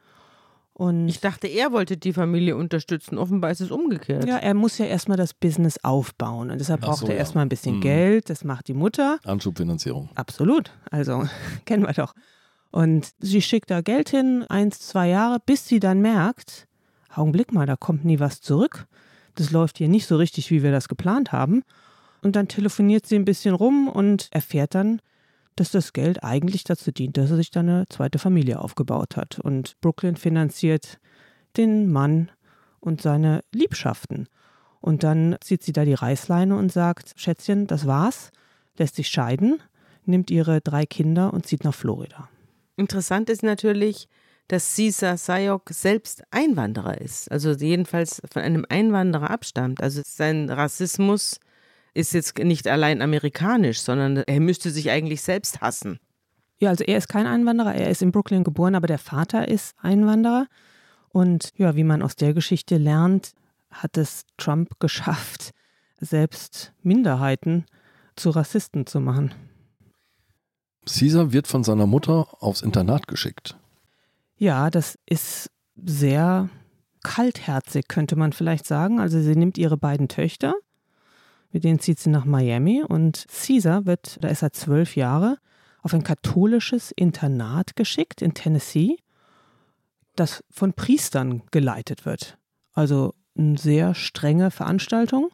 Und 0.73 1.09
ich 1.09 1.19
dachte, 1.19 1.47
er 1.47 1.71
wollte 1.71 1.97
die 1.97 2.13
Familie 2.13 2.55
unterstützen. 2.55 3.17
Offenbar 3.17 3.51
ist 3.51 3.61
es 3.61 3.71
umgekehrt. 3.71 4.25
Ja, 4.25 4.37
er 4.37 4.53
muss 4.53 4.77
ja 4.77 4.85
erstmal 4.85 5.17
das 5.17 5.33
Business 5.33 5.83
aufbauen. 5.83 6.49
Und 6.49 6.59
deshalb 6.59 6.81
braucht 6.81 6.99
so, 6.99 7.07
er 7.07 7.13
ja. 7.13 7.19
erstmal 7.19 7.45
ein 7.45 7.49
bisschen 7.49 7.75
hm. 7.75 7.81
Geld. 7.81 8.29
Das 8.29 8.43
macht 8.43 8.67
die 8.67 8.73
Mutter. 8.73 9.19
Anschubfinanzierung. 9.25 10.09
Absolut. 10.15 10.71
Also, 10.89 11.27
kennen 11.65 11.85
wir 11.85 11.93
doch. 11.93 12.13
Und 12.71 13.11
sie 13.19 13.41
schickt 13.41 13.69
da 13.69 13.81
Geld 13.81 14.09
hin, 14.09 14.45
eins, 14.47 14.79
zwei 14.79 15.09
Jahre, 15.09 15.39
bis 15.45 15.67
sie 15.67 15.81
dann 15.81 16.01
merkt, 16.01 16.67
Augenblick 17.13 17.51
mal, 17.51 17.65
da 17.65 17.75
kommt 17.75 18.05
nie 18.05 18.19
was 18.19 18.39
zurück. 18.39 18.87
Das 19.35 19.51
läuft 19.51 19.77
hier 19.77 19.89
nicht 19.89 20.07
so 20.07 20.15
richtig, 20.15 20.49
wie 20.51 20.63
wir 20.63 20.71
das 20.71 20.87
geplant 20.87 21.33
haben. 21.33 21.63
Und 22.21 22.35
dann 22.35 22.47
telefoniert 22.47 23.05
sie 23.05 23.15
ein 23.15 23.25
bisschen 23.25 23.53
rum 23.53 23.89
und 23.89 24.29
erfährt 24.31 24.75
dann, 24.75 25.01
dass 25.55 25.71
das 25.71 25.93
Geld 25.93 26.23
eigentlich 26.23 26.63
dazu 26.63 26.91
dient, 26.91 27.17
dass 27.17 27.31
er 27.31 27.37
sich 27.37 27.51
dann 27.51 27.69
eine 27.69 27.85
zweite 27.89 28.19
Familie 28.19 28.59
aufgebaut 28.59 29.17
hat. 29.17 29.39
Und 29.39 29.79
Brooklyn 29.81 30.15
finanziert 30.15 30.99
den 31.57 31.91
Mann 31.91 32.31
und 32.79 33.01
seine 33.01 33.43
Liebschaften. 33.51 34.27
Und 34.79 35.03
dann 35.03 35.37
zieht 35.41 35.63
sie 35.63 35.73
da 35.73 35.85
die 35.85 35.93
Reißleine 35.93 36.55
und 36.57 36.71
sagt, 36.71 37.13
Schätzchen, 37.15 37.67
das 37.67 37.85
war's, 37.85 38.31
lässt 38.77 38.95
sich 38.95 39.09
scheiden, 39.09 39.61
nimmt 40.05 40.31
ihre 40.31 40.61
drei 40.61 40.85
Kinder 40.85 41.33
und 41.33 41.45
zieht 41.45 41.63
nach 41.63 41.75
Florida. 41.75 42.29
Interessant 42.77 43.29
ist 43.29 43.43
natürlich, 43.43 44.07
dass 44.47 44.75
Caesar 44.75 45.17
Sayok 45.17 45.69
selbst 45.69 46.23
Einwanderer 46.31 46.99
ist, 46.99 47.31
also 47.31 47.51
jedenfalls 47.51 48.21
von 48.31 48.41
einem 48.41 48.65
Einwanderer 48.67 49.29
abstammt. 49.29 49.81
Also 49.81 50.01
sein 50.03 50.49
Rassismus 50.49 51.39
ist 51.93 52.13
jetzt 52.13 52.37
nicht 52.37 52.67
allein 52.67 53.01
amerikanisch, 53.01 53.81
sondern 53.81 54.17
er 54.17 54.39
müsste 54.39 54.71
sich 54.71 54.89
eigentlich 54.89 55.21
selbst 55.21 55.61
hassen. 55.61 55.99
Ja, 56.59 56.69
also 56.69 56.83
er 56.83 56.97
ist 56.97 57.09
kein 57.09 57.25
Einwanderer, 57.25 57.73
er 57.73 57.89
ist 57.89 58.01
in 58.01 58.11
Brooklyn 58.11 58.43
geboren, 58.43 58.75
aber 58.75 58.87
der 58.87 58.99
Vater 58.99 59.47
ist 59.47 59.75
Einwanderer. 59.81 60.47
Und 61.09 61.51
ja, 61.57 61.75
wie 61.75 61.83
man 61.83 62.01
aus 62.01 62.15
der 62.15 62.33
Geschichte 62.33 62.77
lernt, 62.77 63.33
hat 63.71 63.97
es 63.97 64.25
Trump 64.37 64.79
geschafft, 64.79 65.51
selbst 65.99 66.73
Minderheiten 66.83 67.65
zu 68.15 68.29
Rassisten 68.29 68.85
zu 68.85 68.99
machen. 68.99 69.33
Caesar 70.85 71.31
wird 71.31 71.47
von 71.47 71.63
seiner 71.63 71.87
Mutter 71.87 72.27
aufs 72.39 72.61
Internat 72.61 73.07
geschickt. 73.07 73.57
Ja, 74.37 74.69
das 74.69 74.97
ist 75.05 75.51
sehr 75.75 76.49
kaltherzig, 77.03 77.87
könnte 77.87 78.15
man 78.15 78.33
vielleicht 78.33 78.65
sagen. 78.65 78.99
Also 78.99 79.21
sie 79.21 79.35
nimmt 79.35 79.57
ihre 79.57 79.77
beiden 79.77 80.07
Töchter, 80.07 80.55
mit 81.51 81.63
denen 81.63 81.79
zieht 81.79 81.99
sie 81.99 82.09
nach 82.09 82.25
Miami 82.25 82.83
und 82.83 83.25
Caesar 83.27 83.85
wird, 83.85 84.17
da 84.21 84.29
ist 84.29 84.41
er 84.41 84.53
zwölf 84.53 84.95
Jahre, 84.95 85.37
auf 85.81 85.93
ein 85.93 86.03
katholisches 86.03 86.91
Internat 86.91 87.75
geschickt 87.75 88.21
in 88.21 88.33
Tennessee, 88.33 88.97
das 90.15 90.43
von 90.49 90.73
Priestern 90.73 91.43
geleitet 91.51 92.05
wird. 92.05 92.37
Also 92.73 93.13
eine 93.37 93.57
sehr 93.57 93.95
strenge 93.95 94.51
Veranstaltung. 94.51 95.29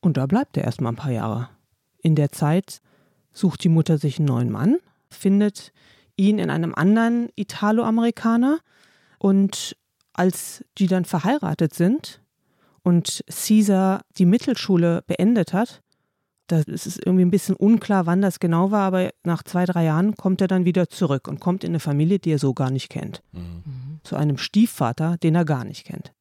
Und 0.00 0.16
da 0.16 0.26
bleibt 0.26 0.56
er 0.56 0.64
erstmal 0.64 0.92
ein 0.92 0.96
paar 0.96 1.12
Jahre. 1.12 1.48
In 1.98 2.14
der 2.14 2.30
Zeit 2.30 2.80
sucht 3.32 3.64
die 3.64 3.68
Mutter 3.68 3.98
sich 3.98 4.18
einen 4.18 4.28
neuen 4.28 4.50
Mann, 4.50 4.76
findet 5.10 5.72
ihn 6.16 6.38
in 6.38 6.50
einem 6.50 6.74
anderen 6.74 7.28
Italo-Amerikaner 7.34 8.58
und 9.18 9.76
als 10.12 10.64
die 10.78 10.86
dann 10.86 11.04
verheiratet 11.04 11.74
sind 11.74 12.20
und 12.86 13.24
Caesar 13.28 14.02
die 14.16 14.26
Mittelschule 14.26 15.02
beendet 15.08 15.52
hat, 15.52 15.82
da 16.46 16.60
ist 16.60 16.86
es 16.86 16.96
irgendwie 16.96 17.24
ein 17.24 17.32
bisschen 17.32 17.56
unklar, 17.56 18.06
wann 18.06 18.22
das 18.22 18.38
genau 18.38 18.70
war, 18.70 18.82
aber 18.82 19.10
nach 19.24 19.42
zwei, 19.42 19.64
drei 19.64 19.82
Jahren 19.82 20.14
kommt 20.14 20.40
er 20.40 20.46
dann 20.46 20.64
wieder 20.64 20.88
zurück 20.88 21.26
und 21.26 21.40
kommt 21.40 21.64
in 21.64 21.72
eine 21.72 21.80
Familie, 21.80 22.20
die 22.20 22.30
er 22.30 22.38
so 22.38 22.54
gar 22.54 22.70
nicht 22.70 22.88
kennt. 22.88 23.24
Mhm. 23.32 23.98
Zu 24.04 24.14
einem 24.14 24.38
Stiefvater, 24.38 25.16
den 25.16 25.34
er 25.34 25.44
gar 25.44 25.64
nicht 25.64 25.84
kennt. 25.84 26.12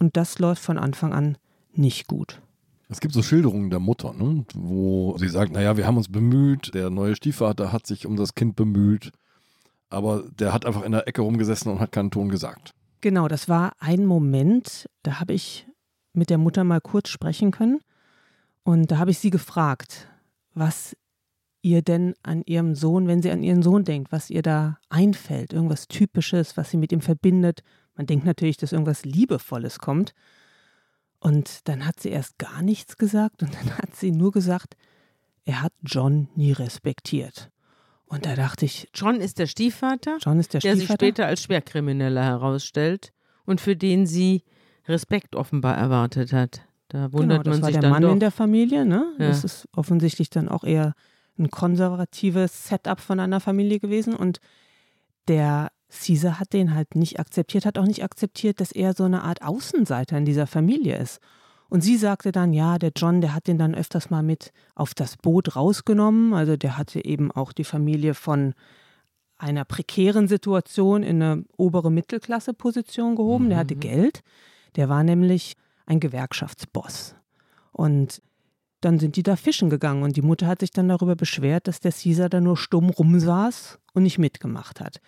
Und 0.00 0.16
das 0.16 0.40
läuft 0.40 0.64
von 0.64 0.78
Anfang 0.78 1.12
an 1.12 1.38
nicht 1.72 2.08
gut. 2.08 2.42
Es 2.88 2.98
gibt 2.98 3.14
so 3.14 3.22
Schilderungen 3.22 3.70
der 3.70 3.78
Mutter, 3.78 4.14
ne, 4.14 4.44
wo 4.52 5.16
sie 5.18 5.28
sagt, 5.28 5.52
naja, 5.52 5.76
wir 5.76 5.86
haben 5.86 5.96
uns 5.96 6.10
bemüht, 6.10 6.74
der 6.74 6.90
neue 6.90 7.14
Stiefvater 7.14 7.70
hat 7.72 7.86
sich 7.86 8.04
um 8.04 8.16
das 8.16 8.34
Kind 8.34 8.56
bemüht, 8.56 9.12
aber 9.90 10.24
der 10.40 10.52
hat 10.52 10.66
einfach 10.66 10.82
in 10.82 10.90
der 10.90 11.06
Ecke 11.06 11.22
rumgesessen 11.22 11.70
und 11.70 11.78
hat 11.78 11.92
keinen 11.92 12.10
Ton 12.10 12.30
gesagt. 12.30 12.74
Genau, 13.00 13.28
das 13.28 13.48
war 13.48 13.74
ein 13.78 14.06
Moment, 14.06 14.88
da 15.04 15.20
habe 15.20 15.34
ich 15.34 15.68
mit 16.14 16.30
der 16.30 16.38
Mutter 16.38 16.64
mal 16.64 16.80
kurz 16.80 17.08
sprechen 17.08 17.50
können 17.50 17.80
und 18.64 18.90
da 18.90 18.98
habe 18.98 19.10
ich 19.10 19.18
sie 19.18 19.30
gefragt, 19.30 20.08
was 20.54 20.96
ihr 21.62 21.82
denn 21.82 22.14
an 22.22 22.42
ihrem 22.44 22.74
Sohn, 22.74 23.06
wenn 23.06 23.22
sie 23.22 23.30
an 23.30 23.42
ihren 23.42 23.62
Sohn 23.62 23.84
denkt, 23.84 24.10
was 24.10 24.30
ihr 24.30 24.42
da 24.42 24.78
einfällt, 24.88 25.52
irgendwas 25.52 25.86
Typisches, 25.86 26.56
was 26.56 26.70
sie 26.70 26.76
mit 26.76 26.92
ihm 26.92 27.00
verbindet. 27.00 27.62
Man 27.94 28.06
denkt 28.06 28.24
natürlich, 28.24 28.56
dass 28.56 28.72
irgendwas 28.72 29.04
Liebevolles 29.04 29.78
kommt. 29.78 30.14
Und 31.20 31.68
dann 31.68 31.86
hat 31.86 32.00
sie 32.00 32.10
erst 32.10 32.38
gar 32.38 32.62
nichts 32.62 32.96
gesagt 32.96 33.42
und 33.42 33.54
dann 33.60 33.78
hat 33.78 33.94
sie 33.94 34.10
nur 34.10 34.32
gesagt, 34.32 34.76
er 35.44 35.62
hat 35.62 35.72
John 35.82 36.28
nie 36.34 36.52
respektiert. 36.52 37.50
Und 38.06 38.26
da 38.26 38.34
dachte 38.34 38.64
ich. 38.64 38.88
John 38.94 39.20
ist 39.20 39.38
der 39.38 39.46
Stiefvater, 39.46 40.18
John 40.20 40.38
ist 40.38 40.54
der, 40.54 40.60
der 40.60 40.72
Stiefvater? 40.72 40.86
sich 40.86 41.06
später 41.06 41.26
als 41.26 41.42
Schwerkrimineller 41.42 42.22
herausstellt 42.22 43.12
und 43.44 43.60
für 43.60 43.76
den 43.76 44.06
sie 44.06 44.42
Respekt 44.86 45.36
offenbar 45.36 45.76
erwartet 45.76 46.32
hat. 46.32 46.62
Da 46.88 47.12
wundert 47.12 47.44
genau, 47.44 47.56
man 47.56 47.64
sich 47.64 47.74
dann 47.74 47.74
Das 47.74 47.74
war 47.74 47.80
der 47.80 47.90
Mann 47.90 48.02
doch. 48.02 48.12
in 48.12 48.20
der 48.20 48.30
Familie, 48.30 48.84
ne? 48.84 49.12
Ja. 49.18 49.28
Das 49.28 49.44
ist 49.44 49.68
offensichtlich 49.74 50.30
dann 50.30 50.48
auch 50.48 50.64
eher 50.64 50.94
ein 51.38 51.50
konservatives 51.50 52.68
Setup 52.68 53.00
von 53.00 53.18
einer 53.18 53.40
Familie 53.40 53.80
gewesen. 53.80 54.14
Und 54.14 54.40
der 55.28 55.70
Caesar 55.90 56.38
hat 56.38 56.52
den 56.52 56.74
halt 56.74 56.94
nicht 56.94 57.18
akzeptiert, 57.18 57.66
hat 57.66 57.78
auch 57.78 57.86
nicht 57.86 58.04
akzeptiert, 58.04 58.60
dass 58.60 58.72
er 58.72 58.94
so 58.94 59.04
eine 59.04 59.22
Art 59.22 59.42
Außenseiter 59.42 60.16
in 60.18 60.24
dieser 60.24 60.46
Familie 60.46 60.98
ist. 60.98 61.20
Und 61.68 61.80
sie 61.80 61.96
sagte 61.96 62.30
dann, 62.30 62.52
ja, 62.52 62.78
der 62.78 62.92
John, 62.94 63.20
der 63.20 63.34
hat 63.34 63.48
den 63.48 63.58
dann 63.58 63.74
öfters 63.74 64.10
mal 64.10 64.22
mit 64.22 64.52
auf 64.74 64.94
das 64.94 65.16
Boot 65.16 65.56
rausgenommen. 65.56 66.34
Also 66.34 66.56
der 66.56 66.76
hatte 66.78 67.04
eben 67.04 67.32
auch 67.32 67.52
die 67.52 67.64
Familie 67.64 68.14
von 68.14 68.54
einer 69.36 69.64
prekären 69.64 70.28
Situation 70.28 71.02
in 71.02 71.22
eine 71.22 71.44
obere 71.56 71.90
Mittelklasse-Position 71.90 73.16
gehoben. 73.16 73.48
Der 73.48 73.58
hatte 73.58 73.74
Geld. 73.74 74.20
Der 74.76 74.88
war 74.88 75.04
nämlich 75.04 75.54
ein 75.86 76.00
Gewerkschaftsboss. 76.00 77.14
Und 77.72 78.22
dann 78.80 78.98
sind 78.98 79.16
die 79.16 79.22
da 79.22 79.36
fischen 79.36 79.70
gegangen 79.70 80.02
und 80.02 80.16
die 80.16 80.22
Mutter 80.22 80.46
hat 80.46 80.60
sich 80.60 80.70
dann 80.70 80.88
darüber 80.88 81.16
beschwert, 81.16 81.68
dass 81.68 81.80
der 81.80 81.92
Caesar 81.92 82.28
da 82.28 82.40
nur 82.40 82.56
stumm 82.56 82.90
rumsaß 82.90 83.78
und 83.94 84.02
nicht 84.02 84.18
mitgemacht 84.18 84.80
hat. 84.80 85.00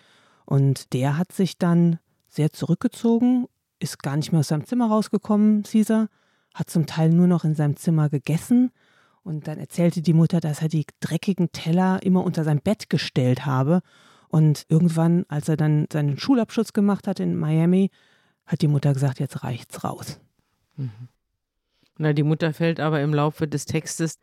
Und 0.45 0.93
der 0.93 1.17
hat 1.17 1.31
sich 1.31 1.57
dann 1.57 1.99
sehr 2.27 2.51
zurückgezogen, 2.51 3.47
ist 3.79 4.01
gar 4.01 4.17
nicht 4.17 4.31
mehr 4.31 4.39
aus 4.39 4.47
seinem 4.47 4.65
Zimmer 4.65 4.87
rausgekommen, 4.87 5.63
Caesar, 5.63 6.09
hat 6.53 6.69
zum 6.69 6.87
Teil 6.87 7.09
nur 7.09 7.27
noch 7.27 7.43
in 7.43 7.53
seinem 7.53 7.75
Zimmer 7.75 8.09
gegessen. 8.09 8.71
Und 9.23 9.47
dann 9.47 9.59
erzählte 9.59 10.01
die 10.01 10.13
Mutter, 10.13 10.39
dass 10.39 10.61
er 10.61 10.69
die 10.69 10.85
dreckigen 10.99 11.51
Teller 11.51 12.01
immer 12.01 12.23
unter 12.23 12.43
sein 12.43 12.61
Bett 12.61 12.89
gestellt 12.89 13.45
habe. 13.45 13.81
Und 14.29 14.65
irgendwann, 14.69 15.25
als 15.27 15.49
er 15.49 15.57
dann 15.57 15.85
seinen 15.91 16.17
Schulabschluss 16.17 16.73
gemacht 16.73 17.07
hat 17.07 17.19
in 17.19 17.35
Miami, 17.35 17.91
hat 18.47 18.61
die 18.61 18.67
Mutter 18.67 18.93
gesagt, 18.93 19.19
jetzt 19.19 19.43
reicht's 19.43 19.83
raus. 19.83 20.19
Mhm. 20.75 20.89
Na, 21.99 22.13
die 22.13 22.23
Mutter 22.23 22.53
fällt 22.53 22.79
aber 22.79 23.01
im 23.01 23.13
Laufe 23.13 23.47
des 23.47 23.65
Textes 23.65 24.19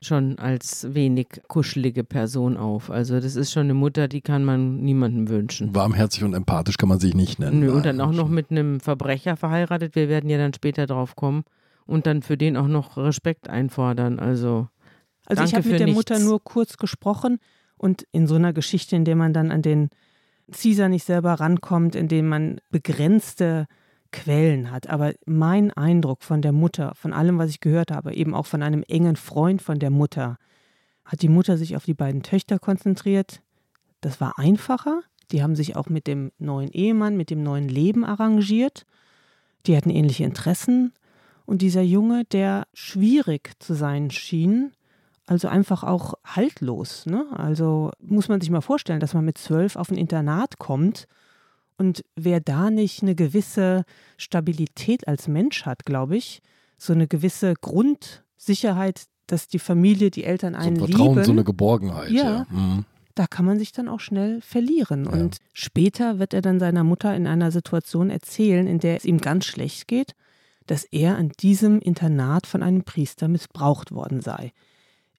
schon 0.00 0.38
als 0.38 0.94
wenig 0.94 1.26
kuschelige 1.48 2.04
Person 2.04 2.56
auf. 2.56 2.90
Also 2.90 3.20
das 3.20 3.34
ist 3.36 3.52
schon 3.52 3.64
eine 3.64 3.74
Mutter, 3.74 4.06
die 4.06 4.20
kann 4.20 4.44
man 4.44 4.80
niemandem 4.80 5.28
wünschen. 5.28 5.74
Warmherzig 5.74 6.22
und 6.22 6.34
empathisch 6.34 6.76
kann 6.76 6.88
man 6.88 7.00
sich 7.00 7.14
nicht 7.14 7.40
nennen. 7.40 7.60
Nö, 7.60 7.72
und 7.72 7.84
dann 7.84 8.00
auch 8.00 8.12
noch 8.12 8.28
mit 8.28 8.50
einem 8.50 8.78
Verbrecher 8.78 9.36
verheiratet. 9.36 9.96
Wir 9.96 10.08
werden 10.08 10.30
ja 10.30 10.38
dann 10.38 10.54
später 10.54 10.86
drauf 10.86 11.16
kommen. 11.16 11.44
Und 11.84 12.06
dann 12.06 12.22
für 12.22 12.36
den 12.36 12.56
auch 12.56 12.68
noch 12.68 12.98
Respekt 12.98 13.48
einfordern. 13.48 14.20
Also, 14.20 14.68
also 15.24 15.42
ich 15.42 15.54
habe 15.54 15.66
mit 15.66 15.80
der 15.80 15.86
nichts. 15.86 15.96
Mutter 15.96 16.18
nur 16.18 16.44
kurz 16.44 16.76
gesprochen 16.76 17.38
und 17.78 18.06
in 18.12 18.26
so 18.26 18.34
einer 18.34 18.52
Geschichte, 18.52 18.94
in 18.94 19.06
der 19.06 19.16
man 19.16 19.32
dann 19.32 19.50
an 19.50 19.62
den 19.62 19.88
Caesar 20.52 20.88
nicht 20.88 21.04
selber 21.04 21.34
rankommt, 21.34 21.94
in 21.94 22.08
dem 22.08 22.28
man 22.28 22.60
begrenzte 22.70 23.66
Quellen 24.12 24.70
hat. 24.70 24.88
Aber 24.88 25.12
mein 25.26 25.70
Eindruck 25.72 26.22
von 26.22 26.42
der 26.42 26.52
Mutter, 26.52 26.94
von 26.94 27.12
allem, 27.12 27.38
was 27.38 27.50
ich 27.50 27.60
gehört 27.60 27.90
habe, 27.90 28.14
eben 28.14 28.34
auch 28.34 28.46
von 28.46 28.62
einem 28.62 28.82
engen 28.88 29.16
Freund 29.16 29.60
von 29.60 29.78
der 29.78 29.90
Mutter, 29.90 30.38
hat 31.04 31.22
die 31.22 31.28
Mutter 31.28 31.56
sich 31.56 31.76
auf 31.76 31.84
die 31.84 31.94
beiden 31.94 32.22
Töchter 32.22 32.58
konzentriert. 32.58 33.42
Das 34.00 34.20
war 34.20 34.38
einfacher. 34.38 35.02
Die 35.30 35.42
haben 35.42 35.56
sich 35.56 35.76
auch 35.76 35.88
mit 35.88 36.06
dem 36.06 36.32
neuen 36.38 36.70
Ehemann, 36.70 37.16
mit 37.16 37.30
dem 37.30 37.42
neuen 37.42 37.68
Leben 37.68 38.04
arrangiert. 38.04 38.86
Die 39.66 39.76
hatten 39.76 39.90
ähnliche 39.90 40.24
Interessen. 40.24 40.92
Und 41.44 41.62
dieser 41.62 41.82
Junge, 41.82 42.24
der 42.24 42.66
schwierig 42.74 43.52
zu 43.58 43.74
sein 43.74 44.10
schien, 44.10 44.72
also 45.28 45.48
einfach 45.48 45.84
auch 45.84 46.14
haltlos. 46.24 47.06
Ne? 47.06 47.26
Also 47.32 47.90
muss 48.00 48.28
man 48.28 48.40
sich 48.40 48.50
mal 48.50 48.62
vorstellen, 48.62 49.00
dass 49.00 49.14
man 49.14 49.24
mit 49.24 49.38
zwölf 49.38 49.76
auf 49.76 49.90
ein 49.90 49.98
Internat 49.98 50.58
kommt 50.58 51.06
und 51.76 52.04
wer 52.16 52.40
da 52.40 52.70
nicht 52.70 53.02
eine 53.02 53.14
gewisse 53.14 53.84
Stabilität 54.16 55.06
als 55.06 55.28
Mensch 55.28 55.64
hat, 55.64 55.84
glaube 55.84 56.16
ich, 56.16 56.42
so 56.76 56.92
eine 56.92 57.06
gewisse 57.06 57.54
Grundsicherheit, 57.54 59.04
dass 59.26 59.48
die 59.48 59.58
Familie, 59.60 60.10
die 60.10 60.24
Eltern 60.24 60.54
einen 60.54 60.76
so 60.76 60.84
ein 60.84 60.88
Vertrauen, 60.88 61.14
lieben. 61.14 61.24
so 61.24 61.32
eine 61.32 61.44
Geborgenheit. 61.44 62.10
Ja, 62.10 62.24
ja. 62.24 62.46
Mhm. 62.50 62.84
da 63.14 63.26
kann 63.26 63.44
man 63.44 63.58
sich 63.58 63.72
dann 63.72 63.88
auch 63.88 64.00
schnell 64.00 64.40
verlieren. 64.40 65.04
Ja. 65.04 65.10
Und 65.12 65.36
später 65.52 66.18
wird 66.18 66.34
er 66.34 66.42
dann 66.42 66.58
seiner 66.58 66.84
Mutter 66.84 67.14
in 67.14 67.26
einer 67.26 67.52
Situation 67.52 68.10
erzählen, 68.10 68.66
in 68.66 68.80
der 68.80 68.96
es 68.96 69.04
ihm 69.04 69.18
ganz 69.18 69.44
schlecht 69.44 69.86
geht, 69.88 70.14
dass 70.66 70.84
er 70.84 71.16
an 71.16 71.30
diesem 71.40 71.80
Internat 71.80 72.46
von 72.46 72.62
einem 72.62 72.82
Priester 72.82 73.28
missbraucht 73.28 73.92
worden 73.92 74.20
sei. 74.20 74.52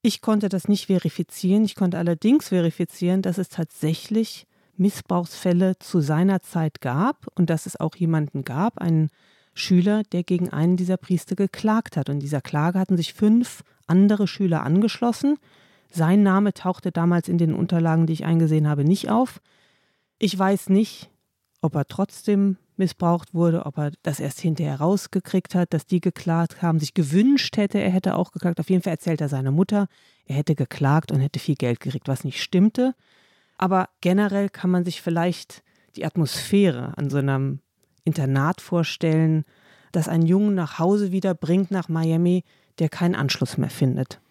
Ich 0.01 0.21
konnte 0.21 0.47
das 0.47 0.67
nicht 0.67 0.85
verifizieren, 0.85 1.65
ich 1.65 1.75
konnte 1.75 1.97
allerdings 1.97 2.49
verifizieren, 2.49 3.21
dass 3.21 3.37
es 3.37 3.49
tatsächlich 3.49 4.47
Missbrauchsfälle 4.77 5.77
zu 5.79 5.99
seiner 5.99 6.41
Zeit 6.41 6.79
gab 6.79 7.27
und 7.35 7.49
dass 7.49 7.65
es 7.65 7.77
auch 7.77 7.95
jemanden 7.95 8.45
gab, 8.45 8.77
einen 8.79 9.09
Schüler, 9.53 10.03
der 10.03 10.23
gegen 10.23 10.49
einen 10.49 10.77
dieser 10.77 10.95
Priester 10.95 11.35
geklagt 11.35 11.97
hat. 11.97 12.09
Und 12.09 12.21
dieser 12.21 12.39
Klage 12.39 12.79
hatten 12.79 12.95
sich 12.95 13.13
fünf 13.13 13.63
andere 13.87 14.25
Schüler 14.25 14.63
angeschlossen. 14.63 15.37
Sein 15.91 16.23
Name 16.23 16.53
tauchte 16.53 16.91
damals 16.93 17.27
in 17.27 17.37
den 17.37 17.53
Unterlagen, 17.53 18.07
die 18.07 18.13
ich 18.13 18.25
eingesehen 18.25 18.69
habe, 18.69 18.85
nicht 18.85 19.09
auf. 19.09 19.41
Ich 20.17 20.37
weiß 20.37 20.69
nicht, 20.69 21.09
ob 21.61 21.75
er 21.75 21.85
trotzdem 21.87 22.57
missbraucht 22.79 23.33
wurde, 23.33 23.65
ob 23.65 23.77
er 23.77 23.91
das 24.03 24.19
erst 24.19 24.39
hinterher 24.39 24.79
rausgekriegt 24.79 25.53
hat, 25.53 25.73
dass 25.73 25.85
die 25.85 26.01
geklagt 26.01 26.61
haben, 26.61 26.79
sich 26.79 26.93
gewünscht 26.93 27.57
hätte, 27.57 27.79
er 27.79 27.91
hätte 27.91 28.15
auch 28.15 28.31
geklagt. 28.31 28.59
Auf 28.59 28.69
jeden 28.69 28.81
Fall 28.81 28.93
erzählt 28.93 29.21
er 29.21 29.29
seiner 29.29 29.51
Mutter, 29.51 29.87
er 30.25 30.35
hätte 30.35 30.55
geklagt 30.55 31.11
und 31.11 31.19
hätte 31.19 31.39
viel 31.39 31.55
Geld 31.55 31.79
gekriegt, 31.79 32.07
was 32.07 32.23
nicht 32.23 32.41
stimmte. 32.41 32.95
Aber 33.57 33.89
generell 34.01 34.49
kann 34.49 34.71
man 34.71 34.85
sich 34.85 35.01
vielleicht 35.01 35.63
die 35.95 36.05
Atmosphäre 36.05 36.97
an 36.97 37.09
so 37.09 37.17
einem 37.17 37.59
Internat 38.03 38.61
vorstellen, 38.61 39.43
das 39.91 40.07
einen 40.07 40.25
Jungen 40.25 40.55
nach 40.55 40.79
Hause 40.79 41.11
wieder 41.11 41.33
bringt 41.33 41.71
nach 41.71 41.89
Miami, 41.89 42.43
der 42.79 42.89
keinen 42.89 43.15
Anschluss 43.15 43.57
mehr 43.57 43.69
findet. 43.69 44.21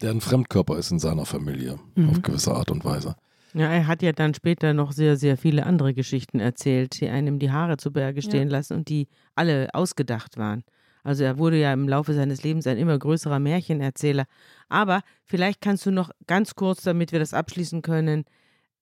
Der 0.00 0.10
ein 0.10 0.20
Fremdkörper 0.20 0.78
ist 0.78 0.90
in 0.90 0.98
seiner 0.98 1.26
Familie, 1.26 1.78
mhm. 1.94 2.10
auf 2.10 2.22
gewisse 2.22 2.52
Art 2.54 2.70
und 2.70 2.84
Weise. 2.84 3.14
Ja, 3.54 3.70
er 3.70 3.86
hat 3.86 4.02
ja 4.02 4.12
dann 4.12 4.32
später 4.34 4.72
noch 4.72 4.92
sehr, 4.92 5.16
sehr 5.16 5.36
viele 5.36 5.66
andere 5.66 5.92
Geschichten 5.92 6.40
erzählt, 6.40 7.00
die 7.00 7.08
einem 7.08 7.38
die 7.38 7.50
Haare 7.50 7.76
zu 7.76 7.92
Berge 7.92 8.22
stehen 8.22 8.48
ja. 8.48 8.56
lassen 8.56 8.74
und 8.74 8.88
die 8.88 9.08
alle 9.34 9.68
ausgedacht 9.74 10.38
waren. 10.38 10.64
Also 11.04 11.24
er 11.24 11.36
wurde 11.38 11.58
ja 11.58 11.72
im 11.72 11.88
Laufe 11.88 12.14
seines 12.14 12.42
Lebens 12.42 12.66
ein 12.66 12.78
immer 12.78 12.98
größerer 12.98 13.38
Märchenerzähler. 13.38 14.24
Aber 14.68 15.02
vielleicht 15.24 15.60
kannst 15.60 15.84
du 15.84 15.90
noch 15.90 16.10
ganz 16.26 16.54
kurz, 16.54 16.82
damit 16.82 17.12
wir 17.12 17.18
das 17.18 17.34
abschließen 17.34 17.82
können, 17.82 18.24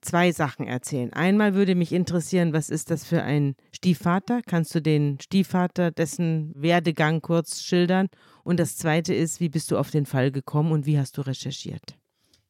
zwei 0.03 0.33
Sachen 0.33 0.67
erzählen. 0.67 1.13
Einmal 1.13 1.55
würde 1.55 1.75
mich 1.75 1.93
interessieren, 1.93 2.53
was 2.53 2.71
ist 2.71 2.91
das 2.91 3.05
für 3.05 3.23
ein 3.23 3.55
Stiefvater? 3.73 4.41
Kannst 4.47 4.75
du 4.75 4.81
den 4.81 5.19
Stiefvater, 5.21 5.91
dessen 5.91 6.53
Werdegang 6.55 7.21
kurz 7.23 7.63
schildern? 7.63 8.09
Und 8.45 8.61
das 8.61 8.77
zweite 8.77 9.15
ist, 9.15 9.41
wie 9.41 9.49
bist 9.49 9.71
du 9.71 9.79
auf 9.79 9.91
den 9.91 10.07
Fall 10.07 10.31
gekommen 10.31 10.73
und 10.73 10.87
wie 10.87 10.99
hast 10.99 11.19
du 11.19 11.23
recherchiert? 11.23 12.00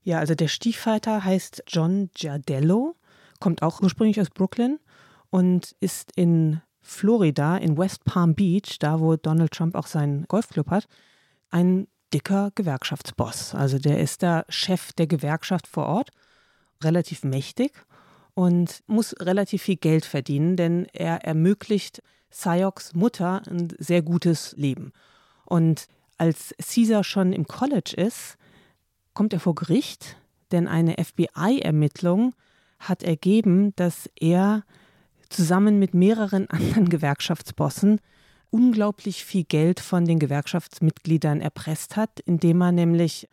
Ja, 0.03 0.19
also 0.19 0.35
der 0.35 0.49
Stiefvater 0.49 1.25
heißt 1.25 1.65
John 1.67 2.11
Giardello, 2.15 2.97
kommt 3.39 3.63
auch 3.63 3.81
ursprünglich 3.83 4.21
aus 4.21 4.31
Brooklyn 4.31 4.79
und 5.31 5.77
ist 5.81 6.13
in 6.17 6.61
Florida, 6.81 7.57
in 7.57 7.77
West 7.77 8.05
Palm 8.05 8.35
Beach, 8.35 8.79
da 8.79 9.01
wo 9.01 9.17
Donald 9.17 9.53
Trump 9.53 9.75
auch 9.75 9.87
seinen 9.87 10.27
Golfclub 10.27 10.71
hat, 10.71 10.89
ein 11.51 11.87
dicker 12.13 12.51
Gewerkschaftsboss. 12.55 13.55
Also 13.55 13.79
der 13.79 14.01
ist 14.01 14.23
da 14.23 14.45
Chef 14.49 14.93
der 14.95 15.07
Gewerkschaft 15.07 15.67
vor 15.67 15.87
Ort 15.87 16.11
relativ 16.83 17.23
mächtig 17.25 17.73
und 18.35 18.83
muss 18.87 19.15
relativ 19.21 19.63
viel 19.63 19.77
Geld 19.77 20.05
verdienen, 20.05 20.57
denn 20.57 20.87
er 20.93 21.25
ermöglicht 21.25 22.03
Sayoks 22.31 22.95
Mutter 22.95 23.43
ein 23.47 23.69
sehr 23.79 24.03
gutes 24.03 24.55
Leben. 24.57 24.93
Und 25.45 25.87
als 26.17 26.55
Caesar 26.59 27.05
schon 27.05 27.33
im 27.33 27.47
College 27.47 27.95
ist, 27.97 28.37
kommt 29.15 29.33
er 29.33 29.41
vor 29.41 29.55
Gericht, 29.55 30.17
denn 30.53 30.69
eine 30.69 30.97
FBI-Ermittlung 31.03 32.35
hat 32.79 33.03
ergeben, 33.03 33.75
dass 33.77 34.09
er 34.19 34.65
zusammen 35.29 35.79
mit 35.79 35.95
mehreren 35.95 36.49
anderen 36.51 36.89
Gewerkschaftsbossen 36.89 38.01
unglaublich 38.51 39.25
viel 39.25 39.45
Geld 39.45 39.81
von 39.81 40.05
den 40.05 40.19
Gewerkschaftsmitgliedern 40.19 41.41
erpresst 41.41 41.97
hat, 41.97 42.21
indem 42.21 42.61
er 42.63 42.73
nämlich, 42.73 43.29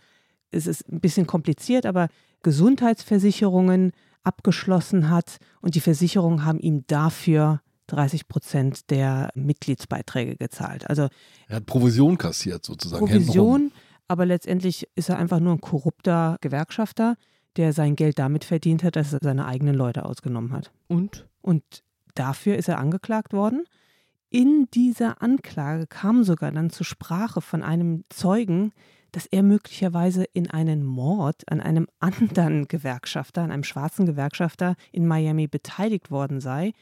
es 0.51 0.67
ist 0.67 0.87
ein 0.89 0.99
bisschen 0.99 1.25
kompliziert, 1.25 1.85
aber 1.85 2.09
Gesundheitsversicherungen 2.43 3.93
abgeschlossen 4.23 5.09
hat 5.09 5.37
und 5.61 5.75
die 5.75 5.79
Versicherungen 5.79 6.45
haben 6.45 6.59
ihm 6.59 6.83
dafür 6.87 7.61
30 7.87 8.27
Prozent 8.27 8.89
der 8.91 9.31
Mitgliedsbeiträge 9.33 10.35
gezahlt. 10.35 10.89
Also 10.89 11.07
er 11.47 11.57
hat 11.57 11.65
Provision 11.65 12.17
kassiert 12.17 12.65
sozusagen. 12.65 13.05
Provision, 13.05 13.71
aber 14.07 14.25
letztendlich 14.25 14.87
ist 14.95 15.09
er 15.09 15.17
einfach 15.17 15.39
nur 15.39 15.53
ein 15.53 15.61
korrupter 15.61 16.37
Gewerkschafter, 16.41 17.15
der 17.57 17.73
sein 17.73 17.95
Geld 17.95 18.19
damit 18.19 18.43
verdient 18.43 18.83
hat, 18.83 18.95
dass 18.95 19.13
er 19.13 19.19
seine 19.21 19.45
eigenen 19.45 19.75
Leute 19.75 20.05
ausgenommen 20.05 20.53
hat. 20.53 20.71
Und? 20.87 21.27
Und 21.41 21.83
dafür 22.15 22.55
ist 22.55 22.69
er 22.69 22.79
angeklagt 22.79 23.33
worden. 23.33 23.65
In 24.29 24.67
dieser 24.73 25.21
Anklage 25.21 25.87
kam 25.87 26.23
sogar 26.23 26.51
dann 26.51 26.69
zur 26.69 26.85
Sprache 26.85 27.41
von 27.41 27.63
einem 27.63 28.03
Zeugen, 28.09 28.73
dass 29.11 29.25
er 29.25 29.41
möglicherweise 29.41 30.25
in 30.33 30.49
einen 30.49 30.83
Mord 30.83 31.49
an 31.49 31.61
einem 31.61 31.87
anderen 31.99 32.67
Gewerkschafter, 32.67 33.41
an 33.41 33.51
einem 33.51 33.63
schwarzen 33.63 34.05
Gewerkschafter 34.05 34.75
in 34.91 35.07
Miami 35.07 35.47
beteiligt 35.47 36.11
worden 36.11 36.41
sei. 36.41 36.73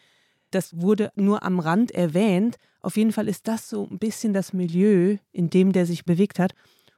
Das 0.51 0.79
wurde 0.79 1.11
nur 1.15 1.43
am 1.43 1.59
Rand 1.59 1.91
erwähnt. 1.91 2.57
Auf 2.81 2.97
jeden 2.97 3.11
Fall 3.11 3.27
ist 3.27 3.47
das 3.47 3.69
so 3.69 3.87
ein 3.89 3.99
bisschen 3.99 4.33
das 4.33 4.53
Milieu, 4.53 5.17
in 5.31 5.49
dem 5.49 5.71
der 5.71 5.85
sich 5.85 6.05
bewegt 6.05 6.39
hat. 6.39 6.53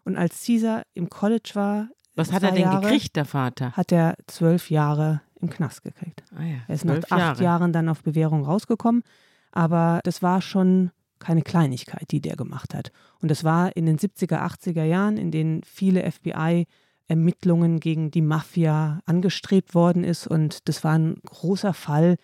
Und 0.07 0.15
als 0.15 0.45
Caesar 0.45 0.83
im 0.93 1.09
College 1.09 1.51
war, 1.55 1.89
was 2.15 2.31
hat 2.31 2.41
er 2.41 2.53
denn 2.53 2.61
Jahre, 2.61 2.79
gekriegt, 2.79 3.17
der 3.17 3.25
Vater? 3.25 3.73
Hat 3.73 3.91
er 3.91 4.15
zwölf 4.25 4.69
Jahre 4.69 5.19
im 5.41 5.49
Knast 5.49 5.83
gekriegt. 5.83 6.23
Ah 6.33 6.43
ja, 6.43 6.59
er 6.65 6.75
ist 6.75 6.85
nach 6.85 6.95
acht 6.95 7.11
Jahre. 7.11 7.43
Jahren 7.43 7.73
dann 7.73 7.89
auf 7.89 8.03
Bewährung 8.03 8.45
rausgekommen. 8.45 9.03
Aber 9.51 9.99
das 10.05 10.23
war 10.23 10.41
schon 10.41 10.91
keine 11.19 11.41
Kleinigkeit, 11.41 12.09
die 12.11 12.21
der 12.21 12.37
gemacht 12.37 12.73
hat. 12.73 12.93
Und 13.21 13.29
das 13.29 13.43
war 13.43 13.75
in 13.75 13.85
den 13.85 13.97
70er, 13.97 14.37
80er 14.37 14.85
Jahren, 14.85 15.17
in 15.17 15.29
denen 15.29 15.61
viele 15.63 16.09
FBI-Ermittlungen 16.09 17.81
gegen 17.81 18.09
die 18.09 18.21
Mafia 18.21 19.01
angestrebt 19.05 19.75
worden 19.75 20.05
ist. 20.05 20.25
Und 20.25 20.69
das 20.69 20.85
war 20.85 20.97
ein 20.97 21.19
großer 21.25 21.73
Fall, 21.73 22.15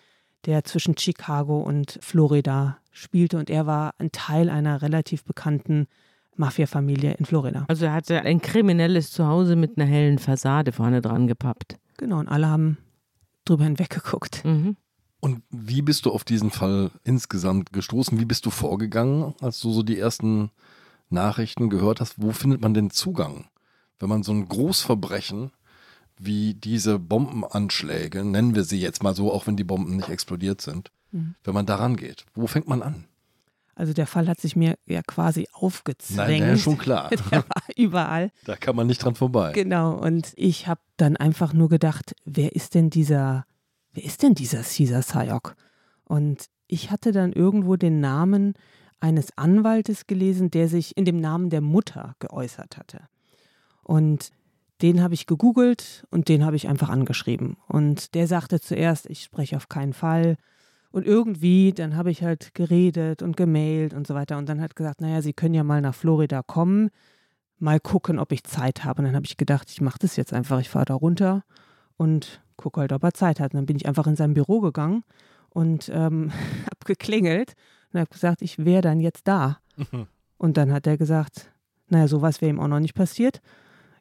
der 0.46 0.64
zwischen 0.64 0.96
Chicago 0.96 1.60
und 1.60 1.98
Florida 2.00 2.78
spielte. 2.92 3.36
Und 3.36 3.50
er 3.50 3.66
war 3.66 3.92
ein 3.98 4.10
Teil 4.10 4.48
einer 4.48 4.80
relativ 4.80 5.24
bekannten 5.24 5.86
Mafia-Familie 6.36 7.14
in 7.14 7.24
Florida. 7.24 7.64
Also 7.68 7.86
er 7.86 7.92
hatte 7.92 8.20
ein 8.22 8.40
kriminelles 8.40 9.10
Zuhause 9.10 9.56
mit 9.56 9.76
einer 9.76 9.86
hellen 9.86 10.18
Fassade 10.18 10.72
vorne 10.72 11.00
dran 11.00 11.26
gepappt. 11.26 11.76
Genau, 11.96 12.18
und 12.18 12.28
alle 12.28 12.48
haben 12.48 12.78
drüber 13.44 13.64
hinweggeguckt. 13.64 14.44
Mhm. 14.44 14.76
Und 15.20 15.42
wie 15.50 15.80
bist 15.80 16.04
du 16.04 16.10
auf 16.10 16.24
diesen 16.24 16.50
Fall 16.50 16.90
insgesamt 17.02 17.72
gestoßen? 17.72 18.20
Wie 18.20 18.26
bist 18.26 18.44
du 18.44 18.50
vorgegangen, 18.50 19.34
als 19.40 19.58
du 19.60 19.72
so 19.72 19.82
die 19.82 19.98
ersten 19.98 20.50
Nachrichten 21.08 21.70
gehört 21.70 22.00
hast? 22.00 22.20
Wo 22.20 22.32
findet 22.32 22.60
man 22.60 22.74
den 22.74 22.90
Zugang? 22.90 23.46
Wenn 23.98 24.10
man 24.10 24.22
so 24.22 24.32
ein 24.32 24.46
Großverbrechen 24.46 25.50
wie 26.18 26.54
diese 26.54 26.98
Bombenanschläge, 26.98 28.24
nennen 28.24 28.54
wir 28.54 28.64
sie 28.64 28.80
jetzt 28.80 29.02
mal 29.02 29.14
so, 29.14 29.32
auch 29.32 29.46
wenn 29.46 29.56
die 29.56 29.64
Bomben 29.64 29.96
nicht 29.96 30.10
explodiert 30.10 30.60
sind, 30.60 30.90
mhm. 31.10 31.34
wenn 31.42 31.54
man 31.54 31.66
daran 31.66 31.96
geht? 31.96 32.26
Wo 32.34 32.46
fängt 32.46 32.68
man 32.68 32.82
an? 32.82 33.06
Also 33.74 33.92
der 33.92 34.06
Fall 34.06 34.28
hat 34.28 34.40
sich 34.40 34.56
mir 34.56 34.76
ja 34.86 35.02
quasi 35.02 35.48
aufgezwängt. 35.52 36.40
Nein, 36.40 36.54
ist 36.54 36.62
schon 36.62 36.78
klar. 36.78 37.10
der 37.30 37.42
war 37.42 37.62
überall. 37.76 38.30
Da 38.44 38.56
kann 38.56 38.76
man 38.76 38.86
nicht 38.86 39.02
dran 39.02 39.14
vorbei. 39.14 39.52
Genau. 39.52 39.94
Und 39.94 40.32
ich 40.36 40.68
habe 40.68 40.80
dann 40.96 41.16
einfach 41.16 41.52
nur 41.52 41.68
gedacht, 41.68 42.14
wer 42.24 42.54
ist 42.54 42.74
denn 42.74 42.90
dieser, 42.90 43.46
wer 43.92 44.04
ist 44.04 44.22
denn 44.22 44.34
dieser 44.34 44.62
Caesar 44.62 45.02
Sayok? 45.02 45.56
Und 46.04 46.46
ich 46.66 46.90
hatte 46.90 47.12
dann 47.12 47.32
irgendwo 47.32 47.76
den 47.76 48.00
Namen 48.00 48.54
eines 49.00 49.36
Anwaltes 49.36 50.06
gelesen, 50.06 50.50
der 50.50 50.68
sich 50.68 50.96
in 50.96 51.04
dem 51.04 51.20
Namen 51.20 51.50
der 51.50 51.60
Mutter 51.60 52.14
geäußert 52.20 52.78
hatte. 52.78 53.08
Und 53.82 54.30
den 54.82 55.02
habe 55.02 55.14
ich 55.14 55.26
gegoogelt 55.26 56.04
und 56.10 56.28
den 56.28 56.44
habe 56.44 56.56
ich 56.56 56.68
einfach 56.68 56.88
angeschrieben. 56.88 57.56
Und 57.68 58.14
der 58.14 58.26
sagte 58.26 58.60
zuerst, 58.60 59.08
ich 59.08 59.22
spreche 59.22 59.56
auf 59.56 59.68
keinen 59.68 59.92
Fall. 59.92 60.36
Und 60.94 61.08
irgendwie, 61.08 61.72
dann 61.72 61.96
habe 61.96 62.12
ich 62.12 62.22
halt 62.22 62.54
geredet 62.54 63.20
und 63.20 63.36
gemailt 63.36 63.94
und 63.94 64.06
so 64.06 64.14
weiter. 64.14 64.38
Und 64.38 64.48
dann 64.48 64.60
hat 64.60 64.76
gesagt, 64.76 65.00
naja, 65.00 65.22
Sie 65.22 65.32
können 65.32 65.52
ja 65.52 65.64
mal 65.64 65.80
nach 65.80 65.96
Florida 65.96 66.40
kommen, 66.42 66.90
mal 67.58 67.80
gucken, 67.80 68.20
ob 68.20 68.30
ich 68.30 68.44
Zeit 68.44 68.84
habe. 68.84 69.00
Und 69.00 69.06
dann 69.06 69.16
habe 69.16 69.26
ich 69.26 69.36
gedacht, 69.36 69.68
ich 69.72 69.80
mache 69.80 69.98
das 69.98 70.14
jetzt 70.14 70.32
einfach. 70.32 70.60
Ich 70.60 70.70
fahre 70.70 70.84
da 70.84 70.94
runter 70.94 71.42
und 71.96 72.40
gucke 72.56 72.80
halt, 72.80 72.92
ob 72.92 73.02
er 73.02 73.12
Zeit 73.12 73.40
hat. 73.40 73.54
Und 73.54 73.58
dann 73.58 73.66
bin 73.66 73.74
ich 73.74 73.88
einfach 73.88 74.06
in 74.06 74.14
sein 74.14 74.34
Büro 74.34 74.60
gegangen 74.60 75.02
und 75.48 75.90
ähm, 75.92 76.30
habe 76.62 76.84
geklingelt 76.84 77.54
und 77.92 77.98
habe 77.98 78.10
gesagt, 78.10 78.40
ich 78.40 78.64
wäre 78.64 78.82
dann 78.82 79.00
jetzt 79.00 79.26
da. 79.26 79.58
Und 80.38 80.56
dann 80.56 80.72
hat 80.72 80.86
er 80.86 80.96
gesagt, 80.96 81.50
naja, 81.88 82.06
sowas 82.06 82.40
wäre 82.40 82.50
ihm 82.50 82.60
auch 82.60 82.68
noch 82.68 82.78
nicht 82.78 82.94
passiert. 82.94 83.40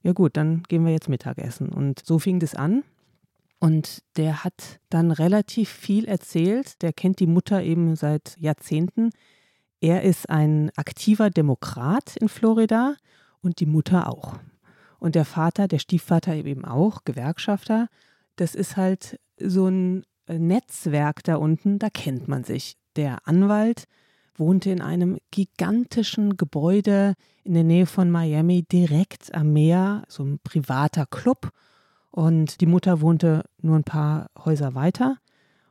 Ja 0.03 0.11
gut, 0.11 0.37
dann 0.37 0.61
gehen 0.67 0.85
wir 0.85 0.91
jetzt 0.91 1.09
Mittagessen. 1.09 1.69
Und 1.69 2.05
so 2.05 2.19
fing 2.19 2.39
das 2.39 2.53
an. 2.53 2.83
Und 3.63 4.03
der 4.17 4.43
hat 4.43 4.81
dann 4.89 5.11
relativ 5.11 5.69
viel 5.69 6.03
erzählt. 6.03 6.81
Der 6.81 6.91
kennt 6.91 7.21
die 7.21 7.27
Mutter 7.27 7.63
eben 7.63 7.95
seit 7.95 8.35
Jahrzehnten. 8.37 9.11
Er 9.79 10.01
ist 10.01 10.29
ein 10.29 10.69
aktiver 10.75 11.29
Demokrat 11.29 12.17
in 12.17 12.27
Florida 12.27 12.97
und 13.39 13.61
die 13.61 13.65
Mutter 13.65 14.09
auch. 14.09 14.37
Und 14.99 15.15
der 15.15 15.23
Vater, 15.23 15.69
der 15.69 15.79
Stiefvater 15.79 16.35
eben 16.35 16.65
auch, 16.65 17.05
Gewerkschafter. 17.05 17.87
Das 18.35 18.53
ist 18.53 18.75
halt 18.75 19.17
so 19.39 19.69
ein 19.69 20.03
Netzwerk 20.27 21.23
da 21.23 21.37
unten, 21.37 21.79
da 21.79 21.89
kennt 21.89 22.27
man 22.27 22.43
sich. 22.43 22.75
Der 22.97 23.25
Anwalt 23.25 23.85
wohnte 24.35 24.71
in 24.71 24.81
einem 24.81 25.19
gigantischen 25.31 26.35
Gebäude 26.35 27.13
in 27.45 27.53
der 27.53 27.63
Nähe 27.63 27.85
von 27.85 28.11
Miami, 28.11 28.63
direkt 28.63 29.33
am 29.33 29.53
Meer, 29.53 30.03
so 30.09 30.25
ein 30.25 30.39
privater 30.43 31.05
Club. 31.05 31.53
Und 32.15 32.61
die 32.61 32.67
Mutter 32.67 33.01
wohnte 33.01 33.43
nur 33.59 33.75
ein 33.75 33.83
paar 33.83 34.29
Häuser 34.37 34.75
weiter. 34.75 35.17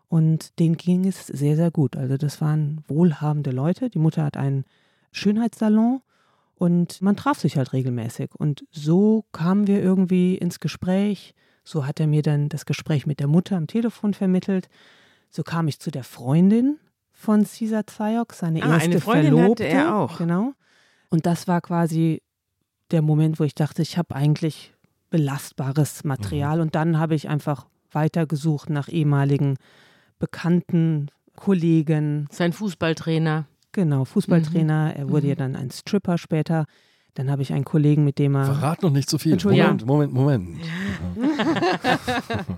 Und 0.09 0.59
denen 0.59 0.76
ging 0.76 1.07
es 1.07 1.28
sehr, 1.28 1.55
sehr 1.55 1.70
gut. 1.70 1.96
Also 1.96 2.16
das 2.16 2.40
waren 2.40 2.83
wohlhabende 2.88 3.52
Leute. 3.52 3.88
Die 3.90 4.00
Mutter 4.00 4.24
hat 4.24 4.37
einen 4.37 4.64
Schönheitssalon 5.12 6.02
und 6.57 7.00
man 7.00 7.14
traf 7.14 7.38
sich 7.38 7.57
halt 7.57 7.72
regelmäßig. 7.72 8.35
Und 8.35 8.64
so 8.72 9.24
kamen 9.31 9.68
wir 9.68 9.81
irgendwie 9.81 10.35
ins 10.35 10.59
Gespräch. 10.59 11.33
So 11.62 11.87
hat 11.87 12.00
er 12.00 12.09
mir 12.09 12.22
dann 12.22 12.48
das 12.48 12.66
Gespräch 12.66 13.07
mit 13.07 13.20
der 13.20 13.28
Mutter 13.28 13.57
am 13.57 13.68
Telefon 13.68 14.12
vermittelt. 14.12 14.68
So 15.31 15.44
kam 15.44 15.68
ich 15.68 15.78
zu 15.78 15.92
der 15.92 16.02
Freundin 16.02 16.81
von 17.12 17.44
Caesar 17.44 17.87
Zayok, 17.87 18.33
seine 18.33 18.64
ah, 18.64 18.72
erste 18.72 18.90
eine 18.90 19.00
Freundin 19.00 19.35
Verlobte. 19.37 19.64
Hatte 19.64 19.74
er 19.76 19.96
auch. 19.96 20.18
Genau. 20.18 20.55
Und 21.09 21.24
das 21.24 21.46
war 21.46 21.61
quasi 21.61 22.20
der 22.90 23.00
Moment, 23.00 23.38
wo 23.38 23.44
ich 23.44 23.55
dachte, 23.55 23.81
ich 23.81 23.96
habe 23.96 24.16
eigentlich 24.16 24.72
belastbares 25.12 26.03
Material. 26.03 26.57
Mhm. 26.57 26.62
Und 26.62 26.75
dann 26.75 26.98
habe 26.98 27.14
ich 27.14 27.29
einfach 27.29 27.66
weitergesucht 27.92 28.70
nach 28.70 28.88
ehemaligen 28.88 29.59
Bekannten, 30.18 31.11
Kollegen. 31.37 32.27
Sein 32.33 32.53
Fußballtrainer. 32.53 33.44
Genau, 33.72 34.05
Fußballtrainer. 34.05 34.87
Mhm. 34.87 34.96
Er 34.96 35.09
wurde 35.11 35.25
mhm. 35.25 35.29
ja 35.29 35.35
dann 35.37 35.55
ein 35.55 35.70
Stripper 35.70 36.18
später. 36.18 36.64
Dann 37.14 37.31
habe 37.31 37.42
ich 37.42 37.53
einen 37.53 37.64
Kollegen, 37.64 38.05
mit 38.05 38.18
dem 38.18 38.35
er. 38.35 38.46
Verrat 38.46 38.83
noch 38.83 38.90
nicht 38.90 39.09
so 39.11 39.18
viel. 39.18 39.37
Moment, 39.44 39.85
Moment, 39.85 40.14
Moment. 40.14 40.61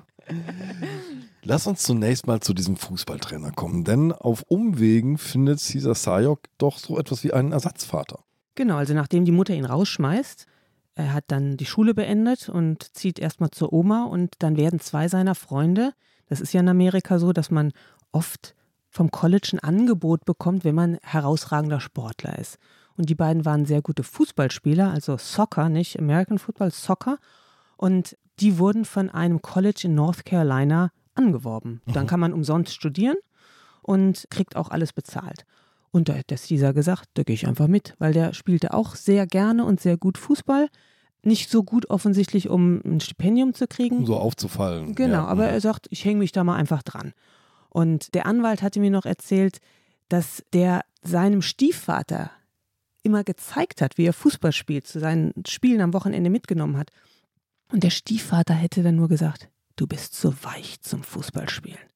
Lass 1.43 1.67
uns 1.67 1.83
zunächst 1.83 2.27
mal 2.27 2.41
zu 2.41 2.55
diesem 2.55 2.77
Fußballtrainer 2.77 3.51
kommen, 3.51 3.85
denn 3.85 4.13
auf 4.13 4.45
Umwegen 4.49 5.19
findet 5.19 5.61
Caesar 5.61 5.95
Sayok 5.95 6.41
doch 6.57 6.79
so 6.79 6.99
etwas 6.99 7.25
wie 7.25 7.33
einen 7.33 7.53
Ersatzvater. 7.53 8.21
Genau, 8.55 8.77
also 8.77 8.95
nachdem 8.95 9.25
die 9.25 9.33
Mutter 9.33 9.55
ihn 9.55 9.65
rausschmeißt, 9.65 10.47
er 10.95 11.13
hat 11.13 11.25
dann 11.29 11.57
die 11.57 11.67
Schule 11.67 11.95
beendet 11.95 12.49
und 12.49 12.95
zieht 12.97 13.19
erstmal 13.19 13.51
zur 13.51 13.73
Oma 13.73 14.05
und 14.05 14.35
dann 14.39 14.57
werden 14.57 14.81
zwei 14.81 15.09
seiner 15.09 15.35
Freunde, 15.35 15.93
das 16.29 16.41
ist 16.41 16.53
ja 16.53 16.61
in 16.61 16.69
Amerika 16.69 17.19
so, 17.19 17.33
dass 17.33 17.51
man 17.51 17.73
oft 18.13 18.55
vom 18.89 19.11
College 19.11 19.51
ein 19.55 19.59
Angebot 19.61 20.25
bekommt, 20.25 20.65
wenn 20.65 20.75
man 20.75 20.99
herausragender 21.03 21.81
Sportler 21.81 22.39
ist. 22.39 22.59
Und 22.97 23.11
die 23.11 23.17
beiden 23.17 23.45
waren 23.45 23.67
sehr 23.67 23.83
gute 23.83 24.05
Fußballspieler, 24.05 24.91
also 24.91 25.17
Soccer, 25.19 25.69
nicht 25.69 25.99
American 25.99 26.39
Football, 26.39 26.71
Soccer. 26.71 27.19
Und 27.77 28.17
die 28.39 28.59
wurden 28.59 28.85
von 28.85 29.11
einem 29.11 29.43
College 29.43 29.83
in 29.85 29.97
North 29.97 30.25
Carolina 30.25 30.93
angeworben. 31.15 31.83
Mhm. 31.87 31.93
Dann 31.93 32.07
kann 32.07 32.21
man 32.21 32.33
umsonst 32.33 32.73
studieren 32.73 33.17
und 33.83 34.27
kriegt 34.31 34.55
auch 34.55 34.71
alles 34.71 34.93
bezahlt. 34.93 35.45
Und 35.95 36.09
da 36.09 36.17
hat 36.17 36.31
der 36.31 36.39
Caesar 36.39 36.75
gesagt, 36.75 37.09
da 37.15 37.23
gehe 37.23 37.35
ich 37.35 37.47
einfach 37.47 37.69
mit, 37.69 37.95
weil 38.01 38.13
der 38.13 38.35
spielte 38.35 38.75
auch 38.75 38.97
sehr 38.97 39.29
gerne 39.29 39.65
und 39.65 39.81
sehr 39.81 39.97
gut 39.97 40.19
Fußball. 40.19 40.69
Nicht 41.23 41.53
so 41.53 41.63
gut 41.63 41.89
offensichtlich, 41.89 42.49
um 42.49 42.81
ein 42.85 42.99
Stipendium 42.99 43.55
zu 43.55 43.69
kriegen. 43.69 43.99
Um 43.99 44.07
so 44.07 44.17
aufzufallen. 44.17 44.97
Genau, 44.97 45.19
ja. 45.19 45.27
aber 45.27 45.47
er 45.47 45.61
sagt, 45.61 45.87
ich 45.91 46.05
hänge 46.05 46.19
mich 46.19 46.33
da 46.33 46.43
mal 46.43 46.57
einfach 46.57 46.83
dran. 46.83 47.13
Und 47.69 48.13
der 48.17 48.27
Anwalt 48.27 48.61
hatte 48.61 48.81
mir 48.81 48.91
noch 48.91 49.05
erzählt, 49.05 49.59
dass 50.09 50.43
der 50.53 50.81
seinem 51.03 51.43
Stiefvater 51.43 52.33
immer 53.05 53.23
gezeigt 53.23 53.81
hat, 53.81 53.97
wie 53.97 54.07
er 54.07 54.13
Fußball 54.13 54.51
spielt, 54.51 54.89
zu 54.89 54.99
seinen 54.99 55.33
Spielen 55.47 55.81
am 55.81 55.95
Wochenende 55.95 56.29
mitgenommen 56.29 56.77
hat. 56.77 56.91
Und 57.71 57.85
der 57.85 57.91
Stiefvater 57.91 58.55
hätte 58.55 58.83
dann 58.83 58.97
nur 58.97 59.09
gesagt, 59.09 59.49
du 59.77 59.87
bist 59.87 60.15
zu 60.15 60.35
weich 60.43 60.81
zum 60.81 61.05
Fußballspielen. 61.05 61.94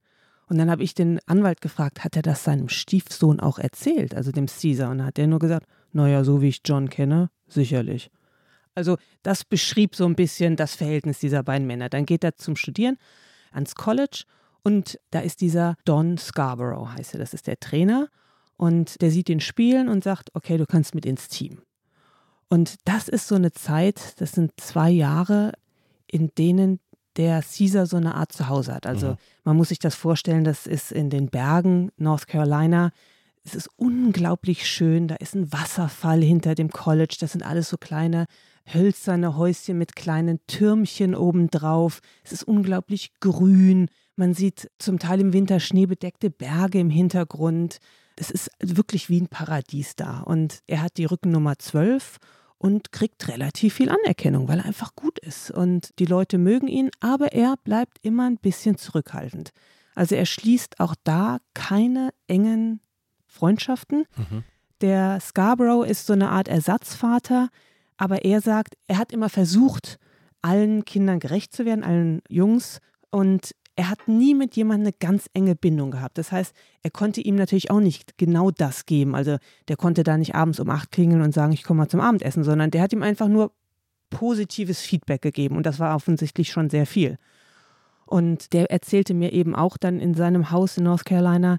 Und 0.49 0.59
dann 0.59 0.71
habe 0.71 0.83
ich 0.83 0.95
den 0.95 1.21
Anwalt 1.27 1.61
gefragt, 1.61 2.05
hat 2.05 2.17
er 2.17 2.23
das 2.23 2.45
seinem 2.45 2.69
Stiefsohn 2.69 3.41
auch 3.41 3.59
erzählt, 3.59 4.15
also 4.15 4.33
dem 4.33 4.47
Caesar? 4.47 4.91
Und 4.91 5.05
hat 5.05 5.19
er 5.19 5.27
nur 5.27 5.39
gesagt, 5.39 5.67
naja, 5.93 6.25
so 6.25 6.41
wie 6.41 6.49
ich 6.49 6.63
John 6.65 6.89
kenne, 6.89 7.31
sicherlich. 7.49 8.11
Also 8.75 8.97
das 9.23 9.45
beschrieb 9.45 9.95
so 9.95 10.07
ein 10.07 10.15
bisschen 10.15 10.57
das 10.57 10.75
Verhältnis 10.75 11.19
dieser 11.19 11.43
beiden 11.43 11.67
Männer. 11.67 11.89
Dann 11.89 12.07
geht 12.07 12.25
er 12.25 12.37
zum 12.37 12.57
Studieren 12.57 12.97
ans 13.53 13.75
College 13.75 14.25
und 14.63 14.99
da 15.11 15.21
ist 15.21 15.41
dieser 15.41 15.77
Don 15.85 16.19
Scarborough, 16.19 16.95
heißt 16.95 17.15
er, 17.15 17.21
das 17.21 17.35
ist 17.35 17.47
der 17.47 17.59
Trainer. 17.59 18.09
Und 18.57 19.01
der 19.03 19.11
sieht 19.11 19.29
ihn 19.29 19.41
spielen 19.41 19.89
und 19.89 20.03
sagt, 20.03 20.31
okay, 20.35 20.59
du 20.59 20.67
kannst 20.67 20.95
mit 20.95 21.07
ins 21.07 21.29
Team. 21.29 21.63
Und 22.49 22.77
das 22.85 23.09
ist 23.09 23.29
so 23.29 23.35
eine 23.35 23.53
Zeit, 23.53 24.21
das 24.21 24.33
sind 24.33 24.53
zwei 24.59 24.91
Jahre, 24.91 25.53
in 26.07 26.33
denen 26.37 26.81
der 27.19 27.43
Caesar 27.43 27.87
so 27.87 27.97
eine 27.97 28.15
Art 28.15 28.33
Zuhause 28.33 28.73
hat. 28.73 28.87
Also 28.87 29.09
mhm. 29.09 29.17
man 29.45 29.57
muss 29.57 29.69
sich 29.69 29.81
das 29.81 29.95
vorstellen, 29.95 30.45
das 30.45 30.67
ist 30.67 30.93
in 30.93 31.11
den 31.11 31.29
Bergen 31.29 31.91
North 31.99 32.29
Carolina. 32.29 32.93
Es 33.45 33.55
ist 33.55 33.69
unglaublich 33.77 34.67
schön. 34.67 35.09
Da 35.09 35.17
ist 35.17 35.35
ein 35.35 35.53
Wasserfall 35.53 36.23
hinter 36.23 36.55
dem 36.55 36.71
College. 36.71 37.17
Das 37.21 37.33
sind 37.33 37.43
alles 37.43 37.69
so 37.69 37.77
kleine 37.77 38.27
hölzerne 38.73 39.37
Häuschen 39.37 39.79
mit 39.79 39.97
kleinen 39.97 40.41
Türmchen 40.47 41.15
obendrauf. 41.15 42.01
Es 42.23 42.33
ist 42.33 42.45
unglaublich 42.45 43.13
grün. 43.21 43.89
Man 44.17 44.35
sieht 44.35 44.71
zum 44.79 44.99
Teil 44.99 45.21
im 45.21 45.33
Winter 45.33 45.61
schneebedeckte 45.61 46.31
Berge 46.31 46.79
im 46.79 46.91
Hintergrund. 46.91 47.79
Es 48.17 48.31
ist 48.31 48.51
wirklich 48.61 49.09
wie 49.09 49.21
ein 49.21 49.29
Paradies 49.29 49.97
da. 49.97 50.21
Und 50.21 50.61
er 50.67 50.83
hat 50.83 50.97
die 50.99 51.05
Rückennummer 51.05 51.59
12 51.59 52.19
und 52.59 52.93
kriegt 52.93 53.29
relativ 53.29 53.75
viel 53.75 53.89
Anerkennung, 53.89 54.49
weil 54.49 54.59
er 54.59 54.67
einfach 54.67 54.95
gut 54.97 55.19
ist. 55.21 55.51
Und 55.51 55.99
die 55.99 56.05
Leute 56.05 56.39
mögen 56.39 56.69
ihn, 56.69 56.91
aber 57.01 57.33
er 57.33 57.57
bleibt 57.63 57.99
immer 58.03 58.29
ein 58.29 58.37
bisschen 58.37 58.77
zurückhaltend. 58.77 59.51
Also 59.95 60.15
er 60.15 60.27
schließt 60.27 60.81
auch 60.81 60.95
da 61.05 61.39
keine 61.55 62.11
engen 62.27 62.81
Freundschaften. 63.27 64.05
Mhm. 64.17 64.45
Der 64.81 65.21
Scarborough 65.21 65.89
ist 65.89 66.07
so 66.07 66.13
eine 66.13 66.31
Art 66.31 66.49
Ersatzvater, 66.49 67.49
aber 67.97 68.25
er 68.25 68.41
sagt, 68.41 68.75
er 68.87 68.99
hat 68.99 69.13
immer 69.13 69.29
versucht, 69.29 69.99
allen 70.41 70.85
Kindern 70.85 71.19
gerecht 71.19 71.53
zu 71.53 71.65
werden, 71.65 71.85
allen 71.85 72.23
Jungs. 72.29 72.81
Und 73.11 73.53
er 73.79 73.89
hat 73.89 74.09
nie 74.09 74.35
mit 74.35 74.57
jemandem 74.57 74.89
eine 74.89 74.97
ganz 74.99 75.31
enge 75.35 75.55
Bindung 75.55 75.93
gehabt. 75.93 76.19
Das 76.19 76.33
heißt, 76.33 76.53
er 76.83 76.91
konnte 76.91 77.21
ihm 77.21 77.37
natürlich 77.37 77.71
auch 77.71 77.79
nicht 77.79 78.19
genau 78.19 78.51
das 78.51 78.87
geben. 78.87 79.15
Also 79.15 79.37
der 79.69 79.77
konnte 79.77 80.03
da 80.03 80.19
nicht 80.19 80.35
abends 80.35 80.59
um 80.59 80.69
acht 80.69 80.91
klingeln 80.91 81.23
und 81.23 81.33
sagen, 81.33 81.53
ich 81.53 81.63
komme 81.63 81.79
mal 81.79 81.89
zum 81.89 82.01
Abendessen, 82.01 82.43
sondern 82.43 82.73
der 82.73 82.83
hat 82.83 82.93
ihm 82.93 83.05
einfach 83.05 83.29
nur 83.29 83.53
positives 84.11 84.81
Feedback 84.81 85.23
gegeben 85.23 85.57
und 85.57 85.65
das 85.65 85.79
war 85.79 85.95
offensichtlich 85.95 86.51
schon 86.51 86.71
sehr 86.71 86.87
viel. 86.87 87.19
Und 88.05 88.53
der 88.53 88.69
erzählte 88.73 89.15
mir 89.15 89.33
eben 89.33 89.55
auch 89.55 89.77
dann 89.77 90.01
in 90.01 90.15
seinem 90.15 90.51
Haus 90.51 90.77
in 90.77 90.83
North 90.83 91.05
Carolina, 91.05 91.59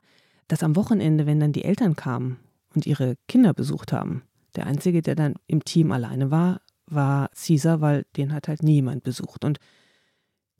dass 0.50 0.62
am 0.62 0.76
Wochenende, 0.76 1.26
wenn 1.26 1.40
dann 1.40 1.54
die 1.54 1.64
Eltern 1.64 1.96
kamen 1.96 2.38
und 2.76 2.86
ihre 2.86 3.16
Kinder 3.30 3.54
besucht 3.54 3.94
haben, 3.94 4.24
der 4.58 4.68
Einzige, 4.68 5.02
der 5.02 5.16
dann 5.16 5.36
im 5.48 5.64
Team 5.64 5.94
alleine 5.94 6.32
war, 6.32 6.60
war 6.86 7.30
Caesar, 7.34 7.80
weil 7.80 8.06
den 8.18 8.34
hat 8.34 8.50
halt 8.50 8.62
niemand 8.62 9.04
besucht. 9.04 9.46
Und 9.46 9.60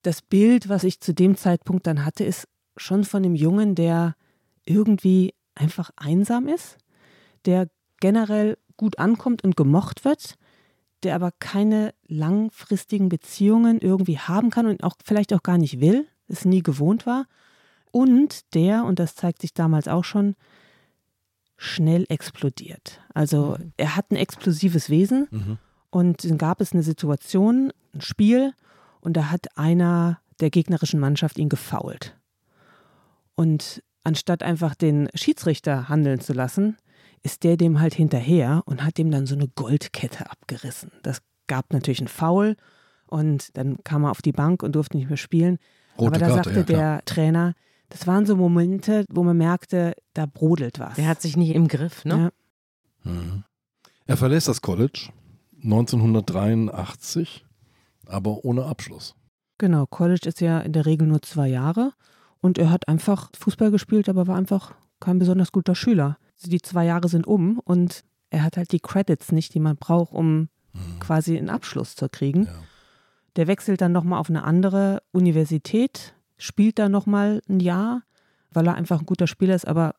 das 0.02 0.22
Bild, 0.22 0.70
was 0.70 0.84
ich 0.84 1.00
zu 1.00 1.14
dem 1.14 1.36
Zeitpunkt 1.36 1.88
dann 1.88 2.06
hatte, 2.06 2.24
ist 2.24 2.48
schon 2.78 3.04
von 3.04 3.24
einem 3.24 3.36
Jungen, 3.36 3.76
der 3.76 4.16
irgendwie 4.66 5.34
einfach 5.56 5.92
einsam 5.96 6.48
ist, 6.48 6.78
der 7.46 7.70
generell 8.00 8.58
gut 8.78 9.00
ankommt 9.00 9.44
und 9.44 9.58
gemocht 9.58 10.06
wird, 10.06 10.36
der 11.04 11.16
aber 11.16 11.32
keine 11.40 11.94
langfristigen 12.08 13.10
Beziehungen 13.10 13.80
irgendwie 13.80 14.20
haben 14.20 14.50
kann 14.50 14.68
und 14.68 14.84
auch 14.84 14.96
vielleicht 15.04 15.34
auch 15.34 15.44
gar 15.44 15.58
nicht 15.58 15.82
will, 15.82 16.08
es 16.28 16.46
nie 16.46 16.64
gewohnt 16.64 17.06
war. 17.06 17.26
Und 17.92 18.54
der, 18.54 18.86
und 18.86 19.00
das 19.00 19.16
zeigt 19.16 19.42
sich 19.42 19.54
damals 19.54 19.88
auch 19.88 20.04
schon, 20.04 20.36
schnell 21.58 22.06
explodiert. 22.08 23.02
Also 23.14 23.58
mhm. 23.60 23.74
er 23.76 23.96
hat 23.98 24.12
ein 24.12 24.16
explosives 24.16 24.90
Wesen 24.90 25.28
mhm. 25.30 25.58
und 25.90 26.24
dann 26.24 26.38
gab 26.38 26.62
es 26.62 26.72
eine 26.72 26.84
Situation, 26.84 27.74
ein 27.94 28.02
Spiel, 28.02 28.54
und 29.02 29.14
da 29.16 29.32
hat 29.32 29.58
einer 29.58 30.20
der 30.40 30.50
gegnerischen 30.50 31.00
Mannschaft 31.00 31.38
ihn 31.38 31.50
gefault. 31.50 32.18
Und 33.36 33.84
anstatt 34.04 34.44
einfach 34.44 34.76
den 34.76 35.10
Schiedsrichter 35.14 35.90
handeln 35.90 36.20
zu 36.20 36.34
lassen, 36.34 36.78
ist 37.24 37.44
der 37.44 37.58
dem 37.58 37.80
halt 37.80 37.94
hinterher 37.94 38.64
und 38.66 38.84
hat 38.84 38.98
dem 38.98 39.12
dann 39.12 39.26
so 39.26 39.36
eine 39.36 39.48
Goldkette 39.48 40.30
abgerissen. 40.30 40.92
Das 41.04 41.22
gab 41.48 41.74
natürlich 41.74 42.00
einen 42.00 42.08
Foul 42.08 42.56
und 43.08 43.58
dann 43.58 43.78
kam 43.84 44.04
er 44.04 44.12
auf 44.12 44.22
die 44.22 44.32
Bank 44.32 44.64
und 44.64 44.74
durfte 44.74 44.98
nicht 44.98 45.10
mehr 45.10 45.18
spielen. 45.18 45.58
Rote 45.98 46.08
Aber 46.08 46.20
da 46.20 46.28
Karte, 46.28 46.50
sagte 46.54 46.74
ja, 46.74 46.78
der 46.78 47.06
Trainer, 47.06 47.54
das 47.90 48.08
waren 48.08 48.26
so 48.26 48.36
Momente, 48.36 49.04
wo 49.10 49.24
man 49.24 49.38
merkte, 49.38 49.96
da 50.14 50.26
brodelt 50.26 50.80
was. 50.80 50.96
Der 50.96 51.08
hat 51.08 51.22
sich 51.22 51.36
nicht 51.36 51.56
im 51.56 51.68
Griff, 51.68 52.06
ne? 52.06 52.32
Ja. 53.04 53.12
Mhm. 53.12 53.44
Er 54.06 54.18
verlässt 54.18 54.48
das 54.48 54.62
College 54.62 55.10
1983, 55.64 57.46
aber 58.10 58.44
ohne 58.44 58.66
Abschluss. 58.66 59.16
Genau, 59.58 59.86
College 59.86 60.28
ist 60.28 60.42
ja 60.42 60.60
in 60.60 60.74
der 60.74 60.86
Regel 60.86 61.08
nur 61.08 61.22
zwei 61.22 61.48
Jahre 61.48 61.94
und 62.42 62.58
er 62.58 62.72
hat 62.72 62.88
einfach 62.88 63.30
Fußball 63.38 63.72
gespielt, 63.72 64.10
aber 64.10 64.28
war 64.28 64.36
einfach 64.36 64.74
kein 65.00 65.20
besonders 65.20 65.52
guter 65.52 65.76
Schüler. 65.76 66.18
Die 66.44 66.62
zwei 66.62 66.86
Jahre 66.86 67.10
sind 67.10 67.28
um 67.28 67.60
und 67.60 68.04
er 68.30 68.44
hat 68.44 68.58
halt 68.58 68.72
die 68.72 68.80
Credits 68.80 69.32
nicht, 69.32 69.54
die 69.54 69.60
man 69.60 69.76
braucht, 69.76 70.14
um 70.14 70.50
mhm. 70.74 71.00
quasi 71.00 71.38
einen 71.38 71.50
Abschluss 71.50 71.96
zu 71.96 72.08
kriegen. 72.10 72.46
Ja. 72.46 72.54
Der 73.36 73.48
wechselt 73.48 73.82
dann 73.82 73.92
nochmal 73.92 74.20
auf 74.20 74.30
eine 74.30 74.44
andere 74.44 75.02
Universität, 75.12 76.14
spielt 76.38 76.80
da 76.80 76.90
nochmal 76.90 77.42
ein 77.50 77.60
Jahr, 77.60 78.04
weil 78.52 78.68
er 78.68 78.76
einfach 78.76 79.00
ein 79.00 79.06
guter 79.06 79.28
Spieler 79.28 79.56
ist, 79.56 79.68
aber 79.68 79.96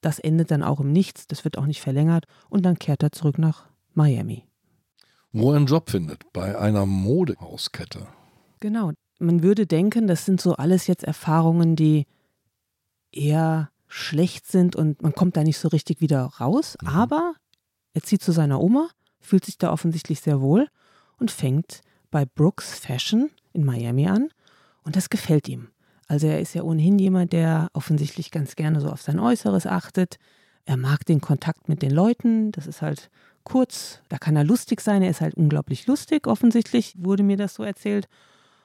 das 0.00 0.18
endet 0.18 0.50
dann 0.50 0.62
auch 0.62 0.80
im 0.80 0.90
Nichts, 0.90 1.26
das 1.26 1.44
wird 1.44 1.58
auch 1.58 1.66
nicht 1.66 1.80
verlängert 1.80 2.26
und 2.48 2.64
dann 2.64 2.78
kehrt 2.78 3.02
er 3.02 3.12
zurück 3.12 3.38
nach 3.38 3.66
Miami. 3.94 4.46
Wo 5.32 5.50
er 5.50 5.56
einen 5.56 5.66
Job 5.66 5.90
findet, 5.90 6.30
bei 6.32 6.58
einer 6.58 6.86
Modehauskette. 6.86 8.06
Genau. 8.60 8.92
Man 9.18 9.42
würde 9.42 9.66
denken, 9.66 10.06
das 10.06 10.24
sind 10.24 10.40
so 10.40 10.54
alles 10.54 10.86
jetzt 10.86 11.04
Erfahrungen, 11.04 11.76
die 11.76 12.06
eher 13.12 13.70
schlecht 13.86 14.46
sind 14.46 14.74
und 14.74 15.02
man 15.02 15.14
kommt 15.14 15.36
da 15.36 15.44
nicht 15.44 15.58
so 15.58 15.68
richtig 15.68 16.00
wieder 16.00 16.24
raus. 16.24 16.76
Mhm. 16.80 16.88
Aber 16.88 17.34
er 17.94 18.02
zieht 18.02 18.22
zu 18.22 18.32
seiner 18.32 18.60
Oma, 18.60 18.88
fühlt 19.20 19.44
sich 19.44 19.58
da 19.58 19.70
offensichtlich 19.72 20.20
sehr 20.20 20.40
wohl 20.40 20.68
und 21.18 21.30
fängt 21.30 21.82
bei 22.10 22.24
Brooks 22.24 22.78
Fashion 22.78 23.30
in 23.52 23.64
Miami 23.64 24.08
an. 24.08 24.30
Und 24.82 24.96
das 24.96 25.10
gefällt 25.10 25.48
ihm. 25.48 25.68
Also 26.08 26.26
er 26.26 26.40
ist 26.40 26.54
ja 26.54 26.62
ohnehin 26.62 26.98
jemand, 26.98 27.32
der 27.32 27.68
offensichtlich 27.72 28.30
ganz 28.30 28.56
gerne 28.56 28.80
so 28.80 28.88
auf 28.88 29.02
sein 29.02 29.18
Äußeres 29.18 29.66
achtet. 29.66 30.18
Er 30.64 30.76
mag 30.76 31.04
den 31.06 31.20
Kontakt 31.20 31.68
mit 31.68 31.82
den 31.82 31.90
Leuten. 31.90 32.52
Das 32.52 32.66
ist 32.66 32.82
halt 32.82 33.10
kurz. 33.44 34.00
Da 34.08 34.18
kann 34.18 34.36
er 34.36 34.44
lustig 34.44 34.80
sein. 34.80 35.02
Er 35.02 35.10
ist 35.10 35.20
halt 35.20 35.34
unglaublich 35.34 35.86
lustig, 35.86 36.26
offensichtlich, 36.26 36.94
wurde 36.98 37.22
mir 37.22 37.36
das 37.36 37.54
so 37.54 37.62
erzählt. 37.62 38.08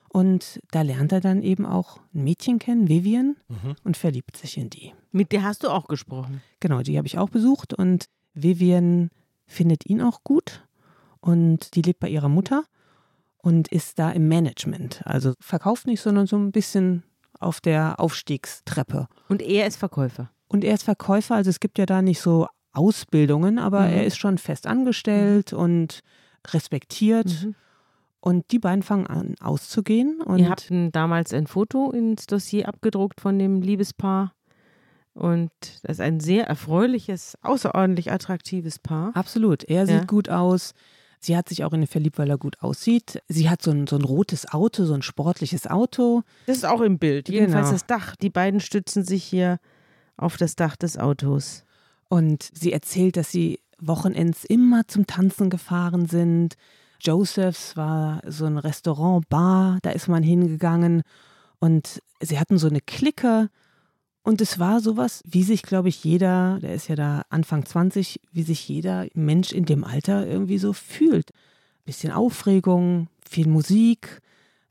Und 0.10 0.62
da 0.72 0.82
lernt 0.82 1.12
er 1.12 1.20
dann 1.20 1.44
eben 1.44 1.66
auch 1.66 2.00
ein 2.14 2.24
Mädchen 2.24 2.60
kennen, 2.60 2.88
Vivian, 2.88 3.36
mhm. 3.50 3.76
und 3.84 3.98
verliebt 3.98 4.38
sich 4.38 4.58
in 4.58 4.70
die. 4.70 4.94
Mit 5.12 5.32
der 5.32 5.44
hast 5.44 5.64
du 5.64 5.70
auch 5.70 5.88
gesprochen. 5.88 6.42
Genau, 6.60 6.82
die 6.82 6.98
habe 6.98 7.08
ich 7.08 7.18
auch 7.18 7.30
besucht 7.30 7.74
und 7.74 8.06
Vivian 8.34 9.10
findet 9.46 9.86
ihn 9.86 10.02
auch 10.02 10.24
gut 10.24 10.66
und 11.20 11.76
die 11.76 11.82
lebt 11.82 12.00
bei 12.00 12.10
ihrer 12.10 12.30
Mutter 12.30 12.64
und 13.38 13.68
ist 13.68 14.00
da 14.00 14.12
im 14.12 14.28
Management. 14.28 15.02
Also 15.06 15.34
verkauft 15.40 15.88
nicht, 15.88 16.02
sondern 16.02 16.28
so 16.28 16.38
ein 16.38 16.52
bisschen 16.52 17.04
auf 17.40 17.62
der 17.62 18.00
Aufstiegstreppe. 18.00 19.08
Und 19.28 19.42
er 19.42 19.68
ist 19.68 19.78
Verkäufer. 19.78 20.32
Und 20.48 20.64
er 20.64 20.74
ist 20.74 20.84
Verkäufer, 20.84 21.36
also 21.36 21.50
es 21.50 21.60
gibt 21.60 21.78
ja 21.78 21.86
da 21.86 22.02
nicht 22.02 22.22
so 22.22 22.48
Ausbildungen, 22.78 23.60
aber 23.60 23.82
mhm. 23.82 23.94
er 23.94 24.06
ist 24.06 24.18
schon 24.18 24.38
fest 24.38 24.68
angestellt 24.68 25.52
mhm. 25.52 25.60
und 25.60 26.00
respektiert. 26.48 27.28
Mhm. 27.44 27.56
Und 28.20 28.52
die 28.52 28.60
beiden 28.60 28.84
fangen 28.84 29.08
an 29.08 29.36
auszugehen. 29.40 30.22
Und 30.22 30.40
Ihr 30.40 30.50
habt 30.50 30.72
damals 30.92 31.34
ein 31.34 31.48
Foto 31.48 31.92
ins 31.92 32.26
Dossier 32.26 32.68
abgedruckt 32.68 33.22
von 33.22 33.40
dem 33.40 33.62
Liebespaar. 33.62 34.34
Und 35.14 35.52
das 35.84 35.94
ist 35.94 36.02
ein 36.02 36.20
sehr 36.20 36.46
erfreuliches, 36.48 37.38
außerordentlich 37.42 38.12
attraktives 38.12 38.80
Paar. 38.80 39.16
Absolut. 39.16 39.64
Er 39.64 39.86
ja. 39.86 40.00
sieht 40.00 40.08
gut 40.08 40.30
aus. 40.30 40.74
Sie 41.20 41.36
hat 41.36 41.50
sich 41.50 41.64
auch 41.64 41.74
in 41.74 41.82
ihn 41.82 41.88
verliebt, 41.88 42.20
weil 42.20 42.30
er 42.30 42.38
gut 42.38 42.62
aussieht. 42.62 43.22
Sie 43.28 43.50
hat 43.50 43.62
so 43.62 43.72
ein, 43.72 43.88
so 43.88 43.96
ein 43.96 44.04
rotes 44.04 44.52
Auto, 44.52 44.86
so 44.86 44.94
ein 44.94 45.02
sportliches 45.02 45.66
Auto. 45.66 46.22
Das 46.46 46.58
ist 46.58 46.66
auch 46.66 46.82
im 46.82 47.00
Bild. 47.00 47.30
Jedenfalls 47.30 47.68
genau. 47.68 47.74
das 47.74 47.86
Dach. 47.88 48.16
Die 48.16 48.30
beiden 48.30 48.60
stützen 48.60 49.04
sich 49.04 49.24
hier 49.24 49.60
auf 50.16 50.38
das 50.38 50.56
Dach 50.56 50.76
des 50.76 50.98
Autos. 50.98 51.64
Und 52.10 52.50
sie 52.54 52.72
erzählt, 52.72 53.18
dass 53.18 53.32
sie 53.32 53.60
Wochenends 53.80 54.44
immer 54.46 54.88
zum 54.88 55.08
Tanzen 55.08 55.50
gefahren 55.50 56.08
sind. 56.08 56.56
Josephs 57.02 57.78
war 57.78 58.22
so 58.26 58.46
ein 58.46 58.58
Restaurant, 58.58 59.28
Bar, 59.30 59.80
da 59.82 59.92
ist 59.92 60.08
man 60.08 60.24
hingegangen. 60.24 61.04
Und 61.60 62.02
sie 62.20 62.40
hatten 62.40 62.58
so 62.58 62.68
eine 62.68 62.82
Clique. 62.82 63.50
Und 64.24 64.42
es 64.42 64.60
war 64.60 64.82
sowas, 64.82 65.24
wie 65.26 65.44
sich, 65.44 65.62
glaube 65.62 65.90
ich, 65.90 66.04
jeder, 66.04 66.60
der 66.60 66.74
ist 66.74 66.90
ja 66.90 66.96
da 66.96 67.24
Anfang 67.30 67.66
20, 67.66 68.20
wie 68.32 68.44
sich 68.44 68.68
jeder 68.68 69.08
Mensch 69.14 69.52
in 69.52 69.66
dem 69.66 69.84
Alter 69.84 70.28
irgendwie 70.28 70.58
so 70.58 70.74
fühlt. 70.74 71.32
Bisschen 71.86 72.12
Aufregung, 72.12 73.08
viel 73.30 73.48
Musik 73.48 74.22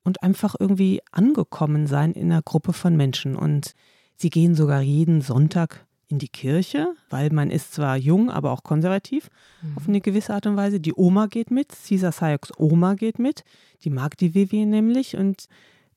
und 0.05 0.22
einfach 0.22 0.55
irgendwie 0.59 1.01
angekommen 1.11 1.87
sein 1.87 2.12
in 2.12 2.31
einer 2.31 2.42
Gruppe 2.42 2.72
von 2.75 2.96
Menschen. 2.96 3.35
Und 3.35 3.72
sie 4.16 4.31
gehen 4.31 4.55
sogar 4.55 4.83
jeden 4.83 5.22
Sonntag 5.22 5.86
in 6.09 6.19
die 6.19 6.29
Kirche, 6.29 6.95
weil 7.11 7.31
man 7.31 7.51
ist 7.51 7.75
zwar 7.75 7.97
jung, 7.97 8.31
aber 8.31 8.53
auch 8.53 8.62
konservativ 8.62 9.29
mhm. 9.62 9.77
auf 9.77 9.88
eine 9.88 10.01
gewisse 10.01 10.35
Art 10.35 10.47
und 10.47 10.57
Weise. 10.57 10.81
Die 10.81 10.95
Oma 10.95 11.27
geht 11.27 11.51
mit, 11.51 11.73
Caesar 11.87 12.12
Sayaks 12.12 12.53
Oma 12.59 12.95
geht 12.95 13.19
mit, 13.19 13.42
die 13.83 13.90
mag 13.90 14.16
die 14.16 14.35
Vivian 14.35 14.71
nämlich 14.71 15.16
und 15.16 15.47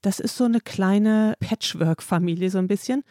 das 0.02 0.20
ist 0.20 0.38
so 0.38 0.46
eine 0.46 0.62
kleine 0.62 1.36
Patchwork-Familie 1.40 2.50
so 2.50 2.58
ein 2.58 2.68
bisschen. 2.68 3.04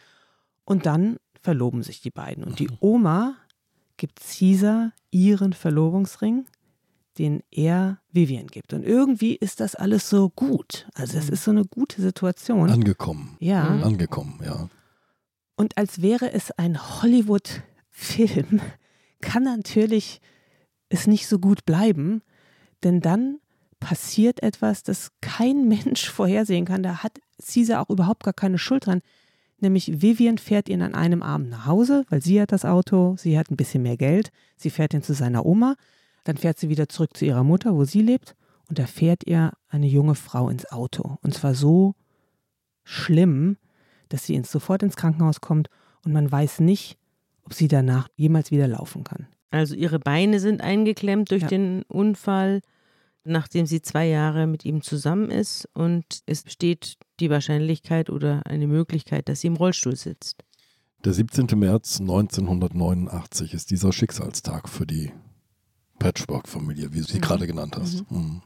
Und 0.65 0.85
dann 0.85 1.17
verloben 1.41 1.83
sich 1.83 2.01
die 2.01 2.11
beiden 2.11 2.43
und 2.43 2.59
die 2.59 2.67
mhm. 2.67 2.77
Oma 2.79 3.35
gibt 3.97 4.19
Caesar 4.19 4.91
ihren 5.11 5.53
Verlobungsring, 5.53 6.45
den 7.17 7.43
er 7.51 7.99
Vivian 8.11 8.47
gibt. 8.47 8.73
Und 8.73 8.83
irgendwie 8.83 9.35
ist 9.35 9.59
das 9.59 9.75
alles 9.75 10.09
so 10.09 10.29
gut. 10.29 10.87
Also 10.93 11.17
es 11.17 11.27
mhm. 11.27 11.33
ist 11.33 11.43
so 11.43 11.51
eine 11.51 11.65
gute 11.65 12.01
Situation. 12.01 12.69
Angekommen. 12.69 13.35
Ja. 13.39 13.67
Angekommen, 13.67 14.39
ja. 14.43 14.69
Und 15.59 15.77
als 15.77 16.01
wäre 16.01 16.31
es 16.31 16.51
ein 16.51 16.79
Hollywood-Film, 16.79 18.61
kann 19.19 19.43
natürlich 19.43 20.21
es 20.87 21.05
nicht 21.05 21.27
so 21.27 21.37
gut 21.37 21.65
bleiben, 21.65 22.21
denn 22.85 23.01
dann 23.01 23.39
passiert 23.81 24.41
etwas, 24.41 24.83
das 24.83 25.11
kein 25.19 25.67
Mensch 25.67 26.09
vorhersehen 26.09 26.63
kann. 26.63 26.81
Da 26.81 27.03
hat 27.03 27.19
Caesar 27.45 27.81
auch 27.81 27.89
überhaupt 27.89 28.23
gar 28.23 28.33
keine 28.33 28.57
Schuld 28.57 28.85
dran. 28.85 29.01
Nämlich 29.59 30.01
Vivian 30.01 30.37
fährt 30.37 30.69
ihn 30.69 30.81
an 30.81 30.95
einem 30.95 31.21
Abend 31.21 31.49
nach 31.49 31.65
Hause, 31.65 32.05
weil 32.07 32.21
sie 32.21 32.41
hat 32.41 32.53
das 32.53 32.63
Auto, 32.63 33.17
sie 33.17 33.37
hat 33.37 33.51
ein 33.51 33.57
bisschen 33.57 33.83
mehr 33.83 33.97
Geld, 33.97 34.31
sie 34.55 34.69
fährt 34.69 34.93
ihn 34.93 35.03
zu 35.03 35.13
seiner 35.13 35.45
Oma, 35.45 35.75
dann 36.23 36.37
fährt 36.37 36.57
sie 36.57 36.69
wieder 36.69 36.87
zurück 36.87 37.17
zu 37.17 37.25
ihrer 37.25 37.43
Mutter, 37.43 37.75
wo 37.75 37.83
sie 37.83 38.01
lebt, 38.01 38.37
und 38.69 38.79
da 38.79 38.85
fährt 38.85 39.27
ihr 39.27 39.51
eine 39.67 39.87
junge 39.87 40.15
Frau 40.15 40.47
ins 40.47 40.71
Auto. 40.71 41.17
Und 41.21 41.33
zwar 41.33 41.53
so 41.53 41.95
schlimm, 42.85 43.57
dass 44.09 44.25
sie 44.25 44.41
sofort 44.43 44.83
ins 44.83 44.95
Krankenhaus 44.95 45.41
kommt 45.41 45.69
und 46.03 46.11
man 46.11 46.31
weiß 46.31 46.59
nicht, 46.59 46.97
ob 47.43 47.53
sie 47.53 47.67
danach 47.67 48.07
jemals 48.15 48.51
wieder 48.51 48.67
laufen 48.67 49.03
kann. 49.03 49.27
Also 49.51 49.75
ihre 49.75 49.99
Beine 49.99 50.39
sind 50.39 50.61
eingeklemmt 50.61 51.31
durch 51.31 51.43
ja. 51.43 51.47
den 51.47 51.83
Unfall, 51.83 52.61
nachdem 53.23 53.65
sie 53.65 53.81
zwei 53.81 54.07
Jahre 54.07 54.47
mit 54.47 54.65
ihm 54.65 54.81
zusammen 54.81 55.31
ist 55.31 55.67
und 55.73 56.05
es 56.25 56.43
besteht 56.43 56.97
die 57.19 57.29
Wahrscheinlichkeit 57.29 58.09
oder 58.09 58.45
eine 58.45 58.67
Möglichkeit, 58.67 59.29
dass 59.29 59.41
sie 59.41 59.47
im 59.47 59.55
Rollstuhl 59.55 59.95
sitzt. 59.95 60.43
Der 61.03 61.13
17. 61.13 61.47
März 61.57 62.01
1989 62.01 63.53
ist 63.53 63.71
dieser 63.71 63.93
Schicksalstag 63.93 64.67
für 64.67 64.85
die 64.85 65.11
Patchwork-Familie, 65.97 66.93
wie 66.93 66.99
du 66.99 67.05
sie 67.05 67.17
mhm. 67.17 67.21
gerade 67.21 67.47
genannt 67.47 67.75
hast. 67.77 68.09
Mhm. 68.11 68.17
Mhm. 68.17 68.41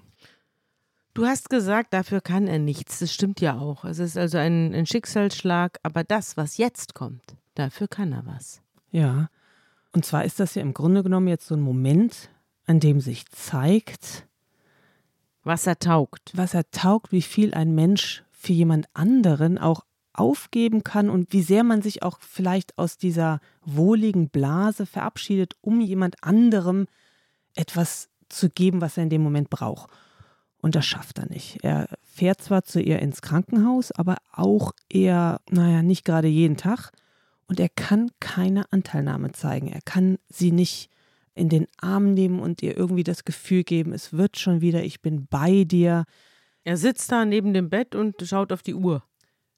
Du 1.14 1.26
hast 1.28 1.51
gesagt, 1.51 1.93
dafür 1.93 2.22
kann 2.22 2.47
er 2.47 2.57
nichts. 2.57 2.99
Das 2.99 3.14
stimmt 3.14 3.39
ja 3.39 3.57
auch. 3.59 3.86
Es 3.86 3.99
ist 3.99 4.18
also 4.18 4.39
ein, 4.39 4.74
ein 4.74 4.88
Schicksalsschlag, 4.88 5.80
aber 5.84 6.03
das, 6.03 6.38
was 6.38 6.57
jetzt 6.57 6.95
kommt, 6.95 7.36
dafür 7.53 7.88
kann 7.88 8.11
er 8.14 8.26
was. 8.26 8.61
Ja. 8.91 9.30
Und 9.91 10.05
zwar 10.05 10.26
ist 10.26 10.39
das 10.39 10.55
ja 10.55 10.64
im 10.64 10.74
Grunde 10.74 11.03
genommen 11.03 11.28
jetzt 11.28 11.47
so 11.47 11.55
ein 11.55 11.61
Moment, 11.61 12.30
an 12.66 12.80
dem 12.80 12.99
sich 12.99 13.28
zeigt, 13.28 14.28
was 15.43 15.68
er 15.68 15.78
taugt. 15.78 16.32
Was 16.34 16.55
er 16.55 16.70
taugt, 16.72 17.11
wie 17.11 17.22
viel 17.22 17.53
ein 17.53 17.76
Mensch 17.76 18.24
für 18.32 18.53
jemand 18.53 18.88
anderen 18.93 19.59
auch 19.59 19.86
aufgeben 20.14 20.84
kann 20.84 21.09
und 21.09 21.32
wie 21.32 21.43
sehr 21.43 21.64
man 21.64 21.84
sich 21.84 22.01
auch 22.01 22.20
vielleicht 22.22 22.78
aus 22.78 22.97
dieser 22.97 23.39
wohligen 23.64 24.30
Blase 24.30 24.86
verabschiedet, 24.88 25.55
um 25.61 25.80
jemand 25.80 26.24
anderem 26.24 26.88
etwas 27.55 28.09
zu 28.30 28.49
geben, 28.49 28.82
was 28.82 28.97
er 28.97 29.03
in 29.03 29.09
dem 29.09 29.22
Moment 29.22 29.49
braucht. 29.51 29.91
Und 30.64 30.76
das 30.76 30.86
schafft 30.86 31.20
er 31.20 31.28
nicht. 31.28 31.57
Er 31.61 31.89
fährt 32.03 32.41
zwar 32.41 32.64
zu 32.64 32.80
ihr 32.80 32.99
ins 32.99 33.22
Krankenhaus, 33.22 33.91
aber 33.91 34.16
auch 34.32 34.72
eher, 34.89 35.41
naja, 35.49 35.84
nicht 35.84 36.05
gerade 36.05 36.30
jeden 36.30 36.55
Tag. 36.55 36.91
Und 37.47 37.59
er 37.59 37.68
kann 37.68 38.11
keine 38.22 38.72
Anteilnahme 38.72 39.34
zeigen. 39.34 39.68
Er 39.68 39.82
kann 39.82 40.20
sie 40.30 40.53
nicht 40.53 40.89
in 41.36 41.49
den 41.49 41.68
Arm 41.82 42.14
nehmen 42.14 42.39
und 42.39 42.64
ihr 42.64 42.78
irgendwie 42.78 43.03
das 43.03 43.26
Gefühl 43.26 43.66
geben, 43.66 43.91
es 43.91 44.14
wird 44.14 44.39
schon 44.39 44.61
wieder, 44.61 44.86
ich 44.86 45.01
bin 45.01 45.28
bei 45.30 45.66
dir. 45.66 46.05
Er 46.64 46.78
sitzt 46.78 47.11
da 47.11 47.26
neben 47.26 47.53
dem 47.53 47.70
Bett 47.70 47.93
und 47.93 48.22
schaut 48.26 48.53
auf 48.53 48.61
die 48.61 48.76
Uhr. 48.76 49.03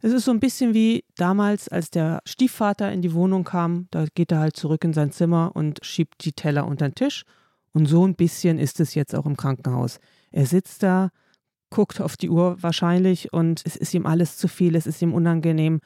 Es 0.02 0.12
ist 0.12 0.26
so 0.26 0.32
ein 0.32 0.40
bisschen 0.40 0.74
wie 0.74 1.06
damals, 1.18 1.70
als 1.70 1.92
der 1.92 2.24
Stiefvater 2.26 2.92
in 2.92 3.04
die 3.04 3.14
Wohnung 3.14 3.44
kam. 3.44 3.88
Da 3.92 4.08
geht 4.16 4.32
er 4.32 4.40
halt 4.40 4.58
zurück 4.58 4.84
in 4.84 4.94
sein 4.94 5.12
Zimmer 5.12 5.52
und 5.54 5.86
schiebt 5.86 6.26
die 6.26 6.34
Teller 6.34 6.66
unter 6.66 6.90
den 6.90 6.96
Tisch. 6.96 7.26
Und 7.76 7.88
so 7.88 8.08
ein 8.08 8.16
bisschen 8.16 8.58
ist 8.58 8.80
es 8.80 8.96
jetzt 8.96 9.14
auch 9.14 9.26
im 9.26 9.36
Krankenhaus. 9.36 10.00
Er 10.32 10.46
sitzt 10.46 10.82
da, 10.82 11.10
guckt 11.70 12.00
auf 12.00 12.16
die 12.16 12.30
Uhr 12.30 12.56
wahrscheinlich 12.62 13.34
und 13.34 13.62
es 13.66 13.76
ist 13.76 13.94
ihm 13.94 14.06
alles 14.06 14.38
zu 14.38 14.48
viel, 14.48 14.78
es 14.78 14.88
ist 14.88 15.02
ihm 15.02 15.14
unangenehm. 15.14 15.82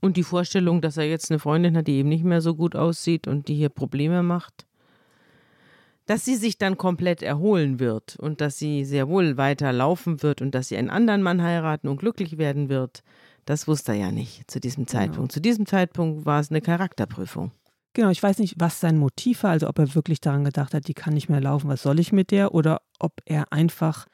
Und 0.00 0.16
die 0.16 0.22
Vorstellung, 0.22 0.80
dass 0.80 0.96
er 0.96 1.04
jetzt 1.04 1.30
eine 1.30 1.38
Freundin 1.38 1.76
hat, 1.76 1.88
die 1.88 1.96
eben 1.96 2.08
nicht 2.08 2.24
mehr 2.24 2.40
so 2.40 2.54
gut 2.54 2.74
aussieht 2.74 3.28
und 3.28 3.48
die 3.48 3.54
hier 3.54 3.68
Probleme 3.68 4.22
macht, 4.22 4.66
dass 6.06 6.24
sie 6.24 6.36
sich 6.36 6.56
dann 6.56 6.78
komplett 6.78 7.22
erholen 7.22 7.80
wird 7.80 8.16
und 8.16 8.40
dass 8.40 8.58
sie 8.58 8.86
sehr 8.86 9.06
wohl 9.06 9.36
weiter 9.36 9.74
laufen 9.74 10.22
wird 10.22 10.40
und 10.40 10.54
dass 10.54 10.68
sie 10.68 10.78
einen 10.78 10.88
anderen 10.88 11.22
Mann 11.22 11.42
heiraten 11.42 11.88
und 11.88 11.98
glücklich 11.98 12.38
werden 12.38 12.70
wird, 12.70 13.02
das 13.44 13.68
wusste 13.68 13.92
er 13.92 13.98
ja 13.98 14.10
nicht 14.10 14.50
zu 14.50 14.58
diesem 14.58 14.86
genau. 14.86 14.98
Zeitpunkt. 15.00 15.16
Genau. 15.16 15.34
Zu 15.34 15.40
diesem 15.40 15.66
Zeitpunkt 15.66 16.24
war 16.24 16.40
es 16.40 16.50
eine 16.50 16.62
Charakterprüfung. 16.62 17.50
Genau, 17.96 18.10
ich 18.10 18.22
weiß 18.22 18.40
nicht, 18.40 18.56
was 18.58 18.78
sein 18.78 18.98
Motiv 18.98 19.42
war, 19.42 19.52
also 19.52 19.70
ob 19.70 19.78
er 19.78 19.94
wirklich 19.94 20.20
daran 20.20 20.44
gedacht 20.44 20.74
hat, 20.74 20.86
die 20.86 20.92
kann 20.92 21.14
nicht 21.14 21.30
mehr 21.30 21.40
laufen, 21.40 21.70
was 21.70 21.80
soll 21.80 21.98
ich 21.98 22.12
mit 22.12 22.30
der, 22.30 22.52
oder 22.52 22.82
ob 22.98 23.22
er 23.24 23.54
einfach 23.54 24.04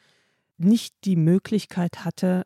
nicht 0.57 0.95
die 1.03 1.17
Möglichkeit 1.17 2.05
hatte, 2.05 2.45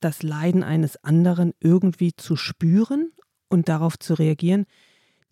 das 0.00 0.22
Leiden 0.22 0.62
eines 0.62 0.96
anderen 1.04 1.52
irgendwie 1.60 2.16
zu 2.16 2.36
spüren 2.36 3.12
und 3.50 3.68
darauf 3.68 3.98
zu 3.98 4.14
reagieren. 4.14 4.64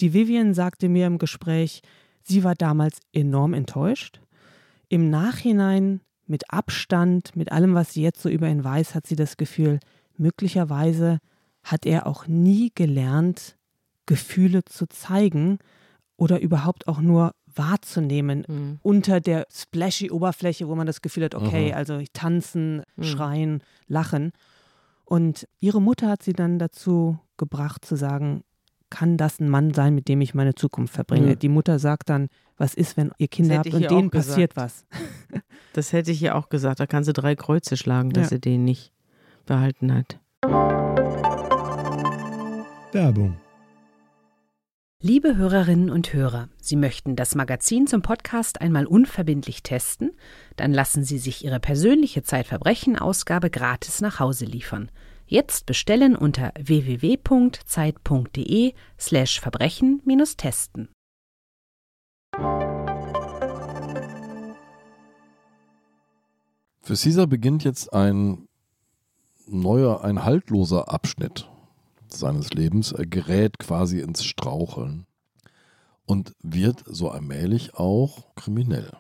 Die 0.01 0.13
Vivian 0.13 0.53
sagte 0.53 0.91
mir 0.91 1.07
im 1.07 1.17
Gespräch, 1.17 1.81
Sie 2.23 2.45
war 2.45 2.55
damals 2.55 2.99
enorm 3.15 3.55
enttäuscht. 3.55 4.21
Im 4.91 5.09
Nachhinein, 5.09 6.03
mit 6.27 6.53
Abstand, 6.53 7.35
mit 7.35 7.51
allem, 7.51 7.73
was 7.73 7.95
sie 7.95 8.03
jetzt 8.03 8.21
so 8.21 8.29
über 8.29 8.47
ihn 8.47 8.63
weiß, 8.63 8.95
hat 8.95 9.07
sie 9.07 9.17
das 9.17 9.39
Gefühl, 9.39 9.81
möglicherweise 10.19 11.19
hat 11.63 11.87
er 11.87 12.07
auch 12.07 12.27
nie 12.27 12.73
gelernt, 12.75 13.56
Gefühle 14.07 14.65
zu 14.65 14.87
zeigen 14.89 15.59
oder 16.17 16.41
überhaupt 16.41 16.89
auch 16.89 17.01
nur 17.01 17.33
wahrzunehmen 17.55 18.45
mhm. 18.47 18.79
unter 18.83 19.21
der 19.21 19.47
splashy 19.51 20.11
Oberfläche, 20.11 20.69
wo 20.69 20.75
man 20.75 20.87
das 20.87 21.03
Gefühl 21.03 21.25
hat, 21.25 21.35
okay, 21.35 21.69
mhm. 21.69 21.75
also 21.75 22.03
tanzen, 22.13 22.83
mhm. 22.97 23.03
schreien, 23.03 23.63
lachen. 23.87 24.33
Und 25.05 25.47
ihre 25.61 25.81
Mutter 25.81 26.09
hat 26.09 26.23
sie 26.23 26.33
dann 26.33 26.59
dazu 26.59 27.19
gebracht 27.37 27.85
zu 27.85 27.97
sagen, 27.97 28.43
kann 28.91 29.17
das 29.17 29.41
ein 29.41 29.49
Mann 29.49 29.75
sein, 29.75 29.95
mit 29.95 30.09
dem 30.09 30.21
ich 30.21 30.35
meine 30.35 30.55
Zukunft 30.55 30.95
verbringe? 30.95 31.33
Mhm. 31.33 31.39
Die 31.39 31.49
Mutter 31.49 31.79
sagt 31.79 32.09
dann, 32.09 32.29
was 32.57 32.75
ist, 32.75 32.97
wenn 32.97 33.11
ihr 33.19 33.29
Kinder 33.29 33.59
habt 33.59 33.73
und 33.73 33.91
denen 33.91 34.11
passiert 34.11 34.57
was? 34.57 34.87
das 35.73 35.93
hätte 35.93 36.11
ich 36.13 36.23
ihr 36.23 36.35
auch 36.35 36.49
gesagt. 36.49 36.81
Da 36.81 36.87
kann 36.87 37.05
sie 37.05 37.13
drei 37.13 37.35
Kreuze 37.35 37.77
schlagen, 37.77 38.11
dass 38.11 38.31
ja. 38.31 38.37
sie 38.37 38.41
den 38.41 38.65
nicht 38.65 38.93
behalten 39.45 39.93
hat. 39.93 40.19
Werbung. 42.93 43.37
Liebe 45.03 45.37
Hörerinnen 45.37 45.91
und 45.91 46.15
Hörer, 46.15 46.49
Sie 46.59 46.75
möchten 46.75 47.17
das 47.17 47.35
Magazin 47.35 47.87
zum 47.87 48.01
Podcast 48.01 48.63
einmal 48.63 48.87
unverbindlich 48.87 49.63
testen? 49.63 50.13
Dann 50.57 50.73
lassen 50.73 51.05
Sie 51.05 51.19
sich 51.19 51.45
Ihre 51.45 51.61
persönliche 51.61 52.23
Zeitverbrechen-Ausgabe 52.23 53.51
gratis 53.51 54.01
nach 54.01 54.21
Hause 54.21 54.47
liefern. 54.47 54.91
Jetzt 55.27 55.67
bestellen 55.67 56.17
unter 56.17 56.51
www.zeit.de 56.59 57.63
slash 58.99 59.39
Verbrechen-testen. 59.39 60.89
Für 66.81 66.95
Caesar 66.95 67.27
beginnt 67.27 67.65
jetzt 67.65 67.93
ein 67.93 68.49
neuer, 69.47 70.03
ein 70.03 70.25
haltloser 70.25 70.91
Abschnitt 70.91 71.51
seines 72.13 72.51
Lebens. 72.51 72.93
Er 72.93 73.07
gerät 73.07 73.59
quasi 73.59 74.01
ins 74.01 74.25
Straucheln 74.25 75.07
und 76.05 76.35
wird 76.43 76.85
so 76.87 77.11
allmählich 77.11 77.75
auch 77.75 78.35
kriminell. 78.35 78.93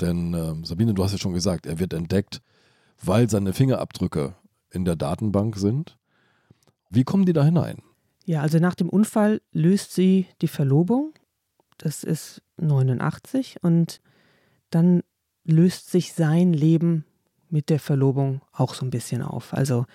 Denn 0.00 0.34
äh, 0.34 0.66
Sabine, 0.66 0.94
du 0.94 1.02
hast 1.02 1.12
ja 1.12 1.18
schon 1.18 1.32
gesagt, 1.32 1.66
er 1.66 1.78
wird 1.78 1.92
entdeckt, 1.92 2.42
weil 3.02 3.30
seine 3.30 3.52
Fingerabdrücke 3.52 4.34
in 4.70 4.84
der 4.84 4.96
Datenbank 4.96 5.56
sind. 5.56 5.96
Wie 6.90 7.04
kommen 7.04 7.26
die 7.26 7.32
da 7.32 7.44
hinein? 7.44 7.82
Ja, 8.24 8.42
also 8.42 8.58
nach 8.58 8.74
dem 8.74 8.88
Unfall 8.88 9.40
löst 9.52 9.94
sie 9.94 10.26
die 10.42 10.48
Verlobung. 10.48 11.14
Das 11.78 12.04
ist 12.04 12.42
89 12.56 13.62
und 13.62 14.00
dann 14.70 15.02
löst 15.44 15.90
sich 15.90 16.12
sein 16.12 16.52
Leben 16.52 17.04
mit 17.48 17.70
der 17.70 17.78
Verlobung 17.78 18.42
auch 18.52 18.74
so 18.74 18.84
ein 18.84 18.90
bisschen 18.90 19.22
auf. 19.22 19.54
Also 19.54 19.86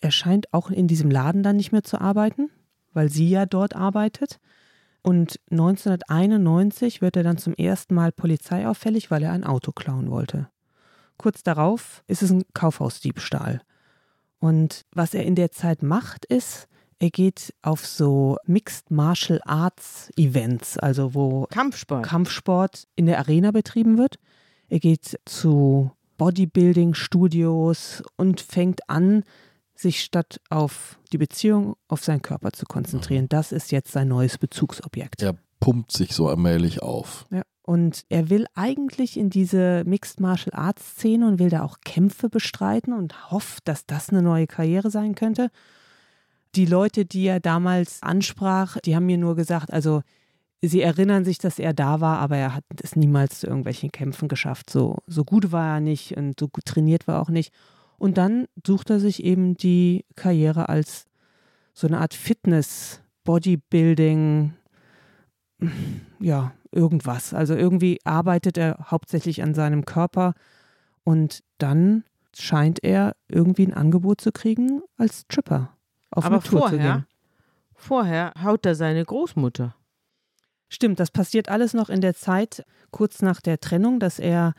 er 0.00 0.10
scheint 0.10 0.52
auch 0.52 0.70
in 0.70 0.86
diesem 0.86 1.10
Laden 1.10 1.42
dann 1.42 1.56
nicht 1.56 1.72
mehr 1.72 1.82
zu 1.82 2.00
arbeiten, 2.00 2.50
weil 2.92 3.10
sie 3.10 3.28
ja 3.28 3.46
dort 3.46 3.74
arbeitet. 3.74 4.38
Und 5.02 5.40
1991 5.50 7.00
wird 7.00 7.16
er 7.16 7.22
dann 7.22 7.38
zum 7.38 7.54
ersten 7.54 7.94
Mal 7.94 8.12
polizeiauffällig, 8.12 9.10
weil 9.10 9.22
er 9.22 9.32
ein 9.32 9.44
Auto 9.44 9.72
klauen 9.72 10.10
wollte. 10.10 10.48
Kurz 11.16 11.42
darauf 11.42 12.02
ist 12.06 12.22
es 12.22 12.30
ein 12.30 12.44
Kaufhausdiebstahl. 12.54 13.60
Und 14.38 14.84
was 14.92 15.14
er 15.14 15.24
in 15.24 15.34
der 15.34 15.50
Zeit 15.50 15.82
macht, 15.82 16.24
ist, 16.26 16.68
er 17.00 17.10
geht 17.10 17.54
auf 17.62 17.86
so 17.86 18.36
Mixed 18.44 18.90
Martial 18.90 19.40
Arts 19.44 20.10
Events, 20.16 20.78
also 20.78 21.14
wo 21.14 21.46
Kampfsport, 21.50 22.04
Kampfsport 22.04 22.84
in 22.96 23.06
der 23.06 23.18
Arena 23.18 23.52
betrieben 23.52 23.98
wird. 23.98 24.16
Er 24.68 24.80
geht 24.80 25.18
zu 25.24 25.92
Bodybuilding 26.16 26.94
Studios 26.94 28.02
und 28.16 28.40
fängt 28.40 28.88
an, 28.90 29.22
sich 29.78 30.02
statt 30.02 30.40
auf 30.50 30.98
die 31.12 31.18
Beziehung 31.18 31.76
auf 31.86 32.02
seinen 32.02 32.22
Körper 32.22 32.52
zu 32.52 32.66
konzentrieren. 32.66 33.24
Mhm. 33.24 33.28
Das 33.28 33.52
ist 33.52 33.70
jetzt 33.70 33.92
sein 33.92 34.08
neues 34.08 34.36
Bezugsobjekt. 34.36 35.22
Er 35.22 35.36
pumpt 35.60 35.92
sich 35.92 36.14
so 36.14 36.28
allmählich 36.28 36.82
auf. 36.82 37.26
Ja. 37.30 37.42
Und 37.62 38.04
er 38.08 38.30
will 38.30 38.46
eigentlich 38.54 39.18
in 39.18 39.30
diese 39.30 39.84
Mixed 39.84 40.20
Martial 40.20 40.58
Arts 40.58 40.92
Szene 40.92 41.28
und 41.28 41.38
will 41.38 41.50
da 41.50 41.62
auch 41.62 41.78
Kämpfe 41.84 42.28
bestreiten 42.28 42.94
und 42.94 43.30
hofft, 43.30 43.68
dass 43.68 43.84
das 43.86 44.08
eine 44.08 44.22
neue 44.22 44.46
Karriere 44.46 44.90
sein 44.90 45.14
könnte. 45.14 45.50
Die 46.54 46.64
Leute, 46.64 47.04
die 47.04 47.26
er 47.26 47.40
damals 47.40 48.02
ansprach, 48.02 48.78
die 48.78 48.96
haben 48.96 49.06
mir 49.06 49.18
nur 49.18 49.36
gesagt, 49.36 49.70
also 49.70 50.00
sie 50.62 50.80
erinnern 50.80 51.24
sich, 51.24 51.38
dass 51.38 51.58
er 51.58 51.74
da 51.74 52.00
war, 52.00 52.18
aber 52.20 52.38
er 52.38 52.54
hat 52.54 52.64
es 52.82 52.96
niemals 52.96 53.40
zu 53.40 53.46
irgendwelchen 53.46 53.92
Kämpfen 53.92 54.28
geschafft. 54.28 54.70
So, 54.70 54.96
so 55.06 55.24
gut 55.24 55.52
war 55.52 55.74
er 55.74 55.80
nicht 55.80 56.16
und 56.16 56.40
so 56.40 56.48
gut 56.48 56.64
trainiert 56.64 57.06
war 57.06 57.16
er 57.16 57.20
auch 57.20 57.28
nicht. 57.28 57.52
Und 57.98 58.16
dann 58.16 58.46
sucht 58.64 58.90
er 58.90 59.00
sich 59.00 59.24
eben 59.24 59.56
die 59.56 60.04
Karriere 60.14 60.68
als 60.68 61.06
so 61.74 61.86
eine 61.86 61.98
Art 62.00 62.14
Fitness, 62.14 63.02
Bodybuilding, 63.24 64.54
ja, 66.20 66.52
irgendwas. 66.70 67.34
Also 67.34 67.54
irgendwie 67.54 67.98
arbeitet 68.04 68.56
er 68.56 68.86
hauptsächlich 68.90 69.42
an 69.42 69.54
seinem 69.54 69.84
Körper 69.84 70.34
und 71.04 71.42
dann 71.58 72.04
scheint 72.36 72.82
er 72.84 73.16
irgendwie 73.28 73.66
ein 73.66 73.74
Angebot 73.74 74.20
zu 74.20 74.32
kriegen, 74.32 74.82
als 74.96 75.26
Tripper 75.26 75.76
auf 76.10 76.24
Aber 76.24 76.36
eine 76.36 76.44
Tour 76.44 76.60
vorher, 76.60 76.78
zu 76.78 76.82
gehen. 76.82 77.06
Vorher 77.74 78.32
haut 78.42 78.66
er 78.66 78.74
seine 78.74 79.04
Großmutter. 79.04 79.74
Stimmt, 80.68 81.00
das 81.00 81.10
passiert 81.10 81.48
alles 81.48 81.74
noch 81.74 81.88
in 81.88 82.00
der 82.00 82.14
Zeit 82.14 82.64
kurz 82.90 83.22
nach 83.22 83.40
der 83.40 83.58
Trennung, 83.58 84.00
dass 84.00 84.18
er 84.18 84.54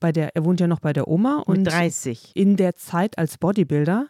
bei 0.00 0.12
der, 0.12 0.34
er 0.36 0.44
wohnt 0.44 0.60
ja 0.60 0.66
noch 0.66 0.80
bei 0.80 0.92
der 0.92 1.08
Oma 1.08 1.42
und 1.46 1.58
Mit 1.58 1.72
30. 1.72 2.32
in 2.34 2.56
der 2.56 2.76
Zeit 2.76 3.18
als 3.18 3.38
Bodybuilder 3.38 4.08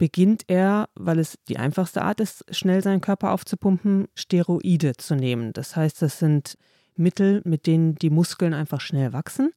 beginnt 0.00 0.44
er, 0.46 0.88
weil 0.94 1.18
es 1.18 1.38
die 1.48 1.58
einfachste 1.58 2.00
Art 2.00 2.20
ist, 2.20 2.42
schnell 2.50 2.82
seinen 2.82 3.02
Körper 3.02 3.32
aufzupumpen, 3.32 4.08
Steroide 4.14 4.94
zu 4.96 5.14
nehmen. 5.14 5.52
Das 5.52 5.76
heißt, 5.76 6.00
das 6.00 6.18
sind 6.18 6.56
Mittel, 6.96 7.42
mit 7.44 7.66
denen 7.66 7.96
die 7.96 8.08
Muskeln 8.08 8.54
einfach 8.54 8.80
schnell 8.80 9.12
wachsen. 9.12 9.52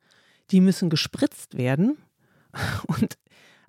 Die 0.51 0.59
müssen 0.59 0.89
gespritzt 0.89 1.57
werden. 1.57 1.97
Und 2.87 3.17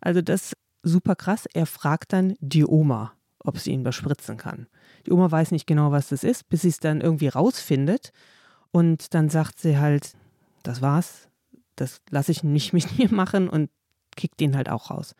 also 0.00 0.20
das 0.20 0.46
ist 0.46 0.56
super 0.82 1.14
krass. 1.14 1.46
Er 1.54 1.66
fragt 1.66 2.12
dann 2.12 2.34
die 2.40 2.66
Oma, 2.66 3.12
ob 3.38 3.58
sie 3.58 3.70
ihn 3.70 3.84
bespritzen 3.84 4.36
kann. 4.36 4.66
Die 5.06 5.12
Oma 5.12 5.30
weiß 5.30 5.52
nicht 5.52 5.68
genau, 5.68 5.92
was 5.92 6.08
das 6.08 6.24
ist, 6.24 6.48
bis 6.48 6.62
sie 6.62 6.70
es 6.70 6.80
dann 6.80 7.00
irgendwie 7.00 7.28
rausfindet. 7.28 8.10
Und 8.72 9.14
dann 9.14 9.28
sagt 9.28 9.60
sie 9.60 9.78
halt, 9.78 10.14
das 10.64 10.82
war's, 10.82 11.28
das 11.76 12.00
lasse 12.10 12.32
ich 12.32 12.42
nicht 12.42 12.72
mit 12.72 12.98
mir 12.98 13.12
machen 13.12 13.48
und 13.48 13.70
kickt 14.16 14.40
ihn 14.40 14.56
halt 14.56 14.68
auch 14.68 14.90
raus. 14.90 15.14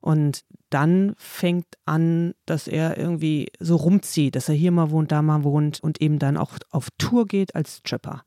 Und 0.00 0.44
dann 0.70 1.14
fängt 1.18 1.66
an, 1.84 2.34
dass 2.46 2.68
er 2.68 2.96
irgendwie 2.96 3.48
so 3.58 3.76
rumzieht, 3.76 4.34
dass 4.34 4.48
er 4.48 4.54
hier 4.54 4.72
mal 4.72 4.90
wohnt, 4.90 5.12
da 5.12 5.20
mal 5.20 5.44
wohnt 5.44 5.80
und 5.80 6.00
eben 6.00 6.18
dann 6.18 6.36
auch 6.36 6.52
auf 6.70 6.88
Tour 6.96 7.26
geht 7.26 7.54
als 7.54 7.78
Stripper. 7.78 8.22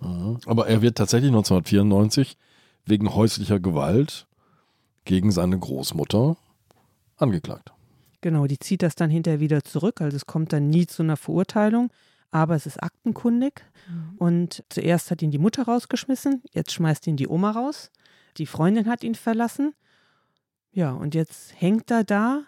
Mhm. 0.00 0.38
Aber 0.44 0.68
er 0.68 0.82
wird 0.82 0.98
tatsächlich 0.98 1.30
1994 1.30 2.36
wegen 2.84 3.14
häuslicher 3.14 3.58
Gewalt 3.58 4.26
gegen 5.04 5.30
seine 5.30 5.58
Großmutter 5.58 6.36
angeklagt. 7.16 7.72
Genau, 8.20 8.46
die 8.46 8.58
zieht 8.58 8.82
das 8.82 8.94
dann 8.96 9.10
hinterher 9.10 9.40
wieder 9.40 9.62
zurück. 9.64 10.00
Also 10.00 10.16
es 10.16 10.26
kommt 10.26 10.52
dann 10.52 10.68
nie 10.68 10.86
zu 10.86 11.02
einer 11.02 11.16
Verurteilung, 11.16 11.90
aber 12.30 12.54
es 12.54 12.66
ist 12.66 12.82
aktenkundig. 12.82 13.62
Mhm. 13.88 14.16
Und 14.18 14.64
zuerst 14.68 15.10
hat 15.10 15.22
ihn 15.22 15.30
die 15.30 15.38
Mutter 15.38 15.64
rausgeschmissen, 15.64 16.42
jetzt 16.52 16.72
schmeißt 16.72 17.06
ihn 17.06 17.16
die 17.16 17.28
Oma 17.28 17.50
raus. 17.52 17.90
Die 18.36 18.46
Freundin 18.46 18.86
hat 18.86 19.02
ihn 19.02 19.14
verlassen. 19.14 19.74
Ja, 20.72 20.92
und 20.92 21.14
jetzt 21.14 21.58
hängt 21.58 21.90
er 21.90 22.04
da 22.04 22.42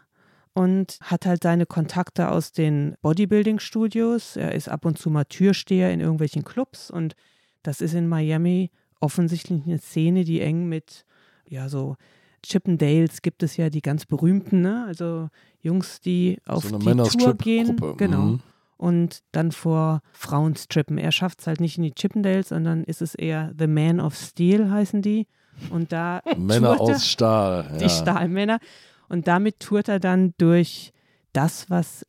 und 0.52 0.98
hat 1.02 1.24
halt 1.24 1.42
seine 1.42 1.66
Kontakte 1.66 2.30
aus 2.30 2.52
den 2.52 2.96
Bodybuilding-Studios. 3.00 4.36
Er 4.36 4.54
ist 4.54 4.68
ab 4.68 4.84
und 4.84 4.98
zu 4.98 5.08
mal 5.08 5.24
Türsteher 5.24 5.92
in 5.92 6.00
irgendwelchen 6.00 6.44
Clubs 6.44 6.90
und 6.90 7.14
das 7.62 7.80
ist 7.80 7.94
in 7.94 8.08
Miami 8.08 8.70
offensichtlich 9.00 9.62
eine 9.64 9.78
Szene, 9.78 10.24
die 10.24 10.40
eng 10.40 10.68
mit, 10.68 11.04
ja, 11.48 11.68
so 11.68 11.96
Chippendales 12.44 13.22
gibt 13.22 13.42
es 13.42 13.56
ja 13.56 13.70
die 13.70 13.82
ganz 13.82 14.06
berühmten, 14.06 14.60
ne? 14.60 14.84
also 14.86 15.28
Jungs, 15.60 16.00
die 16.00 16.38
auf 16.46 16.64
so 16.64 16.78
die 16.78 16.94
Tour 16.94 17.34
gehen. 17.34 17.76
Genau. 17.96 18.22
Mhm. 18.22 18.40
Und 18.78 19.24
dann 19.32 19.52
vor 19.52 20.00
Frauen 20.12 20.54
strippen. 20.56 20.98
Er 20.98 21.12
schafft 21.12 21.40
es 21.40 21.46
halt 21.46 21.60
nicht 21.60 21.76
in 21.76 21.82
die 21.82 21.94
Chippendales, 21.94 22.48
sondern 22.48 22.84
ist 22.84 23.02
es 23.02 23.14
eher 23.14 23.52
The 23.58 23.66
Man 23.66 24.00
of 24.00 24.14
Steel 24.14 24.70
heißen 24.70 25.02
die. 25.02 25.26
Und 25.70 25.92
da 25.92 26.22
Männer 26.38 26.80
aus 26.80 27.06
Stahl. 27.06 27.68
Die 27.78 27.82
ja. 27.82 27.88
Stahlmänner. 27.88 28.60
Und 29.08 29.26
damit 29.26 29.58
tourt 29.58 29.88
er 29.88 29.98
dann 29.98 30.32
durch 30.38 30.92
das, 31.32 31.68
was 31.68 32.06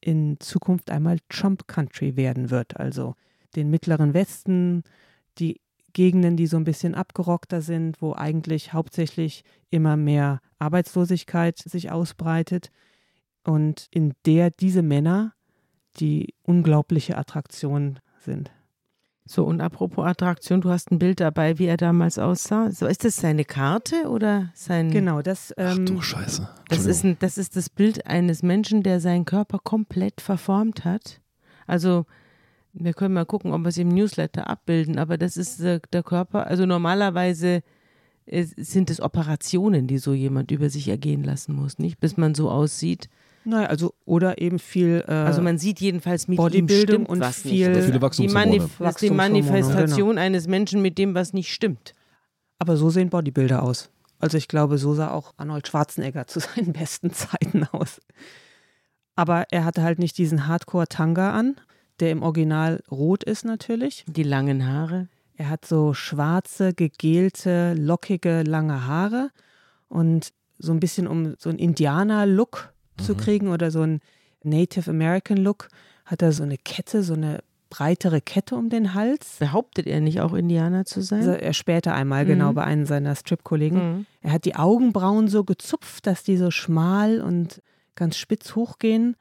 in 0.00 0.40
Zukunft 0.40 0.90
einmal 0.90 1.18
Trump 1.28 1.68
Country 1.68 2.16
werden 2.16 2.50
wird. 2.50 2.76
Also 2.76 3.14
den 3.54 3.70
mittleren 3.70 4.14
Westen, 4.14 4.82
die 5.38 5.60
Gegenden, 5.92 6.36
die 6.36 6.46
so 6.46 6.56
ein 6.56 6.64
bisschen 6.64 6.94
abgerockter 6.94 7.60
sind, 7.60 8.02
wo 8.02 8.14
eigentlich 8.14 8.72
hauptsächlich 8.72 9.44
immer 9.70 9.96
mehr 9.96 10.40
Arbeitslosigkeit 10.58 11.58
sich 11.58 11.90
ausbreitet 11.90 12.70
und 13.44 13.88
in 13.90 14.14
der 14.26 14.50
diese 14.50 14.82
Männer 14.82 15.32
die 15.98 16.34
unglaubliche 16.42 17.16
Attraktion 17.16 17.98
sind. 18.18 18.50
So, 19.30 19.44
und 19.44 19.60
apropos 19.60 20.06
Attraktion, 20.06 20.62
du 20.62 20.70
hast 20.70 20.90
ein 20.90 20.98
Bild 20.98 21.20
dabei, 21.20 21.58
wie 21.58 21.66
er 21.66 21.76
damals 21.76 22.18
aussah. 22.18 22.70
So, 22.70 22.86
ist 22.86 23.04
das 23.04 23.16
seine 23.16 23.44
Karte 23.44 24.08
oder 24.08 24.50
sein. 24.54 24.90
Genau, 24.90 25.20
das. 25.20 25.52
Ähm, 25.58 25.80
Ach 25.82 25.84
du 25.84 26.00
Scheiße. 26.00 26.48
Das 26.68 26.86
ist, 26.86 27.04
ein, 27.04 27.18
das 27.20 27.36
ist 27.36 27.54
das 27.54 27.68
Bild 27.68 28.06
eines 28.06 28.42
Menschen, 28.42 28.82
der 28.82 29.00
seinen 29.00 29.26
Körper 29.26 29.58
komplett 29.58 30.22
verformt 30.22 30.86
hat. 30.86 31.20
Also, 31.66 32.06
wir 32.72 32.94
können 32.94 33.12
mal 33.12 33.26
gucken, 33.26 33.52
ob 33.52 33.60
wir 33.60 33.68
es 33.68 33.76
im 33.76 33.88
Newsletter 33.88 34.48
abbilden, 34.48 34.98
aber 34.98 35.18
das 35.18 35.36
ist 35.36 35.60
der, 35.60 35.80
der 35.92 36.02
Körper. 36.02 36.46
Also 36.46 36.64
normalerweise 36.64 37.62
sind 38.26 38.90
es 38.90 39.00
Operationen, 39.00 39.86
die 39.86 39.98
so 39.98 40.12
jemand 40.12 40.50
über 40.50 40.70
sich 40.70 40.88
ergehen 40.88 41.24
lassen 41.24 41.54
muss, 41.54 41.78
nicht? 41.78 41.98
Bis 41.98 42.16
man 42.16 42.34
so 42.34 42.50
aussieht. 42.50 43.08
Naja, 43.44 43.68
also 43.68 43.94
oder 44.04 44.40
eben 44.40 44.58
viel. 44.58 45.04
Äh, 45.06 45.12
also 45.12 45.40
man 45.40 45.58
sieht 45.58 45.80
jedenfalls 45.80 46.28
mit 46.28 46.36
Bodybuilding 46.36 47.06
und 47.06 47.24
viel 47.24 47.70
nicht. 47.70 47.84
viele 47.84 48.10
die, 48.10 48.28
Manif 48.28 48.78
die 49.00 49.10
Manifestation 49.10 50.10
genau. 50.10 50.20
eines 50.20 50.46
Menschen 50.46 50.82
mit 50.82 50.98
dem, 50.98 51.14
was 51.14 51.32
nicht 51.32 51.52
stimmt. 51.52 51.94
Aber 52.58 52.76
so 52.76 52.90
sehen 52.90 53.10
Bodybuilder 53.10 53.62
aus. 53.62 53.90
Also 54.18 54.36
ich 54.36 54.48
glaube, 54.48 54.78
so 54.78 54.94
sah 54.94 55.10
auch 55.10 55.32
Arnold 55.36 55.68
Schwarzenegger 55.68 56.26
zu 56.26 56.40
seinen 56.40 56.72
besten 56.72 57.12
Zeiten 57.12 57.64
aus. 57.72 58.00
Aber 59.14 59.46
er 59.50 59.64
hatte 59.64 59.82
halt 59.82 59.98
nicht 59.98 60.18
diesen 60.18 60.46
Hardcore-Tanga 60.46 61.32
an, 61.32 61.56
der 62.00 62.10
im 62.12 62.22
Original 62.22 62.82
rot 62.90 63.24
ist 63.24 63.44
natürlich. 63.44 64.04
Die 64.06 64.22
langen 64.22 64.66
Haare. 64.66 65.08
Er 65.36 65.50
hat 65.50 65.64
so 65.64 65.94
schwarze, 65.94 66.74
gegelte, 66.74 67.74
lockige, 67.74 68.42
lange 68.42 68.86
Haare 68.86 69.30
und 69.88 70.32
so 70.58 70.72
ein 70.72 70.80
bisschen 70.80 71.06
um 71.06 71.34
so 71.38 71.48
einen 71.48 71.58
Indianer-Look 71.58 72.72
mhm. 72.98 73.04
zu 73.04 73.14
kriegen 73.14 73.48
oder 73.48 73.70
so 73.70 73.82
einen 73.82 74.00
Native 74.42 74.90
American 74.90 75.38
Look, 75.38 75.68
hat 76.04 76.22
er 76.22 76.32
so 76.32 76.42
eine 76.42 76.56
Kette, 76.56 77.02
so 77.02 77.14
eine 77.14 77.40
breitere 77.70 78.20
Kette 78.20 78.54
um 78.54 78.70
den 78.70 78.94
Hals. 78.94 79.36
Behauptet 79.38 79.86
er 79.86 80.00
nicht 80.00 80.20
auch 80.20 80.32
Indianer 80.32 80.84
zu 80.84 81.02
sein? 81.02 81.20
Also 81.20 81.32
er 81.32 81.52
später 81.52 81.94
einmal, 81.94 82.24
genau, 82.24 82.46
mhm. 82.46 82.48
genau, 82.48 82.52
bei 82.54 82.64
einem 82.64 82.86
seiner 82.86 83.14
Strip-Kollegen. 83.14 83.76
Mhm. 83.76 84.06
Er 84.22 84.32
hat 84.32 84.44
die 84.44 84.56
Augenbrauen 84.56 85.28
so 85.28 85.44
gezupft, 85.44 86.06
dass 86.06 86.22
die 86.22 86.36
so 86.36 86.50
schmal 86.50 87.20
und 87.20 87.62
ganz 87.94 88.16
spitz 88.16 88.54
hochgehen. 88.54 89.16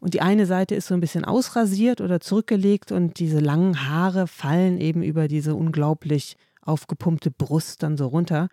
Und 0.00 0.14
die 0.14 0.20
eine 0.20 0.46
Seite 0.46 0.74
ist 0.74 0.88
so 0.88 0.94
ein 0.94 1.00
bisschen 1.00 1.24
ausrasiert 1.24 2.00
oder 2.00 2.20
zurückgelegt 2.20 2.90
und 2.90 3.20
diese 3.20 3.38
langen 3.38 3.88
Haare 3.88 4.26
fallen 4.26 4.80
eben 4.80 5.02
über 5.02 5.28
diese 5.28 5.54
unglaublich 5.54 6.36
aufgepumpte 6.60 7.30
Brust 7.30 7.84
dann 7.84 7.96
so 7.96 8.08
runter. 8.08 8.48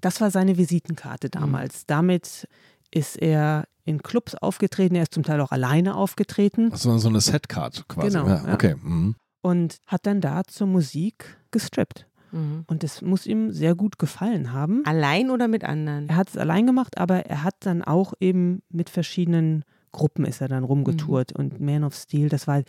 Das 0.00 0.20
war 0.20 0.30
seine 0.30 0.58
Visitenkarte 0.58 1.26
mhm. 1.28 1.40
damals. 1.40 1.80
Mhm. 1.80 1.84
Damit 1.88 2.48
ist 2.92 3.16
er 3.20 3.64
in 3.84 4.02
Clubs 4.02 4.34
aufgetreten, 4.36 4.94
er 4.94 5.02
ist 5.02 5.14
zum 5.14 5.24
Teil 5.24 5.40
auch 5.40 5.50
alleine 5.50 5.96
aufgetreten. 5.96 6.70
Also 6.70 6.96
so 6.98 7.08
eine 7.08 7.20
Setcard 7.20 7.88
quasi. 7.88 8.10
Genau. 8.10 8.28
Ja, 8.28 8.52
okay. 8.52 8.76
Mhm. 8.80 9.16
Und 9.40 9.78
hat 9.86 10.06
dann 10.06 10.20
da 10.20 10.44
zur 10.44 10.68
Musik 10.68 11.36
gestrippt. 11.50 12.06
Mhm. 12.30 12.64
Und 12.68 12.82
das 12.84 13.02
muss 13.02 13.26
ihm 13.26 13.50
sehr 13.50 13.74
gut 13.74 13.98
gefallen 13.98 14.52
haben. 14.52 14.82
Allein 14.86 15.30
oder 15.30 15.48
mit 15.48 15.64
anderen? 15.64 16.08
Er 16.08 16.16
hat 16.16 16.28
es 16.28 16.36
allein 16.36 16.66
gemacht, 16.66 16.98
aber 16.98 17.26
er 17.26 17.42
hat 17.42 17.56
dann 17.60 17.82
auch 17.82 18.14
eben 18.20 18.62
mit 18.70 18.88
verschiedenen 18.88 19.64
Gruppen 19.92 20.24
ist 20.24 20.40
er 20.40 20.48
dann 20.48 20.64
rumgetourt. 20.64 21.36
Mhm. 21.36 21.44
Und 21.44 21.60
Man 21.60 21.84
of 21.84 21.94
Steel, 21.94 22.28
das 22.28 22.46
war 22.46 22.62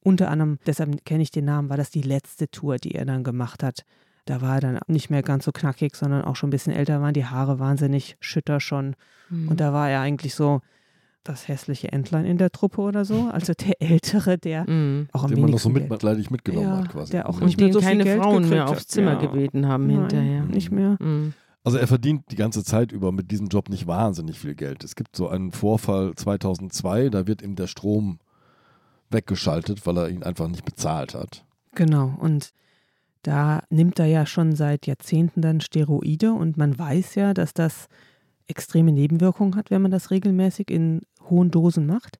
unter 0.00 0.30
anderem, 0.30 0.58
deshalb 0.66 1.04
kenne 1.04 1.22
ich 1.22 1.30
den 1.30 1.44
Namen, 1.44 1.68
war 1.68 1.76
das 1.76 1.90
die 1.90 2.02
letzte 2.02 2.50
Tour, 2.50 2.78
die 2.78 2.94
er 2.94 3.04
dann 3.04 3.22
gemacht 3.22 3.62
hat. 3.62 3.84
Da 4.24 4.40
war 4.40 4.56
er 4.56 4.60
dann 4.60 4.78
nicht 4.86 5.10
mehr 5.10 5.22
ganz 5.22 5.44
so 5.44 5.52
knackig, 5.52 5.96
sondern 5.96 6.22
auch 6.22 6.36
schon 6.36 6.48
ein 6.48 6.52
bisschen 6.52 6.72
älter, 6.72 7.00
waren 7.00 7.14
die 7.14 7.26
Haare 7.26 7.58
wahnsinnig 7.58 8.16
schütter 8.20 8.60
schon. 8.60 8.94
Mhm. 9.30 9.48
Und 9.48 9.60
da 9.60 9.72
war 9.72 9.90
er 9.90 10.00
eigentlich 10.00 10.34
so 10.34 10.60
das 11.24 11.46
hässliche 11.46 11.92
Entlein 11.92 12.24
in 12.24 12.38
der 12.38 12.50
Truppe 12.50 12.80
oder 12.80 13.04
so. 13.04 13.28
Also 13.32 13.52
der 13.52 13.80
Ältere, 13.80 14.38
der 14.38 14.68
mhm. 14.68 15.08
auch 15.12 15.24
am 15.24 15.30
den 15.30 15.40
man 15.40 15.50
noch 15.50 15.58
so 15.58 15.70
mitleidig 15.70 16.30
mitgenommen 16.30 16.68
ja, 16.68 16.76
hat 16.78 16.88
quasi. 16.88 17.12
Der 17.12 17.28
auch 17.28 17.38
mhm. 17.40 17.46
nicht 17.46 17.60
mehr 17.60 17.72
so 17.72 17.80
keine 17.80 18.02
viel 18.02 18.12
Geld 18.12 18.22
Frauen 18.22 18.48
mehr 18.48 18.68
aufs 18.68 18.86
Zimmer 18.86 19.14
ja. 19.14 19.18
gebeten 19.20 19.66
haben 19.66 19.86
Nein, 19.86 20.00
hinterher. 20.00 20.42
Nicht 20.44 20.70
mehr. 20.70 20.96
Mhm. 21.00 21.34
Also 21.64 21.78
er 21.78 21.86
verdient 21.86 22.24
die 22.30 22.36
ganze 22.36 22.64
Zeit 22.64 22.90
über 22.90 23.12
mit 23.12 23.30
diesem 23.30 23.46
Job 23.46 23.68
nicht 23.68 23.86
wahnsinnig 23.86 24.38
viel 24.38 24.54
Geld. 24.54 24.82
Es 24.82 24.96
gibt 24.96 25.14
so 25.14 25.28
einen 25.28 25.52
Vorfall 25.52 26.12
2002, 26.16 27.08
da 27.10 27.26
wird 27.28 27.40
ihm 27.40 27.54
der 27.54 27.68
Strom 27.68 28.18
weggeschaltet, 29.10 29.86
weil 29.86 29.96
er 29.96 30.08
ihn 30.08 30.24
einfach 30.24 30.48
nicht 30.48 30.64
bezahlt 30.64 31.14
hat. 31.14 31.44
Genau, 31.74 32.16
und 32.18 32.52
da 33.22 33.62
nimmt 33.70 33.98
er 33.98 34.06
ja 34.06 34.26
schon 34.26 34.54
seit 34.54 34.86
Jahrzehnten 34.86 35.42
dann 35.42 35.60
Steroide 35.60 36.32
und 36.32 36.56
man 36.56 36.78
weiß 36.78 37.14
ja, 37.14 37.34
dass 37.34 37.54
das 37.54 37.88
extreme 38.46 38.92
Nebenwirkungen 38.92 39.56
hat, 39.56 39.70
wenn 39.70 39.82
man 39.82 39.90
das 39.90 40.10
regelmäßig 40.10 40.70
in 40.70 41.02
hohen 41.30 41.50
Dosen 41.50 41.86
macht. 41.86 42.18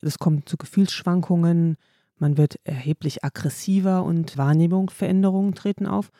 Es 0.00 0.18
kommt 0.18 0.48
zu 0.48 0.56
Gefühlsschwankungen, 0.56 1.76
man 2.18 2.36
wird 2.36 2.58
erheblich 2.64 3.24
aggressiver 3.24 4.04
und 4.04 4.36
Wahrnehmungsveränderungen 4.36 5.54
treten 5.54 5.86
auf. 5.86 6.10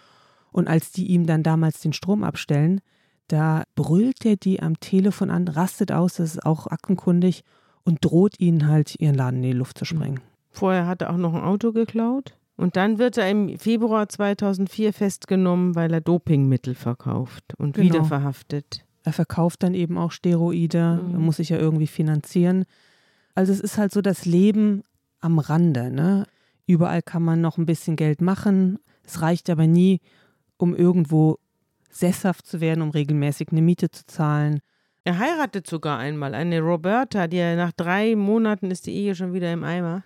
Und 0.53 0.67
als 0.67 0.93
die 0.93 1.07
ihm 1.07 1.27
dann 1.27 1.43
damals 1.43 1.81
den 1.81 1.93
Strom 1.93 2.25
abstellen, 2.25 2.81
da 3.29 3.65
brüllt 3.77 4.25
er 4.25 4.37
die 4.37 4.61
am 4.61 4.81
Telefon 4.81 5.31
an, 5.31 5.47
rastet 5.47 5.93
aus, 5.93 6.15
das 6.15 6.35
ist 6.35 6.47
auch 6.47 6.67
aktenkundig, 6.67 7.45
und 7.85 8.05
droht 8.05 8.41
ihnen 8.41 8.67
halt, 8.67 8.99
ihren 8.99 9.15
Laden 9.15 9.37
in 9.37 9.51
die 9.51 9.53
Luft 9.53 9.79
zu 9.79 9.85
sprengen. 9.85 10.21
Vorher 10.51 10.87
hat 10.87 11.03
er 11.03 11.11
auch 11.11 11.17
noch 11.17 11.35
ein 11.35 11.43
Auto 11.43 11.73
geklaut. 11.73 12.37
Und 12.61 12.77
dann 12.77 12.99
wird 12.99 13.17
er 13.17 13.31
im 13.31 13.59
Februar 13.59 14.07
2004 14.07 14.93
festgenommen, 14.93 15.75
weil 15.77 15.95
er 15.95 16.03
Dopingmittel 16.03 16.75
verkauft 16.75 17.55
und 17.57 17.75
genau. 17.75 17.87
wieder 17.87 18.05
verhaftet. 18.05 18.85
Er 19.03 19.15
verkauft 19.15 19.63
dann 19.63 19.73
eben 19.73 19.97
auch 19.97 20.13
Steroide, 20.13 21.01
mhm. 21.03 21.15
er 21.15 21.21
muss 21.21 21.37
sich 21.39 21.49
ja 21.49 21.57
irgendwie 21.57 21.87
finanzieren. 21.87 22.67
Also 23.35 23.51
es 23.51 23.61
ist 23.61 23.79
halt 23.79 23.93
so 23.93 24.03
das 24.03 24.27
Leben 24.27 24.83
am 25.21 25.39
Rande. 25.39 25.91
Ne? 25.91 26.27
Überall 26.67 27.01
kann 27.01 27.23
man 27.23 27.41
noch 27.41 27.57
ein 27.57 27.65
bisschen 27.65 27.97
Geld 27.97 28.21
machen. 28.21 28.79
Es 29.07 29.23
reicht 29.23 29.49
aber 29.49 29.67
nie, 29.67 30.01
um 30.59 30.77
irgendwo 30.77 31.39
sesshaft 31.89 32.47
zu 32.47 32.61
werden, 32.61 32.83
um 32.83 32.91
regelmäßig 32.91 33.49
eine 33.53 33.63
Miete 33.63 33.91
zu 33.91 34.05
zahlen. 34.05 34.61
Er 35.05 35.19
heiratet 35.19 35.67
sogar 35.67 35.99
einmal 35.99 36.35
eine 36.35 36.61
Roberta, 36.61 37.27
die 37.27 37.39
er 37.39 37.57
nach 37.57 37.73
drei 37.73 38.17
Monaten 38.17 38.71
ist 38.71 38.85
die 38.87 38.95
Ehe 38.95 39.15
schon 39.15 39.33
wieder 39.33 39.51
im 39.51 39.65
Eimer. 39.65 40.03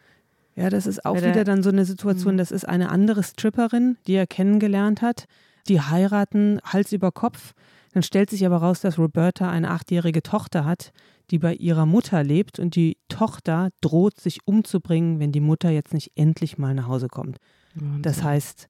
Ja, 0.57 0.71
das 0.71 0.87
ist 0.87 1.05
auch 1.05 1.17
wieder 1.17 1.45
dann 1.45 1.63
so 1.63 1.71
eine 1.71 1.85
Situation, 1.85 2.35
mhm. 2.35 2.39
das 2.39 2.51
ist 2.51 2.69
eine 2.69 2.91
andere 2.91 3.23
Stripperin, 3.23 3.97
die 4.07 4.15
er 4.15 4.27
kennengelernt 4.27 5.03
hat. 5.03 5.25
Die 5.69 5.81
heiraten 5.81 6.61
Hals 6.65 6.93
über 6.93 7.11
Kopf. 7.11 7.55
Dann 7.93 8.03
stellt 8.03 8.31
sich 8.31 8.45
aber 8.45 8.59
raus, 8.59 8.81
dass 8.81 8.99
Roberta 8.99 9.51
eine 9.51 9.71
achtjährige 9.71 10.23
Tochter 10.23 10.65
hat, 10.65 10.93
die 11.31 11.39
bei 11.39 11.55
ihrer 11.55 11.87
Mutter 11.87 12.23
lebt 12.23 12.59
und 12.59 12.77
die 12.77 12.99
Tochter 13.09 13.71
droht, 13.81 14.21
sich 14.21 14.41
umzubringen, 14.47 15.21
wenn 15.21 15.33
die 15.33 15.41
Mutter 15.41 15.71
jetzt 15.71 15.95
nicht 15.95 16.13
endlich 16.17 16.59
mal 16.59 16.75
nach 16.75 16.89
Hause 16.89 17.09
kommt. 17.09 17.39
Wahnsinn. 17.75 18.03
Das 18.03 18.23
heißt, 18.23 18.69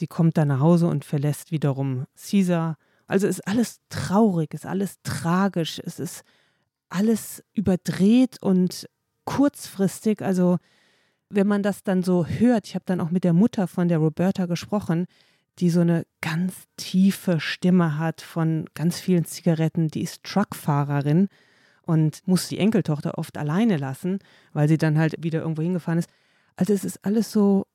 Sie 0.00 0.06
kommt 0.06 0.38
dann 0.38 0.48
nach 0.48 0.60
Hause 0.60 0.86
und 0.86 1.04
verlässt 1.04 1.52
wiederum 1.52 2.06
Caesar 2.16 2.78
Also 3.06 3.26
ist 3.26 3.46
alles 3.46 3.80
traurig, 3.90 4.54
ist 4.54 4.64
alles 4.64 4.94
tragisch, 5.02 5.78
es 5.84 6.00
ist 6.00 6.22
alles 6.88 7.44
überdreht 7.52 8.38
und 8.40 8.88
kurzfristig. 9.26 10.22
Also 10.22 10.56
wenn 11.30 11.46
man 11.46 11.62
das 11.62 11.82
dann 11.82 12.02
so 12.02 12.26
hört, 12.26 12.66
ich 12.66 12.74
habe 12.74 12.84
dann 12.86 13.00
auch 13.00 13.10
mit 13.10 13.24
der 13.24 13.32
Mutter 13.32 13.66
von 13.66 13.88
der 13.88 13.98
Roberta 13.98 14.46
gesprochen, 14.46 15.06
die 15.58 15.70
so 15.70 15.80
eine 15.80 16.04
ganz 16.20 16.54
tiefe 16.76 17.40
Stimme 17.40 17.98
hat 17.98 18.20
von 18.20 18.66
ganz 18.74 18.98
vielen 18.98 19.24
Zigaretten, 19.24 19.88
die 19.88 20.02
ist 20.02 20.24
Truckfahrerin 20.24 21.28
und 21.82 22.26
muss 22.26 22.48
die 22.48 22.58
Enkeltochter 22.58 23.18
oft 23.18 23.36
alleine 23.38 23.76
lassen, 23.76 24.18
weil 24.52 24.68
sie 24.68 24.78
dann 24.78 24.98
halt 24.98 25.22
wieder 25.22 25.40
irgendwo 25.40 25.62
hingefahren 25.62 25.98
ist. 25.98 26.10
Also 26.56 26.72
es 26.72 26.84
ist 26.84 27.04
alles 27.04 27.30
so 27.30 27.66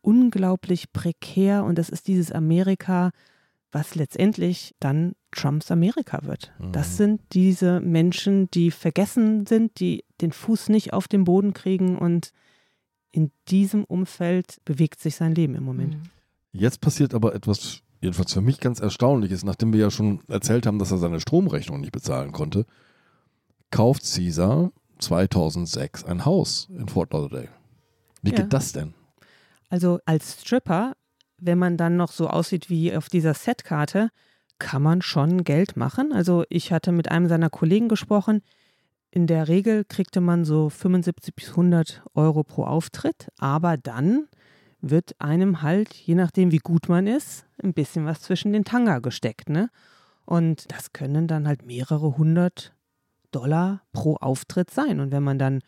unglaublich 0.00 0.92
prekär 0.92 1.64
und 1.64 1.78
das 1.78 1.88
ist 1.88 2.08
dieses 2.08 2.32
Amerika, 2.32 3.10
was 3.70 3.94
letztendlich 3.94 4.74
dann 4.80 5.12
Trumps 5.30 5.70
Amerika 5.70 6.24
wird. 6.24 6.52
Mhm. 6.58 6.72
Das 6.72 6.96
sind 6.96 7.20
diese 7.32 7.80
Menschen, 7.80 8.50
die 8.50 8.70
vergessen 8.70 9.46
sind, 9.46 9.80
die 9.80 10.04
den 10.20 10.32
Fuß 10.32 10.68
nicht 10.68 10.92
auf 10.92 11.08
den 11.08 11.24
Boden 11.24 11.54
kriegen 11.54 11.96
und 11.96 12.32
in 13.12 13.30
diesem 13.48 13.84
Umfeld 13.84 14.56
bewegt 14.64 15.00
sich 15.00 15.16
sein 15.16 15.34
Leben 15.34 15.54
im 15.54 15.64
Moment. 15.64 15.94
Mhm. 15.94 16.02
Jetzt 16.52 16.80
passiert 16.80 17.14
aber 17.14 17.34
etwas, 17.34 17.82
jedenfalls 18.00 18.32
für 18.32 18.40
mich 18.40 18.60
ganz 18.60 18.80
Erstaunliches, 18.80 19.44
nachdem 19.44 19.72
wir 19.72 19.80
ja 19.80 19.90
schon 19.90 20.20
erzählt 20.28 20.66
haben, 20.66 20.78
dass 20.78 20.90
er 20.90 20.98
seine 20.98 21.20
Stromrechnung 21.20 21.80
nicht 21.80 21.92
bezahlen 21.92 22.32
konnte, 22.32 22.66
kauft 23.70 24.02
Caesar 24.02 24.72
2006 24.98 26.04
ein 26.04 26.24
Haus 26.24 26.68
in 26.76 26.88
Fort 26.88 27.12
Lauderdale. 27.12 27.48
Wie 28.22 28.30
ja. 28.30 28.36
geht 28.36 28.52
das 28.52 28.72
denn? 28.72 28.94
Also 29.68 29.98
als 30.04 30.40
Stripper, 30.40 30.94
wenn 31.38 31.58
man 31.58 31.76
dann 31.76 31.96
noch 31.96 32.12
so 32.12 32.28
aussieht 32.28 32.68
wie 32.68 32.94
auf 32.94 33.08
dieser 33.08 33.34
Setkarte, 33.34 34.10
kann 34.58 34.82
man 34.82 35.02
schon 35.02 35.44
Geld 35.44 35.76
machen. 35.76 36.12
Also 36.12 36.44
ich 36.48 36.72
hatte 36.72 36.92
mit 36.92 37.10
einem 37.10 37.28
seiner 37.28 37.50
Kollegen 37.50 37.88
gesprochen. 37.88 38.42
In 39.14 39.26
der 39.26 39.46
Regel 39.46 39.84
kriegte 39.84 40.22
man 40.22 40.46
so 40.46 40.70
75 40.70 41.34
bis 41.34 41.50
100 41.50 42.02
Euro 42.14 42.42
pro 42.44 42.64
Auftritt, 42.64 43.28
aber 43.36 43.76
dann 43.76 44.26
wird 44.80 45.20
einem 45.20 45.60
halt, 45.60 45.92
je 45.92 46.14
nachdem 46.14 46.50
wie 46.50 46.58
gut 46.58 46.88
man 46.88 47.06
ist, 47.06 47.44
ein 47.62 47.74
bisschen 47.74 48.06
was 48.06 48.22
zwischen 48.22 48.54
den 48.54 48.64
Tanga 48.64 49.00
gesteckt. 49.00 49.50
Ne? 49.50 49.68
Und 50.24 50.72
das 50.72 50.94
können 50.94 51.28
dann 51.28 51.46
halt 51.46 51.66
mehrere 51.66 52.16
hundert 52.16 52.74
Dollar 53.32 53.82
pro 53.92 54.16
Auftritt 54.16 54.70
sein. 54.70 54.98
Und 54.98 55.12
wenn 55.12 55.22
man 55.22 55.38
dann 55.38 55.60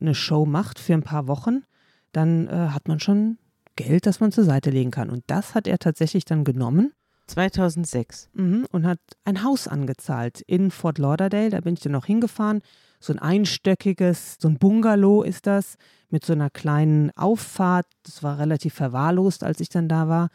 eine 0.00 0.14
Show 0.14 0.46
macht 0.46 0.78
für 0.78 0.94
ein 0.94 1.02
paar 1.02 1.28
Wochen, 1.28 1.64
dann 2.12 2.48
äh, 2.48 2.68
hat 2.70 2.88
man 2.88 2.98
schon 2.98 3.36
Geld, 3.76 4.06
das 4.06 4.20
man 4.20 4.32
zur 4.32 4.44
Seite 4.44 4.70
legen 4.70 4.90
kann. 4.90 5.10
Und 5.10 5.24
das 5.26 5.54
hat 5.54 5.66
er 5.66 5.78
tatsächlich 5.78 6.24
dann 6.24 6.44
genommen. 6.44 6.92
2006. 7.26 8.30
Mhm, 8.34 8.66
und 8.70 8.86
hat 8.86 9.00
ein 9.24 9.42
Haus 9.42 9.68
angezahlt 9.68 10.40
in 10.42 10.70
Fort 10.70 10.98
Lauderdale. 10.98 11.50
Da 11.50 11.60
bin 11.60 11.74
ich 11.74 11.80
dann 11.80 11.92
noch 11.92 12.06
hingefahren. 12.06 12.62
So 13.00 13.12
ein 13.12 13.18
einstöckiges, 13.18 14.36
so 14.40 14.48
ein 14.48 14.58
Bungalow 14.58 15.22
ist 15.22 15.46
das, 15.46 15.76
mit 16.08 16.24
so 16.24 16.32
einer 16.32 16.50
kleinen 16.50 17.10
Auffahrt. 17.16 17.86
Das 18.02 18.22
war 18.22 18.38
relativ 18.38 18.74
verwahrlost, 18.74 19.44
als 19.44 19.60
ich 19.60 19.68
dann 19.68 19.88
da 19.88 20.08
war. 20.08 20.28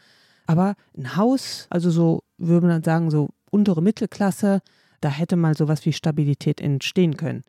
Aber 0.46 0.74
ein 0.96 1.16
Haus, 1.16 1.66
also 1.70 1.90
so, 1.90 2.22
würde 2.38 2.66
man 2.66 2.76
dann 2.76 2.84
sagen, 2.84 3.10
so 3.10 3.30
untere 3.50 3.82
Mittelklasse, 3.82 4.60
da 5.00 5.08
hätte 5.08 5.36
mal 5.36 5.56
sowas 5.56 5.84
wie 5.84 5.92
Stabilität 5.92 6.60
entstehen 6.60 7.16
können. 7.16 7.42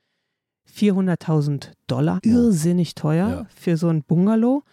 400.000 0.72 1.72
Dollar, 1.88 2.20
irrsinnig 2.24 2.96
teuer 2.96 3.30
ja. 3.30 3.48
für 3.56 3.78
so 3.78 3.90
ein 3.90 4.04
Bungalow 4.04 4.64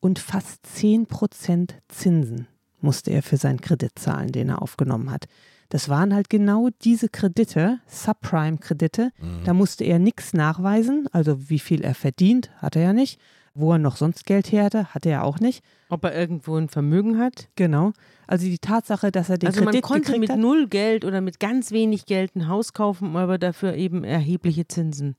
und 0.00 0.18
fast 0.18 0.64
10% 0.64 1.70
Zinsen 1.88 2.46
musste 2.80 3.10
er 3.10 3.22
für 3.22 3.36
seinen 3.36 3.60
Kredit 3.60 3.98
zahlen, 3.98 4.32
den 4.32 4.48
er 4.48 4.62
aufgenommen 4.62 5.10
hat. 5.10 5.26
Das 5.70 5.88
waren 5.88 6.12
halt 6.12 6.28
genau 6.28 6.68
diese 6.82 7.08
Kredite, 7.08 7.78
Subprime-Kredite. 7.86 9.12
Mhm. 9.18 9.44
Da 9.44 9.54
musste 9.54 9.84
er 9.84 9.98
nichts 9.98 10.34
nachweisen, 10.34 11.08
also 11.12 11.48
wie 11.48 11.60
viel 11.60 11.82
er 11.82 11.94
verdient, 11.94 12.50
hat 12.58 12.76
er 12.76 12.82
ja 12.82 12.92
nicht. 12.92 13.18
Wo 13.54 13.72
er 13.72 13.78
noch 13.78 13.96
sonst 13.96 14.26
Geld 14.26 14.52
her 14.52 14.64
hatte, 14.64 14.94
hatte 14.94 15.08
er 15.08 15.24
auch 15.24 15.40
nicht. 15.40 15.64
Ob 15.88 16.04
er 16.04 16.14
irgendwo 16.14 16.56
ein 16.56 16.68
Vermögen 16.68 17.18
hat? 17.18 17.48
Genau. 17.56 17.92
Also 18.26 18.46
die 18.46 18.58
Tatsache, 18.58 19.10
dass 19.10 19.28
er 19.28 19.38
den 19.38 19.48
also 19.48 19.62
Kredit 19.62 19.82
Also 19.84 19.94
man 19.94 20.02
konnte 20.02 20.20
mit 20.20 20.30
hat, 20.30 20.38
null 20.38 20.68
Geld 20.68 21.04
oder 21.04 21.20
mit 21.20 21.40
ganz 21.40 21.72
wenig 21.72 22.06
Geld 22.06 22.36
ein 22.36 22.48
Haus 22.48 22.72
kaufen, 22.72 23.16
aber 23.16 23.38
dafür 23.38 23.74
eben 23.74 24.04
erhebliche 24.04 24.68
Zinsen 24.68 25.16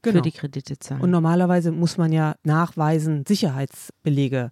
genau. 0.00 0.16
für 0.16 0.22
die 0.22 0.32
Kredite 0.32 0.78
zahlen. 0.78 1.02
Und 1.02 1.10
normalerweise 1.10 1.72
muss 1.72 1.98
man 1.98 2.12
ja 2.12 2.36
nachweisen, 2.42 3.24
Sicherheitsbelege 3.26 4.50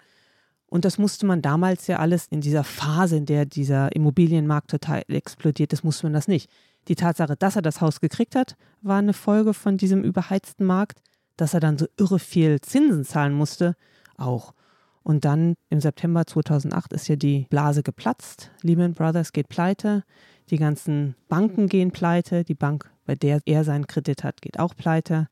und 0.72 0.86
das 0.86 0.96
musste 0.96 1.26
man 1.26 1.42
damals 1.42 1.86
ja 1.86 1.98
alles 1.98 2.28
in 2.30 2.40
dieser 2.40 2.64
Phase, 2.64 3.18
in 3.18 3.26
der 3.26 3.44
dieser 3.44 3.94
Immobilienmarkt 3.94 4.70
total 4.70 5.02
explodiert 5.06 5.70
ist, 5.74 5.84
musste 5.84 6.06
man 6.06 6.14
das 6.14 6.28
nicht. 6.28 6.48
Die 6.88 6.94
Tatsache, 6.94 7.36
dass 7.36 7.56
er 7.56 7.62
das 7.62 7.82
Haus 7.82 8.00
gekriegt 8.00 8.34
hat, 8.34 8.56
war 8.80 8.96
eine 8.96 9.12
Folge 9.12 9.52
von 9.52 9.76
diesem 9.76 10.02
überheizten 10.02 10.64
Markt. 10.64 11.02
Dass 11.36 11.52
er 11.52 11.60
dann 11.60 11.76
so 11.76 11.88
irre 11.98 12.18
viel 12.18 12.58
Zinsen 12.62 13.04
zahlen 13.04 13.34
musste, 13.34 13.76
auch. 14.16 14.54
Und 15.02 15.26
dann 15.26 15.56
im 15.68 15.82
September 15.82 16.26
2008 16.26 16.94
ist 16.94 17.06
ja 17.06 17.16
die 17.16 17.46
Blase 17.50 17.82
geplatzt. 17.82 18.50
Lehman 18.62 18.94
Brothers 18.94 19.32
geht 19.32 19.50
pleite. 19.50 20.04
Die 20.48 20.56
ganzen 20.56 21.16
Banken 21.28 21.68
gehen 21.68 21.90
pleite. 21.90 22.44
Die 22.44 22.54
Bank, 22.54 22.90
bei 23.04 23.14
der 23.14 23.42
er 23.44 23.64
seinen 23.64 23.86
Kredit 23.86 24.24
hat, 24.24 24.40
geht 24.40 24.58
auch 24.58 24.74
pleite. 24.74 25.28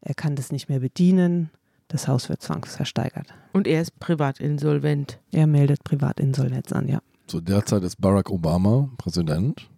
Er 0.00 0.14
kann 0.14 0.34
das 0.34 0.50
nicht 0.50 0.68
mehr 0.68 0.80
bedienen. 0.80 1.50
Das 1.90 2.06
Haus 2.06 2.28
wird 2.28 2.40
zwangsversteigert. 2.40 3.34
Und 3.52 3.66
er 3.66 3.82
ist 3.82 3.98
privat 3.98 4.38
insolvent. 4.38 5.18
Er 5.32 5.48
meldet 5.48 5.82
Privatinsolvenz 5.82 6.70
an, 6.70 6.86
ja. 6.86 7.00
Zu 7.26 7.40
der 7.40 7.66
Zeit 7.66 7.82
ist 7.82 8.00
Barack 8.00 8.30
Obama 8.30 8.88
Präsident. 8.96 9.68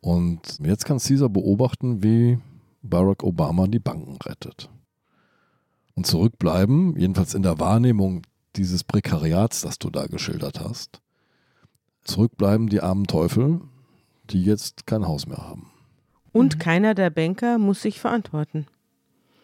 Und 0.00 0.58
jetzt 0.58 0.84
kann 0.84 0.98
Caesar 0.98 1.28
beobachten, 1.28 2.02
wie 2.02 2.40
Barack 2.82 3.22
Obama 3.22 3.68
die 3.68 3.78
Banken 3.78 4.16
rettet. 4.24 4.68
Und 5.94 6.08
zurückbleiben, 6.08 6.96
jedenfalls 6.98 7.34
in 7.34 7.44
der 7.44 7.60
Wahrnehmung 7.60 8.22
dieses 8.56 8.82
Prekariats, 8.82 9.60
das 9.60 9.78
du 9.78 9.90
da 9.90 10.06
geschildert 10.06 10.58
hast, 10.58 11.00
zurückbleiben 12.02 12.68
die 12.68 12.80
armen 12.80 13.06
Teufel, 13.06 13.60
die 14.24 14.42
jetzt 14.42 14.88
kein 14.88 15.06
Haus 15.06 15.28
mehr 15.28 15.38
haben. 15.38 15.70
Und 16.32 16.56
mhm. 16.56 16.58
keiner 16.58 16.94
der 16.94 17.10
Banker 17.10 17.58
muss 17.58 17.80
sich 17.80 18.00
verantworten 18.00 18.66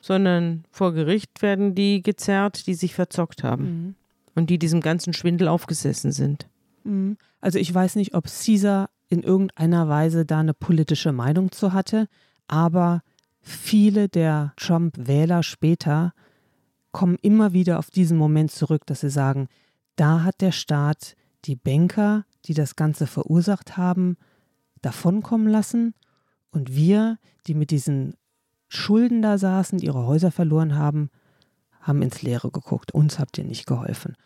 sondern 0.06 0.62
vor 0.70 0.92
Gericht 0.92 1.42
werden 1.42 1.74
die 1.74 2.00
gezerrt, 2.00 2.68
die 2.68 2.74
sich 2.74 2.94
verzockt 2.94 3.42
haben 3.42 3.64
mhm. 3.64 3.94
und 4.36 4.50
die 4.50 4.58
diesem 4.58 4.80
ganzen 4.80 5.12
Schwindel 5.12 5.48
aufgesessen 5.48 6.12
sind. 6.12 6.48
Mhm. 6.84 7.16
Also 7.40 7.58
ich 7.58 7.74
weiß 7.74 7.96
nicht, 7.96 8.14
ob 8.14 8.26
Caesar 8.26 8.88
in 9.08 9.24
irgendeiner 9.24 9.88
Weise 9.88 10.24
da 10.24 10.38
eine 10.38 10.54
politische 10.54 11.10
Meinung 11.10 11.50
zu 11.50 11.72
hatte, 11.72 12.06
aber 12.46 13.02
viele 13.40 14.08
der 14.08 14.52
Trump-Wähler 14.56 15.42
später 15.42 16.12
kommen 16.92 17.18
immer 17.20 17.52
wieder 17.52 17.80
auf 17.80 17.90
diesen 17.90 18.16
Moment 18.16 18.52
zurück, 18.52 18.86
dass 18.86 19.00
sie 19.00 19.10
sagen, 19.10 19.48
da 19.96 20.22
hat 20.22 20.40
der 20.40 20.52
Staat 20.52 21.16
die 21.46 21.56
Banker, 21.56 22.24
die 22.44 22.54
das 22.54 22.76
Ganze 22.76 23.08
verursacht 23.08 23.76
haben, 23.76 24.18
davonkommen 24.82 25.48
lassen 25.48 25.94
und 26.52 26.76
wir, 26.76 27.18
die 27.48 27.54
mit 27.54 27.72
diesen 27.72 28.14
Schulden 28.68 29.22
da 29.22 29.38
saßen, 29.38 29.78
die 29.78 29.86
ihre 29.86 30.06
Häuser 30.06 30.30
verloren 30.30 30.76
haben, 30.76 31.10
haben 31.80 32.02
ins 32.02 32.22
Leere 32.22 32.50
geguckt. 32.50 32.92
Uns 32.92 33.18
habt 33.18 33.38
ihr 33.38 33.44
nicht 33.44 33.66
geholfen. 33.66 34.16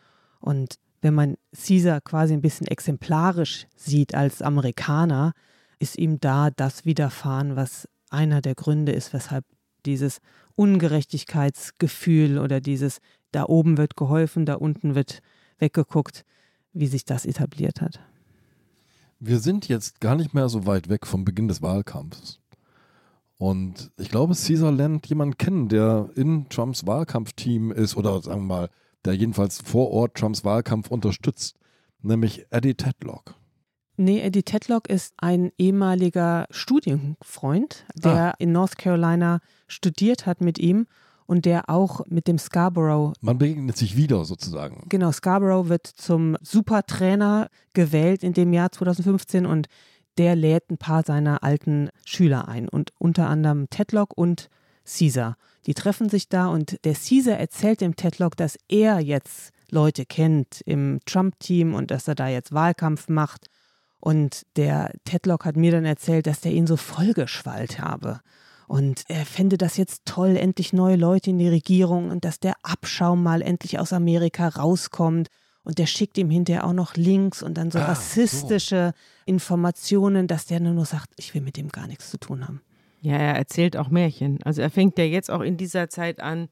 Und 0.40 0.76
wenn 1.02 1.14
man 1.14 1.36
Caesar 1.52 2.00
quasi 2.00 2.32
ein 2.32 2.42
bisschen 2.42 2.66
exemplarisch 2.66 3.66
sieht 3.76 4.14
als 4.14 4.42
Amerikaner, 4.42 5.32
ist 5.78 5.98
ihm 5.98 6.20
da 6.20 6.50
das 6.50 6.84
widerfahren, 6.84 7.56
was 7.56 7.88
einer 8.10 8.40
der 8.40 8.54
Gründe 8.54 8.92
ist, 8.92 9.12
weshalb 9.12 9.44
dieses 9.86 10.20
Ungerechtigkeitsgefühl 10.56 12.38
oder 12.38 12.60
dieses 12.60 12.98
da 13.32 13.44
oben 13.44 13.78
wird 13.78 13.96
geholfen, 13.96 14.44
da 14.44 14.54
unten 14.54 14.94
wird 14.94 15.20
weggeguckt, 15.58 16.24
wie 16.72 16.86
sich 16.86 17.04
das 17.04 17.24
etabliert 17.24 17.80
hat. 17.80 18.00
Wir 19.20 19.38
sind 19.38 19.68
jetzt 19.68 20.00
gar 20.00 20.16
nicht 20.16 20.34
mehr 20.34 20.48
so 20.48 20.66
weit 20.66 20.88
weg 20.88 21.06
vom 21.06 21.24
Beginn 21.24 21.48
des 21.48 21.62
Wahlkampfs. 21.62 22.40
Und 23.40 23.90
ich 23.96 24.10
glaube, 24.10 24.34
Caesar 24.34 24.70
lernt 24.70 25.06
jemanden 25.06 25.38
kennen, 25.38 25.68
der 25.70 26.10
in 26.14 26.50
Trumps 26.50 26.86
Wahlkampfteam 26.86 27.72
ist 27.72 27.96
oder 27.96 28.20
sagen 28.20 28.42
wir 28.42 28.46
mal, 28.46 28.68
der 29.06 29.14
jedenfalls 29.14 29.62
vor 29.62 29.90
Ort 29.92 30.14
Trumps 30.16 30.44
Wahlkampf 30.44 30.90
unterstützt, 30.90 31.56
nämlich 32.02 32.44
Eddie 32.50 32.74
Tedlock. 32.74 33.34
Nee, 33.96 34.20
Eddie 34.20 34.42
Tedlock 34.42 34.90
ist 34.90 35.14
ein 35.16 35.52
ehemaliger 35.56 36.48
Studienfreund, 36.50 37.86
der 37.94 38.34
ah. 38.34 38.34
in 38.38 38.52
North 38.52 38.76
Carolina 38.76 39.40
studiert 39.68 40.26
hat 40.26 40.42
mit 40.42 40.58
ihm 40.58 40.86
und 41.24 41.46
der 41.46 41.70
auch 41.70 42.02
mit 42.08 42.28
dem 42.28 42.36
Scarborough. 42.36 43.14
Man 43.22 43.38
begegnet 43.38 43.78
sich 43.78 43.96
wieder 43.96 44.26
sozusagen. 44.26 44.84
Genau, 44.90 45.12
Scarborough 45.12 45.70
wird 45.70 45.86
zum 45.86 46.36
Supertrainer 46.42 47.48
gewählt 47.72 48.22
in 48.22 48.34
dem 48.34 48.52
Jahr 48.52 48.70
2015 48.70 49.46
und 49.46 49.66
der 50.20 50.36
lädt 50.36 50.70
ein 50.70 50.76
paar 50.76 51.02
seiner 51.02 51.42
alten 51.42 51.88
Schüler 52.04 52.46
ein 52.46 52.68
und 52.68 52.92
unter 52.98 53.30
anderem 53.30 53.70
Tedlock 53.70 54.12
und 54.18 54.50
Caesar. 54.84 55.38
Die 55.64 55.72
treffen 55.72 56.10
sich 56.10 56.28
da 56.28 56.48
und 56.48 56.76
der 56.84 56.92
Caesar 56.92 57.38
erzählt 57.38 57.80
dem 57.80 57.96
Tedlock, 57.96 58.36
dass 58.36 58.58
er 58.68 59.00
jetzt 59.00 59.50
Leute 59.70 60.04
kennt 60.04 60.60
im 60.66 61.00
Trump-Team 61.06 61.72
und 61.72 61.90
dass 61.90 62.06
er 62.06 62.16
da 62.16 62.28
jetzt 62.28 62.52
Wahlkampf 62.52 63.08
macht. 63.08 63.46
Und 63.98 64.44
der 64.56 64.92
Tedlock 65.04 65.46
hat 65.46 65.56
mir 65.56 65.72
dann 65.72 65.86
erzählt, 65.86 66.26
dass 66.26 66.42
der 66.42 66.52
ihn 66.52 66.66
so 66.66 66.76
vollgeschwallt 66.76 67.80
habe. 67.80 68.20
Und 68.68 69.04
er 69.08 69.24
fände 69.24 69.56
das 69.56 69.78
jetzt 69.78 70.02
toll, 70.04 70.36
endlich 70.36 70.74
neue 70.74 70.96
Leute 70.96 71.30
in 71.30 71.38
die 71.38 71.48
Regierung 71.48 72.10
und 72.10 72.26
dass 72.26 72.40
der 72.40 72.56
Abschaum 72.62 73.22
mal 73.22 73.40
endlich 73.40 73.78
aus 73.78 73.94
Amerika 73.94 74.48
rauskommt. 74.48 75.28
Und 75.70 75.78
der 75.78 75.86
schickt 75.86 76.18
ihm 76.18 76.30
hinterher 76.30 76.64
auch 76.64 76.72
noch 76.72 76.96
Links 76.96 77.44
und 77.44 77.54
dann 77.54 77.70
so 77.70 77.78
Ah, 77.78 77.84
rassistische 77.84 78.92
Informationen, 79.24 80.26
dass 80.26 80.46
der 80.46 80.58
nur 80.58 80.72
noch 80.72 80.84
sagt, 80.84 81.10
ich 81.16 81.32
will 81.32 81.42
mit 81.42 81.56
dem 81.56 81.68
gar 81.68 81.86
nichts 81.86 82.10
zu 82.10 82.18
tun 82.18 82.48
haben. 82.48 82.60
Ja, 83.02 83.12
er 83.12 83.36
erzählt 83.36 83.76
auch 83.76 83.88
Märchen. 83.88 84.40
Also 84.42 84.62
er 84.62 84.70
fängt 84.70 84.98
ja 84.98 85.04
jetzt 85.04 85.30
auch 85.30 85.42
in 85.42 85.56
dieser 85.56 85.88
Zeit 85.88 86.18
an, 86.18 86.48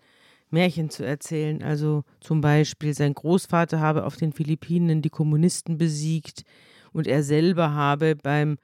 Märchen 0.50 0.88
zu 0.88 1.04
erzählen. 1.04 1.64
Also 1.64 2.04
zum 2.20 2.40
Beispiel, 2.40 2.94
sein 2.94 3.12
Großvater 3.12 3.80
habe 3.80 4.04
auf 4.04 4.14
den 4.14 4.32
Philippinen 4.32 5.02
die 5.02 5.10
Kommunisten 5.10 5.78
besiegt 5.78 6.44
und 6.92 7.08
er 7.08 7.24
selber 7.24 7.72
habe 7.72 8.14
beim 8.14 8.56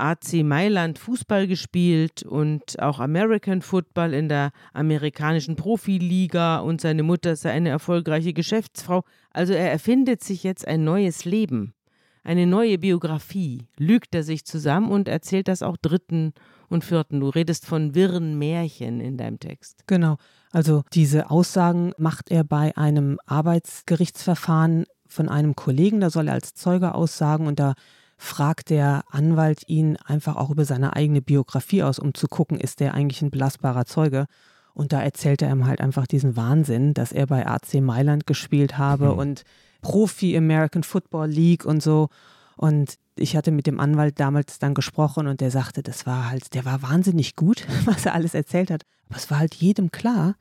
AC 0.00 0.42
Mailand 0.42 0.98
Fußball 0.98 1.46
gespielt 1.46 2.22
und 2.22 2.80
auch 2.80 3.00
American 3.00 3.62
Football 3.62 4.14
in 4.14 4.28
der 4.28 4.50
amerikanischen 4.72 5.56
Profiliga 5.56 6.58
und 6.58 6.80
seine 6.80 7.02
Mutter 7.02 7.36
sei 7.36 7.50
eine 7.52 7.68
erfolgreiche 7.68 8.32
Geschäftsfrau. 8.32 9.04
Also 9.32 9.52
er 9.52 9.70
erfindet 9.70 10.22
sich 10.22 10.42
jetzt 10.42 10.66
ein 10.66 10.84
neues 10.84 11.24
Leben, 11.24 11.74
eine 12.22 12.46
neue 12.46 12.78
Biografie, 12.78 13.66
lügt 13.78 14.14
er 14.14 14.22
sich 14.22 14.44
zusammen 14.44 14.90
und 14.90 15.08
erzählt 15.08 15.48
das 15.48 15.62
auch 15.62 15.76
Dritten 15.76 16.32
und 16.68 16.84
Vierten. 16.84 17.20
Du 17.20 17.28
redest 17.28 17.66
von 17.66 17.94
wirren 17.94 18.38
Märchen 18.38 19.00
in 19.00 19.16
deinem 19.16 19.40
Text. 19.40 19.84
Genau. 19.86 20.16
Also 20.52 20.82
diese 20.92 21.30
Aussagen 21.30 21.92
macht 21.96 22.30
er 22.30 22.44
bei 22.44 22.76
einem 22.76 23.18
Arbeitsgerichtsverfahren 23.26 24.84
von 25.06 25.28
einem 25.28 25.56
Kollegen, 25.56 26.00
da 26.00 26.10
soll 26.10 26.28
er 26.28 26.34
als 26.34 26.54
Zeuge 26.54 26.94
aussagen 26.94 27.46
und 27.46 27.58
da 27.58 27.74
fragt 28.22 28.68
der 28.68 29.02
Anwalt 29.10 29.62
ihn 29.66 29.96
einfach 29.96 30.36
auch 30.36 30.50
über 30.50 30.66
seine 30.66 30.94
eigene 30.94 31.22
Biografie 31.22 31.82
aus, 31.82 31.98
um 31.98 32.12
zu 32.12 32.28
gucken, 32.28 32.60
ist 32.60 32.80
der 32.80 32.92
eigentlich 32.92 33.22
ein 33.22 33.30
belastbarer 33.30 33.86
Zeuge. 33.86 34.26
Und 34.74 34.92
da 34.92 35.00
erzählt 35.02 35.40
er 35.40 35.50
ihm 35.50 35.66
halt 35.66 35.80
einfach 35.80 36.06
diesen 36.06 36.36
Wahnsinn, 36.36 36.92
dass 36.92 37.12
er 37.12 37.26
bei 37.26 37.46
AC 37.46 37.80
Mailand 37.80 38.26
gespielt 38.26 38.76
habe 38.76 39.06
Mhm. 39.12 39.18
und 39.18 39.42
Profi 39.80 40.36
American 40.36 40.82
Football 40.82 41.28
League 41.28 41.64
und 41.64 41.82
so. 41.82 42.08
Und 42.56 42.96
ich 43.16 43.36
hatte 43.36 43.50
mit 43.52 43.66
dem 43.66 43.80
Anwalt 43.80 44.20
damals 44.20 44.58
dann 44.58 44.74
gesprochen 44.74 45.26
und 45.26 45.40
der 45.40 45.50
sagte, 45.50 45.82
das 45.82 46.04
war 46.06 46.28
halt, 46.30 46.52
der 46.54 46.66
war 46.66 46.82
wahnsinnig 46.82 47.36
gut, 47.36 47.66
was 47.86 48.04
er 48.04 48.12
alles 48.14 48.34
erzählt 48.34 48.70
hat. 48.70 48.82
Aber 49.08 49.16
es 49.16 49.30
war 49.30 49.38
halt 49.38 49.54
jedem 49.54 49.90
klar, 49.90 50.34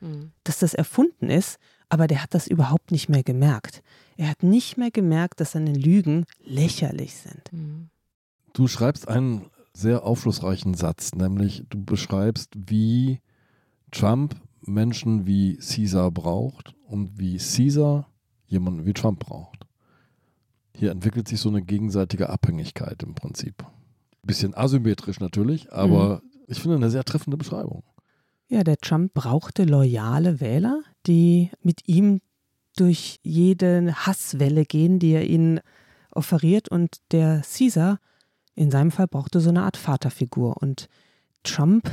dass 0.43 0.59
das 0.59 0.73
erfunden 0.73 1.29
ist, 1.29 1.57
aber 1.89 2.07
der 2.07 2.23
hat 2.23 2.33
das 2.33 2.47
überhaupt 2.47 2.91
nicht 2.91 3.09
mehr 3.09 3.23
gemerkt. 3.23 3.81
Er 4.17 4.29
hat 4.29 4.43
nicht 4.43 4.77
mehr 4.77 4.91
gemerkt, 4.91 5.39
dass 5.39 5.51
seine 5.51 5.73
Lügen 5.73 6.25
lächerlich 6.43 7.15
sind. 7.15 7.49
Du 8.53 8.67
schreibst 8.67 9.07
einen 9.07 9.47
sehr 9.73 10.03
aufschlussreichen 10.03 10.73
Satz, 10.73 11.13
nämlich 11.13 11.63
du 11.69 11.83
beschreibst, 11.83 12.51
wie 12.55 13.19
Trump 13.91 14.35
Menschen 14.61 15.25
wie 15.25 15.57
Caesar 15.57 16.11
braucht 16.11 16.75
und 16.87 17.17
wie 17.17 17.37
Caesar 17.37 18.07
jemanden 18.45 18.85
wie 18.85 18.93
Trump 18.93 19.19
braucht. 19.19 19.65
Hier 20.75 20.91
entwickelt 20.91 21.27
sich 21.27 21.39
so 21.39 21.49
eine 21.49 21.61
gegenseitige 21.61 22.29
Abhängigkeit 22.29 23.03
im 23.03 23.15
Prinzip. 23.15 23.65
Bisschen 24.23 24.55
asymmetrisch 24.55 25.19
natürlich, 25.19 25.71
aber 25.71 26.21
ich 26.47 26.59
finde 26.59 26.75
eine 26.77 26.89
sehr 26.89 27.03
treffende 27.03 27.37
Beschreibung. 27.37 27.83
Ja, 28.49 28.63
der 28.63 28.77
Trump 28.77 29.13
brauchte 29.13 29.63
loyale 29.63 30.39
Wähler, 30.39 30.81
die 31.05 31.51
mit 31.61 31.87
ihm 31.87 32.19
durch 32.75 33.19
jede 33.21 33.93
Hasswelle 33.93 34.65
gehen, 34.65 34.97
die 34.97 35.11
er 35.11 35.27
ihnen 35.27 35.59
offeriert. 36.11 36.67
Und 36.69 36.97
der 37.11 37.41
Caesar 37.41 37.99
in 38.55 38.71
seinem 38.71 38.91
Fall 38.91 39.07
brauchte 39.07 39.39
so 39.39 39.49
eine 39.49 39.63
Art 39.63 39.77
Vaterfigur. 39.77 40.57
Und 40.57 40.89
Trump 41.43 41.89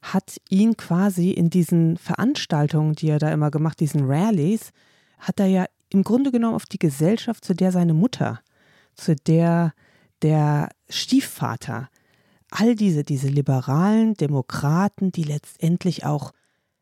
hat 0.00 0.38
ihn 0.48 0.78
quasi 0.78 1.30
in 1.30 1.50
diesen 1.50 1.98
Veranstaltungen, 1.98 2.94
die 2.94 3.10
er 3.10 3.18
da 3.18 3.30
immer 3.30 3.50
gemacht, 3.50 3.78
diesen 3.78 4.10
Rallies, 4.10 4.70
hat 5.18 5.38
er 5.40 5.46
ja 5.46 5.66
im 5.90 6.04
Grunde 6.04 6.32
genommen 6.32 6.54
auf 6.54 6.66
die 6.66 6.78
Gesellschaft, 6.78 7.44
zu 7.44 7.54
der 7.54 7.70
seine 7.70 7.94
Mutter, 7.94 8.40
zu 8.94 9.14
der 9.14 9.74
der 10.22 10.70
Stiefvater, 10.88 11.88
all 12.50 12.74
diese, 12.74 13.04
diese 13.04 13.28
liberalen 13.28 14.14
Demokraten, 14.14 15.12
die 15.12 15.24
letztendlich 15.24 16.04
auch 16.04 16.32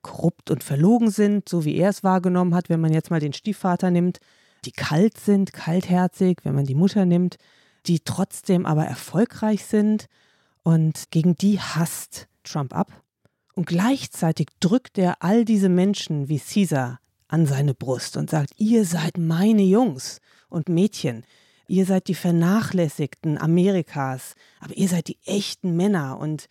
korrupt 0.02 0.50
und 0.50 0.62
verlogen 0.62 1.10
sind, 1.10 1.48
so 1.48 1.64
wie 1.64 1.76
er 1.76 1.90
es 1.90 2.04
wahrgenommen 2.04 2.54
hat, 2.54 2.68
wenn 2.68 2.80
man 2.80 2.92
jetzt 2.92 3.10
mal 3.10 3.20
den 3.20 3.32
Stiefvater 3.32 3.90
nimmt, 3.90 4.20
die 4.64 4.72
kalt 4.72 5.18
sind, 5.18 5.52
kaltherzig, 5.52 6.38
wenn 6.44 6.54
man 6.54 6.64
die 6.64 6.74
Mutter 6.74 7.04
nimmt, 7.04 7.36
die 7.86 8.00
trotzdem 8.00 8.66
aber 8.66 8.84
erfolgreich 8.84 9.64
sind 9.64 10.06
und 10.62 11.10
gegen 11.10 11.36
die 11.36 11.60
hasst 11.60 12.28
Trump 12.44 12.74
ab. 12.74 13.02
Und 13.54 13.66
gleichzeitig 13.66 14.48
drückt 14.60 14.98
er 14.98 15.22
all 15.22 15.44
diese 15.44 15.68
Menschen 15.68 16.28
wie 16.28 16.38
Caesar 16.38 17.00
an 17.28 17.46
seine 17.46 17.74
Brust 17.74 18.16
und 18.16 18.30
sagt, 18.30 18.52
ihr 18.58 18.84
seid 18.84 19.18
meine 19.18 19.62
Jungs 19.62 20.20
und 20.48 20.68
Mädchen, 20.68 21.24
ihr 21.66 21.86
seid 21.86 22.08
die 22.08 22.14
Vernachlässigten 22.14 23.38
Amerikas, 23.38 24.34
aber 24.60 24.76
ihr 24.76 24.88
seid 24.88 25.08
die 25.08 25.18
echten 25.24 25.76
Männer 25.76 26.18
und 26.18 26.48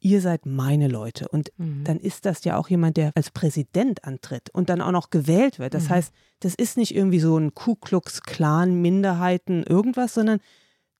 ihr 0.00 0.20
seid 0.20 0.44
meine 0.44 0.86
Leute. 0.86 1.28
Und 1.28 1.50
dann 1.56 1.98
ist 1.98 2.26
das 2.26 2.44
ja 2.44 2.58
auch 2.58 2.68
jemand, 2.68 2.98
der 2.98 3.12
als 3.14 3.30
Präsident 3.30 4.04
antritt 4.04 4.50
und 4.50 4.68
dann 4.68 4.82
auch 4.82 4.90
noch 4.90 5.08
gewählt 5.08 5.58
wird. 5.58 5.72
Das 5.72 5.88
heißt, 5.88 6.12
das 6.40 6.54
ist 6.54 6.76
nicht 6.76 6.94
irgendwie 6.94 7.20
so 7.20 7.38
ein 7.38 7.54
Ku 7.54 7.74
Klux 7.74 8.20
Klan, 8.22 8.82
Minderheiten, 8.82 9.62
irgendwas, 9.62 10.12
sondern 10.12 10.40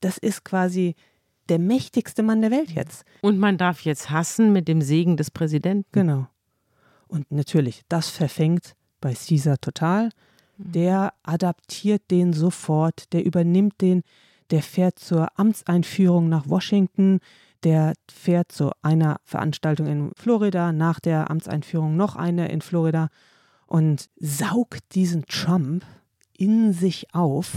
das 0.00 0.16
ist 0.16 0.44
quasi 0.44 0.94
der 1.50 1.58
mächtigste 1.58 2.22
Mann 2.22 2.40
der 2.40 2.50
Welt 2.50 2.70
jetzt. 2.70 3.04
Und 3.20 3.38
man 3.38 3.58
darf 3.58 3.82
jetzt 3.82 4.08
hassen 4.08 4.54
mit 4.54 4.68
dem 4.68 4.80
Segen 4.80 5.18
des 5.18 5.30
Präsidenten. 5.30 5.88
Genau. 5.92 6.26
Und 7.06 7.30
natürlich, 7.30 7.82
das 7.90 8.08
verfängt 8.08 8.74
bei 9.02 9.12
Caesar 9.12 9.58
total. 9.58 10.08
Der 10.56 11.12
adaptiert 11.22 12.10
den 12.10 12.32
sofort, 12.32 13.12
der 13.12 13.24
übernimmt 13.24 13.80
den, 13.80 14.02
der 14.50 14.62
fährt 14.62 14.98
zur 14.98 15.28
Amtseinführung 15.38 16.28
nach 16.28 16.48
Washington, 16.48 17.20
der 17.64 17.94
fährt 18.10 18.52
zu 18.52 18.70
einer 18.82 19.20
Veranstaltung 19.24 19.86
in 19.86 20.12
Florida, 20.14 20.72
nach 20.72 21.00
der 21.00 21.30
Amtseinführung 21.30 21.96
noch 21.96 22.14
eine 22.14 22.48
in 22.48 22.60
Florida 22.60 23.08
und 23.66 24.10
saugt 24.20 24.94
diesen 24.94 25.24
Trump 25.26 25.84
in 26.36 26.72
sich 26.72 27.14
auf. 27.14 27.52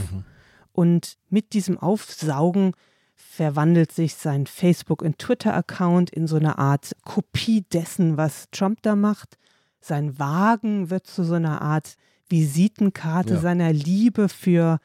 Und 0.71 1.17
mit 1.29 1.53
diesem 1.53 1.77
Aufsaugen 1.77 2.73
verwandelt 3.15 3.91
sich 3.91 4.15
sein 4.15 4.47
Facebook- 4.47 5.01
und 5.01 5.19
Twitter-Account 5.19 6.09
in 6.09 6.27
so 6.27 6.37
eine 6.37 6.57
Art 6.57 6.95
Kopie 7.03 7.65
dessen, 7.73 8.15
was 8.15 8.49
Trump 8.51 8.81
da 8.83 8.95
macht. 8.95 9.37
Sein 9.81 10.17
Wagen 10.17 10.89
wird 10.89 11.07
zu 11.07 11.23
so 11.23 11.33
einer 11.33 11.61
Art 11.61 11.97
Visitenkarte 12.29 13.35
Ja. 13.35 13.39
seiner 13.39 13.73
Liebe 13.73 14.29
für 14.29 14.79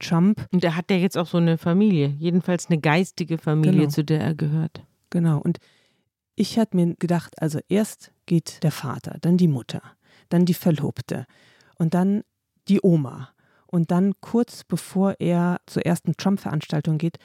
Trump. 0.00 0.46
Und 0.52 0.62
er 0.64 0.76
hat 0.76 0.90
ja 0.90 0.96
jetzt 0.96 1.16
auch 1.16 1.26
so 1.26 1.38
eine 1.38 1.58
Familie, 1.58 2.14
jedenfalls 2.18 2.66
eine 2.68 2.78
geistige 2.80 3.38
Familie, 3.38 3.80
Genau. 3.80 3.90
zu 3.90 4.04
der 4.04 4.20
er 4.20 4.34
gehört. 4.34 4.84
Genau. 5.10 5.38
Und 5.40 5.58
ich 6.34 6.58
hatte 6.58 6.76
mir 6.76 6.94
gedacht, 6.96 7.40
also 7.40 7.60
erst 7.68 8.12
geht 8.26 8.62
der 8.62 8.72
Vater, 8.72 9.16
dann 9.22 9.36
die 9.38 9.48
Mutter, 9.48 9.82
dann 10.28 10.44
die 10.44 10.54
Verlobte 10.54 11.24
und 11.78 11.94
dann 11.94 12.22
die 12.68 12.80
Oma. 12.82 13.30
Und 13.66 13.90
dann 13.90 14.12
kurz 14.20 14.64
bevor 14.64 15.14
er 15.18 15.60
zur 15.66 15.84
ersten 15.86 16.16
Trump-Veranstaltung 16.16 16.98
geht, 16.98 17.16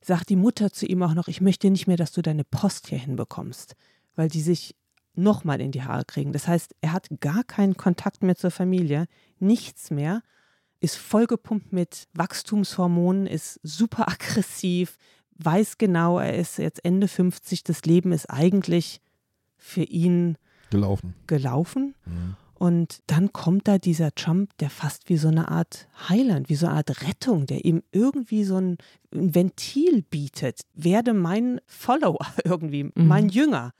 sagt 0.00 0.28
die 0.28 0.36
Mutter 0.36 0.70
zu 0.72 0.86
ihm 0.86 1.02
auch 1.02 1.14
noch, 1.14 1.28
ich 1.28 1.40
möchte 1.40 1.70
nicht 1.70 1.86
mehr, 1.86 1.96
dass 1.96 2.12
du 2.12 2.22
deine 2.22 2.44
Post 2.44 2.88
hier 2.88 2.98
hinbekommst, 2.98 3.74
weil 4.14 4.28
die 4.28 4.40
sich 4.42 4.74
nochmal 5.18 5.60
in 5.60 5.72
die 5.72 5.82
Haare 5.82 6.04
kriegen. 6.04 6.32
Das 6.32 6.48
heißt, 6.48 6.74
er 6.80 6.92
hat 6.92 7.08
gar 7.20 7.44
keinen 7.44 7.76
Kontakt 7.76 8.22
mehr 8.22 8.36
zur 8.36 8.50
Familie, 8.50 9.06
nichts 9.38 9.90
mehr, 9.90 10.22
ist 10.80 10.96
vollgepumpt 10.96 11.72
mit 11.72 12.06
Wachstumshormonen, 12.14 13.26
ist 13.26 13.60
super 13.62 14.08
aggressiv, 14.08 14.96
weiß 15.38 15.78
genau, 15.78 16.18
er 16.18 16.36
ist 16.36 16.58
jetzt 16.58 16.84
Ende 16.84 17.08
50, 17.08 17.64
das 17.64 17.82
Leben 17.84 18.12
ist 18.12 18.26
eigentlich 18.30 19.00
für 19.56 19.82
ihn 19.82 20.36
Gelaufen. 20.70 21.14
gelaufen. 21.26 21.94
Und 22.54 23.02
dann 23.06 23.32
kommt 23.32 23.68
da 23.68 23.78
dieser 23.78 24.12
Trump, 24.14 24.50
der 24.58 24.68
fast 24.68 25.08
wie 25.08 25.16
so 25.16 25.28
eine 25.28 25.48
Art 25.48 25.88
Heiland, 26.08 26.48
wie 26.48 26.56
so 26.56 26.66
eine 26.66 26.76
Art 26.76 27.02
Rettung, 27.06 27.46
der 27.46 27.64
ihm 27.64 27.84
irgendwie 27.92 28.42
so 28.42 28.56
ein, 28.56 28.78
ein 29.14 29.34
Ventil 29.34 30.02
bietet. 30.02 30.62
Werde 30.74 31.14
mein 31.14 31.60
Follower 31.66 32.26
irgendwie, 32.44 32.90
mein 32.94 33.28
Jünger. 33.28 33.72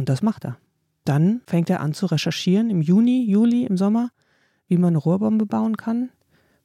Und 0.00 0.08
das 0.08 0.22
macht 0.22 0.46
er. 0.46 0.56
Dann 1.04 1.42
fängt 1.46 1.68
er 1.68 1.80
an 1.80 1.92
zu 1.92 2.06
recherchieren 2.06 2.70
im 2.70 2.80
Juni, 2.80 3.22
Juli, 3.28 3.66
im 3.66 3.76
Sommer, 3.76 4.10
wie 4.66 4.78
man 4.78 4.88
eine 4.88 4.98
Rohrbombe 4.98 5.44
bauen 5.44 5.76
kann. 5.76 6.08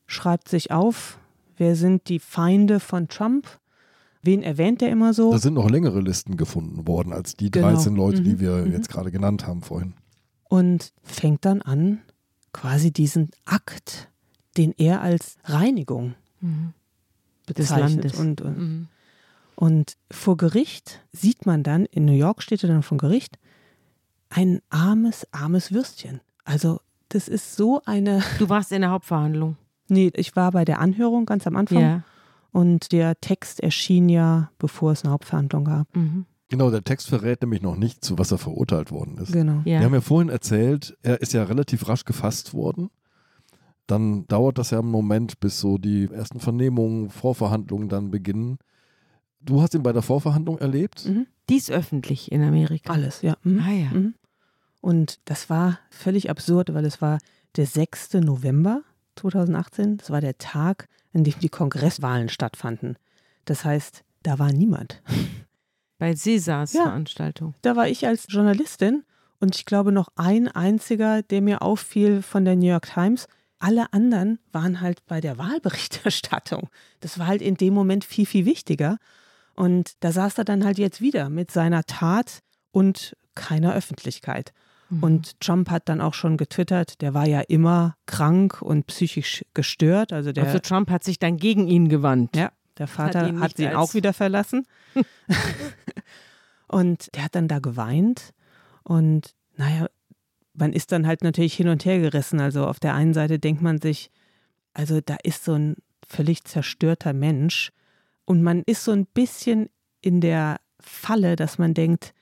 Schreibt 0.07 0.47
sich 0.47 0.71
auf, 0.71 1.19
wer 1.57 1.75
sind 1.75 2.07
die 2.07 2.19
Feinde 2.19 2.79
von 2.79 3.09
Trump? 3.09 3.59
Wen 4.21 4.41
erwähnt 4.41 4.81
er 4.81 4.89
immer 4.89 5.13
so? 5.13 5.31
Da 5.33 5.37
sind 5.39 5.55
noch 5.55 5.69
längere 5.69 5.99
Listen 5.99 6.37
gefunden 6.37 6.87
worden 6.87 7.11
als 7.11 7.35
die 7.35 7.51
Genau. 7.51 7.71
13 7.73 7.93
Leute, 7.95 8.21
die 8.21 8.35
Mhm. 8.35 8.39
wir 8.39 8.51
Mhm. 8.65 8.71
jetzt 8.71 8.87
gerade 8.87 9.11
genannt 9.11 9.45
haben 9.45 9.61
vorhin. 9.61 9.93
und 10.47 10.93
fängt 11.03 11.43
dann 11.43 11.61
an, 11.61 11.99
quasi 12.53 12.91
diesen 12.93 13.31
Akt, 13.43 14.09
den 14.55 14.71
er 14.77 15.01
als 15.01 15.35
Reinigung 15.43 16.13
bezeichnet. 17.45 17.79
Landes. 18.05 18.13
Und, 18.19 18.41
und, 18.41 18.57
Mhm. 18.57 18.87
Und 19.55 19.95
vor 20.11 20.37
Gericht 20.37 21.01
sieht 21.11 21.45
man 21.45 21.63
dann, 21.63 21.85
in 21.85 22.05
New 22.05 22.13
York 22.13 22.41
steht 22.43 22.63
er 22.63 22.69
dann 22.69 22.83
vor 22.83 22.97
Gericht, 22.97 23.37
ein 24.29 24.61
armes, 24.69 25.27
armes 25.31 25.71
Würstchen. 25.71 26.21
Also 26.43 26.79
das 27.09 27.27
ist 27.27 27.55
so 27.55 27.81
eine. 27.85 28.21
Du 28.39 28.49
warst 28.49 28.71
in 28.71 28.81
der 28.81 28.91
Hauptverhandlung. 28.91 29.57
Nee, 29.87 30.11
ich 30.15 30.35
war 30.35 30.51
bei 30.51 30.65
der 30.65 30.79
Anhörung 30.79 31.25
ganz 31.25 31.45
am 31.47 31.55
Anfang 31.55 31.79
Ja. 31.81 32.03
und 32.51 32.91
der 32.91 33.19
Text 33.21 33.59
erschien 33.61 34.09
ja, 34.09 34.49
bevor 34.57 34.91
es 34.91 35.03
eine 35.03 35.11
Hauptverhandlung 35.13 35.65
gab. 35.65 35.95
Mhm. 35.95 36.25
Genau, 36.49 36.69
der 36.69 36.83
Text 36.83 37.09
verrät 37.09 37.41
nämlich 37.41 37.61
noch 37.61 37.75
nicht, 37.75 38.03
zu 38.03 38.17
was 38.19 38.31
er 38.31 38.37
verurteilt 38.37 38.91
worden 38.91 39.17
ist. 39.17 39.31
Genau. 39.31 39.61
Ja. 39.65 39.79
Wir 39.79 39.85
haben 39.85 39.93
ja 39.93 40.01
vorhin 40.01 40.29
erzählt, 40.29 40.97
er 41.01 41.21
ist 41.21 41.33
ja 41.33 41.43
relativ 41.43 41.87
rasch 41.87 42.05
gefasst 42.05 42.53
worden. 42.53 42.89
Dann 43.87 44.27
dauert 44.27 44.57
das 44.57 44.71
ja 44.71 44.79
einen 44.79 44.89
Moment, 44.91 45.39
bis 45.39 45.59
so 45.59 45.77
die 45.77 46.09
ersten 46.11 46.39
Vernehmungen, 46.39 47.09
Vorverhandlungen 47.09 47.89
dann 47.89 48.09
beginnen. 48.11 48.57
Du 49.45 49.61
hast 49.61 49.73
ihn 49.75 49.83
bei 49.83 49.93
der 49.93 50.01
Vorverhandlung 50.01 50.57
erlebt? 50.57 51.05
Mhm. 51.05 51.27
Dies 51.49 51.69
öffentlich 51.69 52.31
in 52.31 52.43
Amerika. 52.43 52.91
Alles, 52.91 53.21
ja. 53.21 53.37
Mhm. 53.43 53.59
Ah 53.65 53.71
ja. 53.71 53.89
Mhm. 53.91 54.13
Und 54.81 55.19
das 55.25 55.49
war 55.49 55.79
völlig 55.89 56.29
absurd, 56.29 56.73
weil 56.73 56.85
es 56.85 57.01
war 57.01 57.19
der 57.55 57.65
6. 57.65 58.15
November 58.15 58.81
2018. 59.15 59.97
Das 59.97 60.09
war 60.09 60.21
der 60.21 60.37
Tag, 60.37 60.87
an 61.13 61.23
dem 61.23 61.33
die 61.39 61.49
Kongresswahlen 61.49 62.29
stattfanden. 62.29 62.97
Das 63.45 63.63
heißt, 63.63 64.03
da 64.23 64.39
war 64.39 64.51
niemand. 64.51 65.01
Bei 65.99 66.13
Cäsars 66.13 66.73
Ja. 66.73 66.83
Veranstaltung. 66.83 67.53
Da 67.61 67.75
war 67.75 67.87
ich 67.87 68.05
als 68.05 68.25
Journalistin 68.27 69.03
und 69.39 69.55
ich 69.55 69.65
glaube 69.65 69.91
noch 69.91 70.09
ein 70.15 70.47
einziger, 70.47 71.21
der 71.21 71.41
mir 71.41 71.61
auffiel 71.61 72.21
von 72.21 72.43
der 72.45 72.55
New 72.55 72.67
York 72.67 72.91
Times. 72.93 73.27
Alle 73.59 73.93
anderen 73.93 74.39
waren 74.51 74.81
halt 74.81 75.05
bei 75.05 75.21
der 75.21 75.37
Wahlberichterstattung. 75.37 76.69
Das 76.99 77.17
war 77.17 77.27
halt 77.27 77.41
in 77.41 77.55
dem 77.55 77.73
Moment 77.73 78.03
viel, 78.03 78.25
viel 78.25 78.45
wichtiger. 78.45 78.97
Und 79.55 79.93
da 80.01 80.11
saß 80.11 80.37
er 80.37 80.45
dann 80.45 80.65
halt 80.65 80.77
jetzt 80.77 81.01
wieder 81.01 81.29
mit 81.29 81.51
seiner 81.51 81.83
Tat 81.83 82.39
und 82.71 83.15
keiner 83.35 83.73
Öffentlichkeit. 83.73 84.53
Mhm. 84.89 85.03
Und 85.03 85.39
Trump 85.39 85.69
hat 85.69 85.89
dann 85.89 86.01
auch 86.01 86.13
schon 86.13 86.37
getwittert, 86.37 87.01
der 87.01 87.13
war 87.13 87.27
ja 87.27 87.41
immer 87.41 87.95
krank 88.05 88.61
und 88.61 88.87
psychisch 88.87 89.45
gestört. 89.53 90.13
Also 90.13 90.31
der, 90.31 90.45
also 90.45 90.59
Trump 90.59 90.89
hat 90.89 91.03
sich 91.03 91.19
dann 91.19 91.37
gegen 91.37 91.67
ihn 91.67 91.89
gewandt. 91.89 92.35
ja, 92.35 92.51
der 92.77 92.87
Vater 92.87 93.27
ihn 93.27 93.39
hat, 93.39 93.57
ihn 93.57 93.73
auch 93.73 93.93
wieder 93.93 94.13
verlassen. 94.13 94.67
und 96.67 97.13
der 97.15 97.23
hat 97.23 97.35
dann 97.35 97.47
da 97.47 97.59
geweint. 97.59 98.33
Und 98.83 99.33
naja, 99.55 99.87
man 100.53 100.73
ist 100.73 100.91
dann 100.91 101.07
halt 101.07 101.23
natürlich 101.23 101.53
hin 101.53 101.67
und 101.67 101.85
her 101.85 101.99
gerissen. 101.99 102.39
Also 102.39 102.67
auf 102.67 102.79
der 102.79 102.93
einen 102.93 103.13
Seite 103.13 103.39
denkt 103.39 103.61
man 103.61 103.81
sich, 103.81 104.11
also 104.73 105.01
da 105.01 105.17
ist 105.23 105.43
so 105.43 105.53
ein 105.53 105.75
völlig 106.07 106.43
zerstörter 106.43 107.13
Mensch. 107.13 107.71
Und 108.25 108.41
man 108.41 108.63
ist 108.65 108.83
so 108.83 108.91
ein 108.91 109.05
bisschen 109.05 109.69
in 110.01 110.21
der 110.21 110.57
Falle, 110.79 111.35
dass 111.35 111.57
man 111.57 111.73
denkt, 111.73 112.13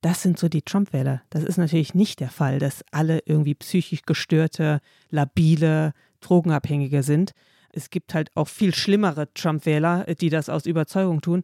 das 0.00 0.22
sind 0.22 0.38
so 0.38 0.48
die 0.48 0.62
Trump-Wähler. 0.62 1.22
Das 1.30 1.42
ist 1.44 1.56
natürlich 1.56 1.94
nicht 1.94 2.20
der 2.20 2.28
Fall, 2.28 2.58
dass 2.58 2.84
alle 2.90 3.20
irgendwie 3.24 3.54
psychisch 3.54 4.02
gestörte, 4.02 4.80
labile, 5.10 5.92
Drogenabhängige 6.20 7.02
sind. 7.02 7.32
Es 7.72 7.90
gibt 7.90 8.12
halt 8.14 8.30
auch 8.34 8.48
viel 8.48 8.74
schlimmere 8.74 9.32
Trump-Wähler, 9.32 10.04
die 10.20 10.28
das 10.28 10.48
aus 10.48 10.66
Überzeugung 10.66 11.22
tun. 11.22 11.42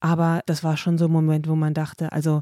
Aber 0.00 0.40
das 0.46 0.64
war 0.64 0.76
schon 0.76 0.98
so 0.98 1.04
ein 1.04 1.12
Moment, 1.12 1.48
wo 1.48 1.54
man 1.54 1.72
dachte, 1.72 2.10
also 2.10 2.40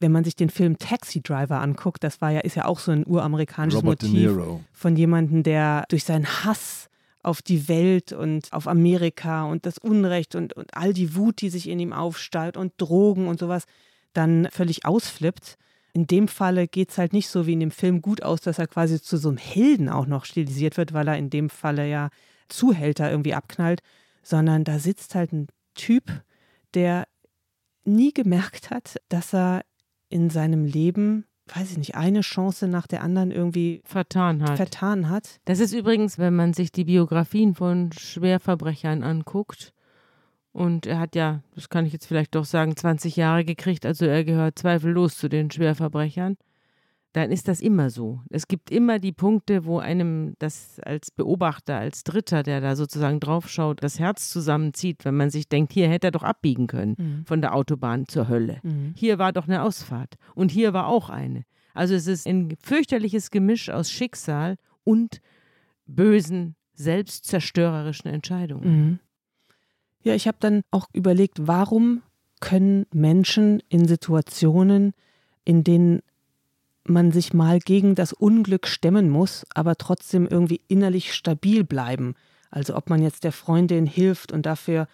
wenn 0.00 0.12
man 0.12 0.24
sich 0.24 0.36
den 0.36 0.50
Film 0.50 0.78
Taxi 0.78 1.22
Driver 1.22 1.60
anguckt, 1.60 2.04
das 2.04 2.20
war 2.20 2.30
ja, 2.30 2.40
ist 2.40 2.56
ja 2.56 2.66
auch 2.66 2.78
so 2.78 2.92
ein 2.92 3.06
uramerikanisches 3.06 3.82
Robert 3.82 4.02
Motiv 4.02 4.38
von 4.72 4.96
jemandem, 4.96 5.42
der 5.42 5.84
durch 5.88 6.04
seinen 6.04 6.26
Hass 6.26 6.88
auf 7.26 7.42
die 7.42 7.68
Welt 7.68 8.12
und 8.12 8.52
auf 8.52 8.68
Amerika 8.68 9.44
und 9.44 9.66
das 9.66 9.78
Unrecht 9.78 10.36
und, 10.36 10.52
und 10.52 10.74
all 10.76 10.92
die 10.92 11.16
Wut, 11.16 11.40
die 11.40 11.50
sich 11.50 11.68
in 11.68 11.80
ihm 11.80 11.92
aufsteigt 11.92 12.56
und 12.56 12.72
Drogen 12.78 13.26
und 13.26 13.40
sowas, 13.40 13.64
dann 14.12 14.48
völlig 14.52 14.84
ausflippt. 14.86 15.56
In 15.92 16.06
dem 16.06 16.28
Falle 16.28 16.68
geht 16.68 16.90
es 16.90 16.98
halt 16.98 17.12
nicht 17.12 17.28
so 17.28 17.46
wie 17.46 17.54
in 17.54 17.60
dem 17.60 17.72
Film 17.72 18.00
gut 18.00 18.22
aus, 18.22 18.40
dass 18.42 18.58
er 18.58 18.68
quasi 18.68 19.02
zu 19.02 19.16
so 19.16 19.28
einem 19.28 19.38
Helden 19.38 19.88
auch 19.88 20.06
noch 20.06 20.24
stilisiert 20.24 20.76
wird, 20.76 20.92
weil 20.92 21.08
er 21.08 21.18
in 21.18 21.30
dem 21.30 21.50
Falle 21.50 21.88
ja 21.88 22.10
Zuhälter 22.48 23.10
irgendwie 23.10 23.34
abknallt, 23.34 23.80
sondern 24.22 24.62
da 24.62 24.78
sitzt 24.78 25.16
halt 25.16 25.32
ein 25.32 25.48
Typ, 25.74 26.22
der 26.74 27.08
nie 27.84 28.12
gemerkt 28.12 28.70
hat, 28.70 28.96
dass 29.08 29.34
er 29.34 29.62
in 30.08 30.30
seinem 30.30 30.64
Leben, 30.64 31.26
weiß 31.54 31.72
ich 31.72 31.78
nicht, 31.78 31.94
eine 31.94 32.22
Chance 32.22 32.68
nach 32.68 32.86
der 32.86 33.02
anderen 33.02 33.30
irgendwie 33.30 33.82
Vertan 33.84 34.42
hat. 34.42 34.56
vertan 34.56 35.08
hat. 35.08 35.40
Das 35.44 35.60
ist 35.60 35.72
übrigens, 35.72 36.18
wenn 36.18 36.34
man 36.34 36.52
sich 36.52 36.72
die 36.72 36.84
Biografien 36.84 37.54
von 37.54 37.92
Schwerverbrechern 37.92 39.02
anguckt. 39.02 39.72
Und 40.52 40.86
er 40.86 40.98
hat 40.98 41.14
ja, 41.14 41.42
das 41.54 41.68
kann 41.68 41.84
ich 41.84 41.92
jetzt 41.92 42.06
vielleicht 42.06 42.34
doch 42.34 42.46
sagen, 42.46 42.76
20 42.76 43.14
Jahre 43.16 43.44
gekriegt, 43.44 43.84
also 43.84 44.06
er 44.06 44.24
gehört 44.24 44.58
zweifellos 44.58 45.18
zu 45.18 45.28
den 45.28 45.50
Schwerverbrechern. 45.50 46.36
Dann 47.16 47.32
ist 47.32 47.48
das 47.48 47.62
immer 47.62 47.88
so. 47.88 48.20
Es 48.28 48.46
gibt 48.46 48.70
immer 48.70 48.98
die 48.98 49.12
Punkte, 49.12 49.64
wo 49.64 49.78
einem 49.78 50.34
das 50.38 50.78
als 50.80 51.10
Beobachter, 51.10 51.78
als 51.78 52.04
Dritter, 52.04 52.42
der 52.42 52.60
da 52.60 52.76
sozusagen 52.76 53.20
draufschaut, 53.20 53.82
das 53.82 53.98
Herz 53.98 54.28
zusammenzieht, 54.28 55.06
wenn 55.06 55.16
man 55.16 55.30
sich 55.30 55.48
denkt, 55.48 55.72
hier 55.72 55.88
hätte 55.88 56.08
er 56.08 56.10
doch 56.10 56.22
abbiegen 56.22 56.66
können 56.66 57.24
von 57.26 57.40
der 57.40 57.54
Autobahn 57.54 58.06
zur 58.06 58.28
Hölle. 58.28 58.60
Mhm. 58.62 58.92
Hier 58.94 59.18
war 59.18 59.32
doch 59.32 59.48
eine 59.48 59.62
Ausfahrt 59.62 60.16
und 60.34 60.50
hier 60.50 60.74
war 60.74 60.88
auch 60.88 61.08
eine. 61.08 61.44
Also 61.72 61.94
es 61.94 62.06
ist 62.06 62.26
ein 62.26 62.54
fürchterliches 62.62 63.30
Gemisch 63.30 63.70
aus 63.70 63.90
Schicksal 63.90 64.56
und 64.84 65.22
bösen, 65.86 66.54
selbstzerstörerischen 66.74 68.10
Entscheidungen. 68.10 68.68
Mhm. 68.68 68.98
Ja, 70.02 70.14
ich 70.14 70.28
habe 70.28 70.36
dann 70.38 70.60
auch 70.70 70.86
überlegt, 70.92 71.46
warum 71.46 72.02
können 72.40 72.84
Menschen 72.92 73.62
in 73.70 73.88
Situationen, 73.88 74.92
in 75.46 75.64
denen 75.64 76.02
man 76.88 77.12
sich 77.12 77.32
mal 77.32 77.58
gegen 77.58 77.94
das 77.94 78.12
Unglück 78.12 78.66
stemmen 78.66 79.10
muss, 79.10 79.44
aber 79.54 79.76
trotzdem 79.76 80.26
irgendwie 80.26 80.60
innerlich 80.68 81.14
stabil 81.14 81.64
bleiben. 81.64 82.14
Also 82.50 82.76
ob 82.76 82.90
man 82.90 83.02
jetzt 83.02 83.24
der 83.24 83.32
Freundin 83.32 83.86
hilft 83.86 84.32
und 84.32 84.46
dafür 84.46 84.88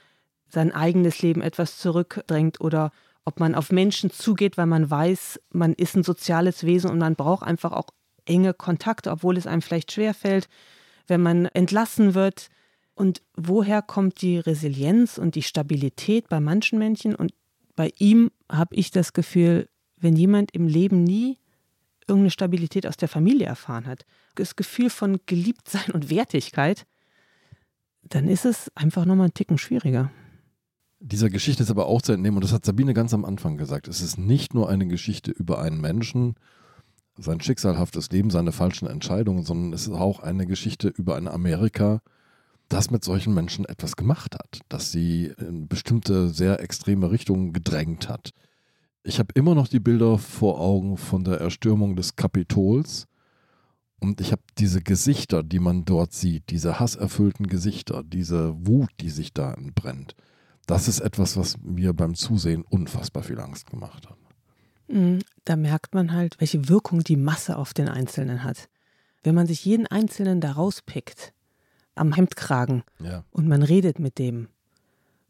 sein 0.49 0.73
eigenes 0.73 1.23
Leben 1.23 1.41
etwas 1.41 1.79
zurückdrängt 1.79 2.61
oder 2.61 2.93
ob 3.25 3.41
man 3.41 3.55
auf 3.55 3.71
Menschen 3.71 4.11
zugeht, 4.11 4.59
weil 4.59 4.67
man 4.67 4.91
weiß, 4.91 5.41
man 5.51 5.73
ist 5.75 5.97
ein 5.97 6.03
soziales 6.03 6.65
Wesen 6.65 6.91
und 6.91 6.99
man 6.99 7.15
braucht 7.15 7.45
einfach 7.45 7.73
auch 7.73 7.89
enge 8.25 8.53
Kontakte, 8.55 9.11
obwohl 9.11 9.37
es 9.37 9.47
einem 9.47 9.63
vielleicht 9.63 9.93
schwerfällt, 9.93 10.49
wenn 11.07 11.23
man 11.23 11.47
entlassen 11.47 12.15
wird. 12.15 12.49
Und 12.95 13.23
woher 13.37 13.81
kommt 13.81 14.21
die 14.23 14.39
Resilienz 14.39 15.19
und 15.19 15.35
die 15.35 15.43
Stabilität 15.43 16.29
bei 16.29 16.41
manchen 16.41 16.79
Menschen? 16.79 17.15
Und 17.15 17.33
bei 17.75 17.93
ihm 17.99 18.31
habe 18.51 18.75
ich 18.75 18.91
das 18.91 19.13
Gefühl, 19.13 19.69
wenn 19.97 20.17
jemand 20.17 20.53
im 20.53 20.67
Leben 20.67 21.05
nie 21.05 21.39
irgendeine 22.13 22.31
Stabilität 22.31 22.87
aus 22.87 22.99
der 22.99 23.09
Familie 23.09 23.47
erfahren 23.47 23.87
hat, 23.87 24.05
das 24.35 24.55
Gefühl 24.55 24.91
von 24.91 25.19
Geliebtsein 25.27 25.91
und 25.93 26.11
Wertigkeit, 26.11 26.87
dann 28.03 28.29
ist 28.29 28.45
es 28.45 28.71
einfach 28.75 29.07
nochmal 29.07 29.25
einen 29.25 29.35
Ticken 29.35 29.57
schwieriger. 29.57 30.11
Dieser 31.01 31.31
Geschichte 31.31 31.63
ist 31.63 31.71
aber 31.71 31.87
auch 31.87 32.03
zu 32.03 32.13
entnehmen, 32.13 32.37
und 32.37 32.45
das 32.45 32.53
hat 32.53 32.67
Sabine 32.67 32.95
ganz 32.95 33.15
am 33.15 33.25
Anfang 33.25 33.57
gesagt, 33.57 33.89
es 33.89 34.03
ist 34.03 34.19
nicht 34.19 34.55
nur 34.55 34.69
eine 34.69 34.87
Geschichte 34.87 35.31
über 35.31 35.61
einen 35.61 35.81
Menschen, 35.81 36.35
sein 37.17 37.41
schicksalhaftes 37.41 38.11
Leben, 38.11 38.31
seine 38.31 38.53
falschen 38.53 38.87
Entscheidungen, 38.87 39.43
sondern 39.43 39.73
es 39.73 39.87
ist 39.87 39.95
auch 39.95 40.21
eine 40.21 40.47
Geschichte 40.47 40.89
über 40.89 41.17
ein 41.17 41.29
Amerika, 41.29 42.03
das 42.69 42.91
mit 42.91 43.05
solchen 43.05 43.35
Menschen 43.35 43.65
etwas 43.65 43.97
gemacht 43.97 44.35
hat, 44.35 44.61
das 44.69 44.93
sie 44.93 45.33
in 45.39 45.69
bestimmte 45.69 46.29
sehr 46.29 46.61
extreme 46.61 47.11
Richtungen 47.11 47.53
gedrängt 47.53 48.09
hat. 48.09 48.31
Ich 49.05 49.19
habe 49.19 49.33
immer 49.35 49.55
noch 49.55 49.69
die 49.69 49.81
Bilder 49.81 50.19
vor 50.19 50.61
Augen 50.61 50.97
von 50.97 51.25
der 51.25 51.41
Erstürmung 51.41 51.97
des 51.97 52.15
Kapitols 52.17 53.07
und 54.01 54.21
ich 54.21 54.31
habe 54.33 54.43
diese 54.59 54.81
Gesichter, 54.81 55.43
die 55.43 55.59
man 55.59 55.85
dort 55.85 56.13
sieht, 56.13 56.51
diese 56.51 56.79
hasserfüllten 56.79 57.47
Gesichter, 57.49 58.03
diese 58.05 58.55
Wut, 58.67 58.91
die 59.01 59.11
sich 59.11 59.33
da 59.33 59.53
entbrennt. 59.55 60.15
Das 60.67 60.87
ist 60.87 61.01
etwas, 61.01 61.37
was 61.37 61.59
mir 61.61 61.93
beim 61.93 62.15
Zusehen 62.15 62.63
unfassbar 62.63 63.25
viel 63.25 63.41
Angst 63.41 63.71
gemacht 63.71 64.09
hat. 64.09 64.17
Mhm. 64.89 65.21
Da 65.45 65.57
merkt 65.57 65.95
man 65.95 66.13
halt, 66.13 66.39
welche 66.41 66.69
Wirkung 66.69 67.03
die 67.03 67.17
Masse 67.17 67.57
auf 67.57 67.75
den 67.75 67.89
Einzelnen 67.89 68.45
hat. 68.45 68.69
Wenn 69.25 69.35
man 69.35 69.47
sich 69.49 69.65
jeden 69.65 69.87
Einzelnen 69.89 70.41
da 70.41 70.53
rauspickt, 70.53 71.33
am 71.95 72.13
Hemdkragen, 72.13 72.85
Ja. 73.01 73.25
und 73.31 73.49
man 73.49 73.63
redet 73.63 73.99
mit 73.99 74.19
dem, 74.19 74.49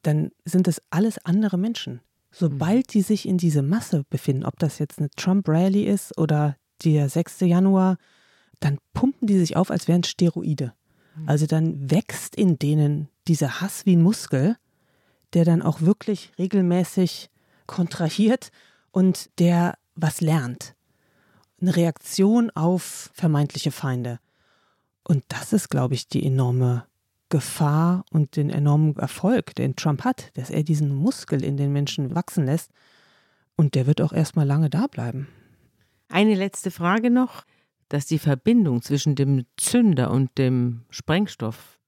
dann 0.02 0.30
sind 0.44 0.66
das 0.66 0.82
alles 0.90 1.24
andere 1.24 1.58
Menschen. 1.58 2.00
Sobald 2.32 2.94
die 2.94 3.02
sich 3.02 3.28
in 3.28 3.36
diese 3.36 3.62
Masse 3.62 4.04
befinden, 4.08 4.44
ob 4.44 4.58
das 4.58 4.78
jetzt 4.78 4.98
eine 4.98 5.10
Trump-Rally 5.10 5.84
ist 5.84 6.16
oder 6.18 6.56
der 6.82 7.08
6. 7.08 7.40
Januar, 7.40 7.98
dann 8.58 8.78
pumpen 8.94 9.28
die 9.28 9.38
sich 9.38 9.56
auf, 9.56 9.70
als 9.70 9.86
wären 9.86 10.02
Steroide. 10.02 10.72
Also 11.26 11.46
dann 11.46 11.90
wächst 11.90 12.34
in 12.36 12.58
denen 12.58 13.08
dieser 13.28 13.60
Hass 13.60 13.84
wie 13.84 13.96
ein 13.96 14.02
Muskel, 14.02 14.56
der 15.34 15.44
dann 15.44 15.62
auch 15.62 15.82
wirklich 15.82 16.32
regelmäßig 16.38 17.28
kontrahiert 17.66 18.50
und 18.90 19.30
der 19.38 19.76
was 19.94 20.20
lernt. 20.20 20.74
Eine 21.60 21.76
Reaktion 21.76 22.50
auf 22.50 23.10
vermeintliche 23.12 23.70
Feinde. 23.72 24.18
Und 25.04 25.24
das 25.28 25.52
ist, 25.52 25.68
glaube 25.68 25.94
ich, 25.94 26.08
die 26.08 26.24
enorme 26.24 26.86
Gefahr 27.32 28.04
und 28.10 28.36
den 28.36 28.50
enormen 28.50 28.94
Erfolg, 28.96 29.54
den 29.54 29.74
Trump 29.74 30.04
hat, 30.04 30.30
dass 30.36 30.50
er 30.50 30.62
diesen 30.62 30.94
Muskel 30.94 31.42
in 31.42 31.56
den 31.56 31.72
Menschen 31.72 32.14
wachsen 32.14 32.44
lässt. 32.44 32.70
Und 33.56 33.74
der 33.74 33.86
wird 33.86 34.02
auch 34.02 34.12
erstmal 34.12 34.46
lange 34.46 34.68
da 34.68 34.86
bleiben. 34.86 35.28
Eine 36.10 36.34
letzte 36.34 36.70
Frage 36.70 37.08
noch, 37.08 37.44
dass 37.88 38.04
die 38.04 38.18
Verbindung 38.18 38.82
zwischen 38.82 39.14
dem 39.14 39.46
Zünder 39.56 40.10
und 40.10 40.36
dem 40.36 40.82
Sprengstoff 40.90 41.78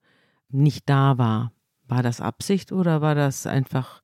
nicht 0.49 0.89
da 0.89 1.19
war. 1.19 1.51
War 1.87 2.01
das 2.01 2.21
Absicht 2.21 2.71
oder 2.71 3.01
war 3.01 3.13
das 3.13 3.45
einfach 3.45 4.01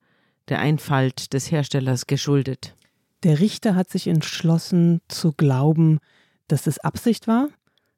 der 0.48 0.60
Einfalt 0.60 1.32
des 1.32 1.50
Herstellers 1.50 2.06
geschuldet? 2.06 2.76
Der 3.24 3.40
Richter 3.40 3.74
hat 3.74 3.90
sich 3.90 4.06
entschlossen 4.06 5.00
zu 5.08 5.32
glauben, 5.32 5.98
dass 6.46 6.68
es 6.68 6.78
Absicht 6.78 7.26
war, 7.26 7.48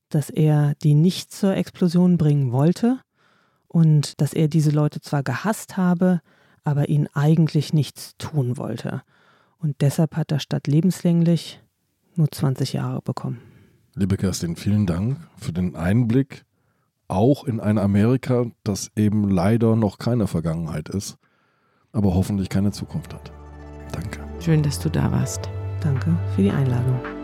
dass 0.08 0.30
er 0.30 0.76
die 0.82 0.94
nicht 0.94 1.30
zur 1.30 1.54
Explosion 1.54 2.16
bringen 2.16 2.50
wollte 2.50 3.00
und 3.74 4.20
dass 4.20 4.32
er 4.32 4.46
diese 4.46 4.70
Leute 4.70 5.00
zwar 5.00 5.24
gehasst 5.24 5.76
habe, 5.76 6.20
aber 6.62 6.88
ihnen 6.88 7.08
eigentlich 7.12 7.72
nichts 7.72 8.14
tun 8.18 8.56
wollte. 8.56 9.02
Und 9.58 9.80
deshalb 9.80 10.16
hat 10.16 10.30
er 10.30 10.38
statt 10.38 10.68
lebenslänglich 10.68 11.60
nur 12.14 12.30
20 12.30 12.72
Jahre 12.72 13.02
bekommen. 13.02 13.40
Liebe 13.96 14.16
Kerstin, 14.16 14.54
vielen 14.54 14.86
Dank 14.86 15.16
für 15.36 15.52
den 15.52 15.74
Einblick 15.74 16.44
auch 17.08 17.44
in 17.44 17.58
ein 17.58 17.78
Amerika, 17.78 18.46
das 18.62 18.92
eben 18.94 19.28
leider 19.28 19.74
noch 19.74 19.98
keine 19.98 20.28
Vergangenheit 20.28 20.88
ist, 20.88 21.16
aber 21.90 22.14
hoffentlich 22.14 22.50
keine 22.50 22.70
Zukunft 22.70 23.12
hat. 23.12 23.32
Danke. 23.90 24.20
Schön, 24.38 24.62
dass 24.62 24.78
du 24.78 24.88
da 24.88 25.10
warst. 25.10 25.48
Danke 25.80 26.16
für 26.36 26.42
die 26.42 26.50
Einladung. 26.50 27.23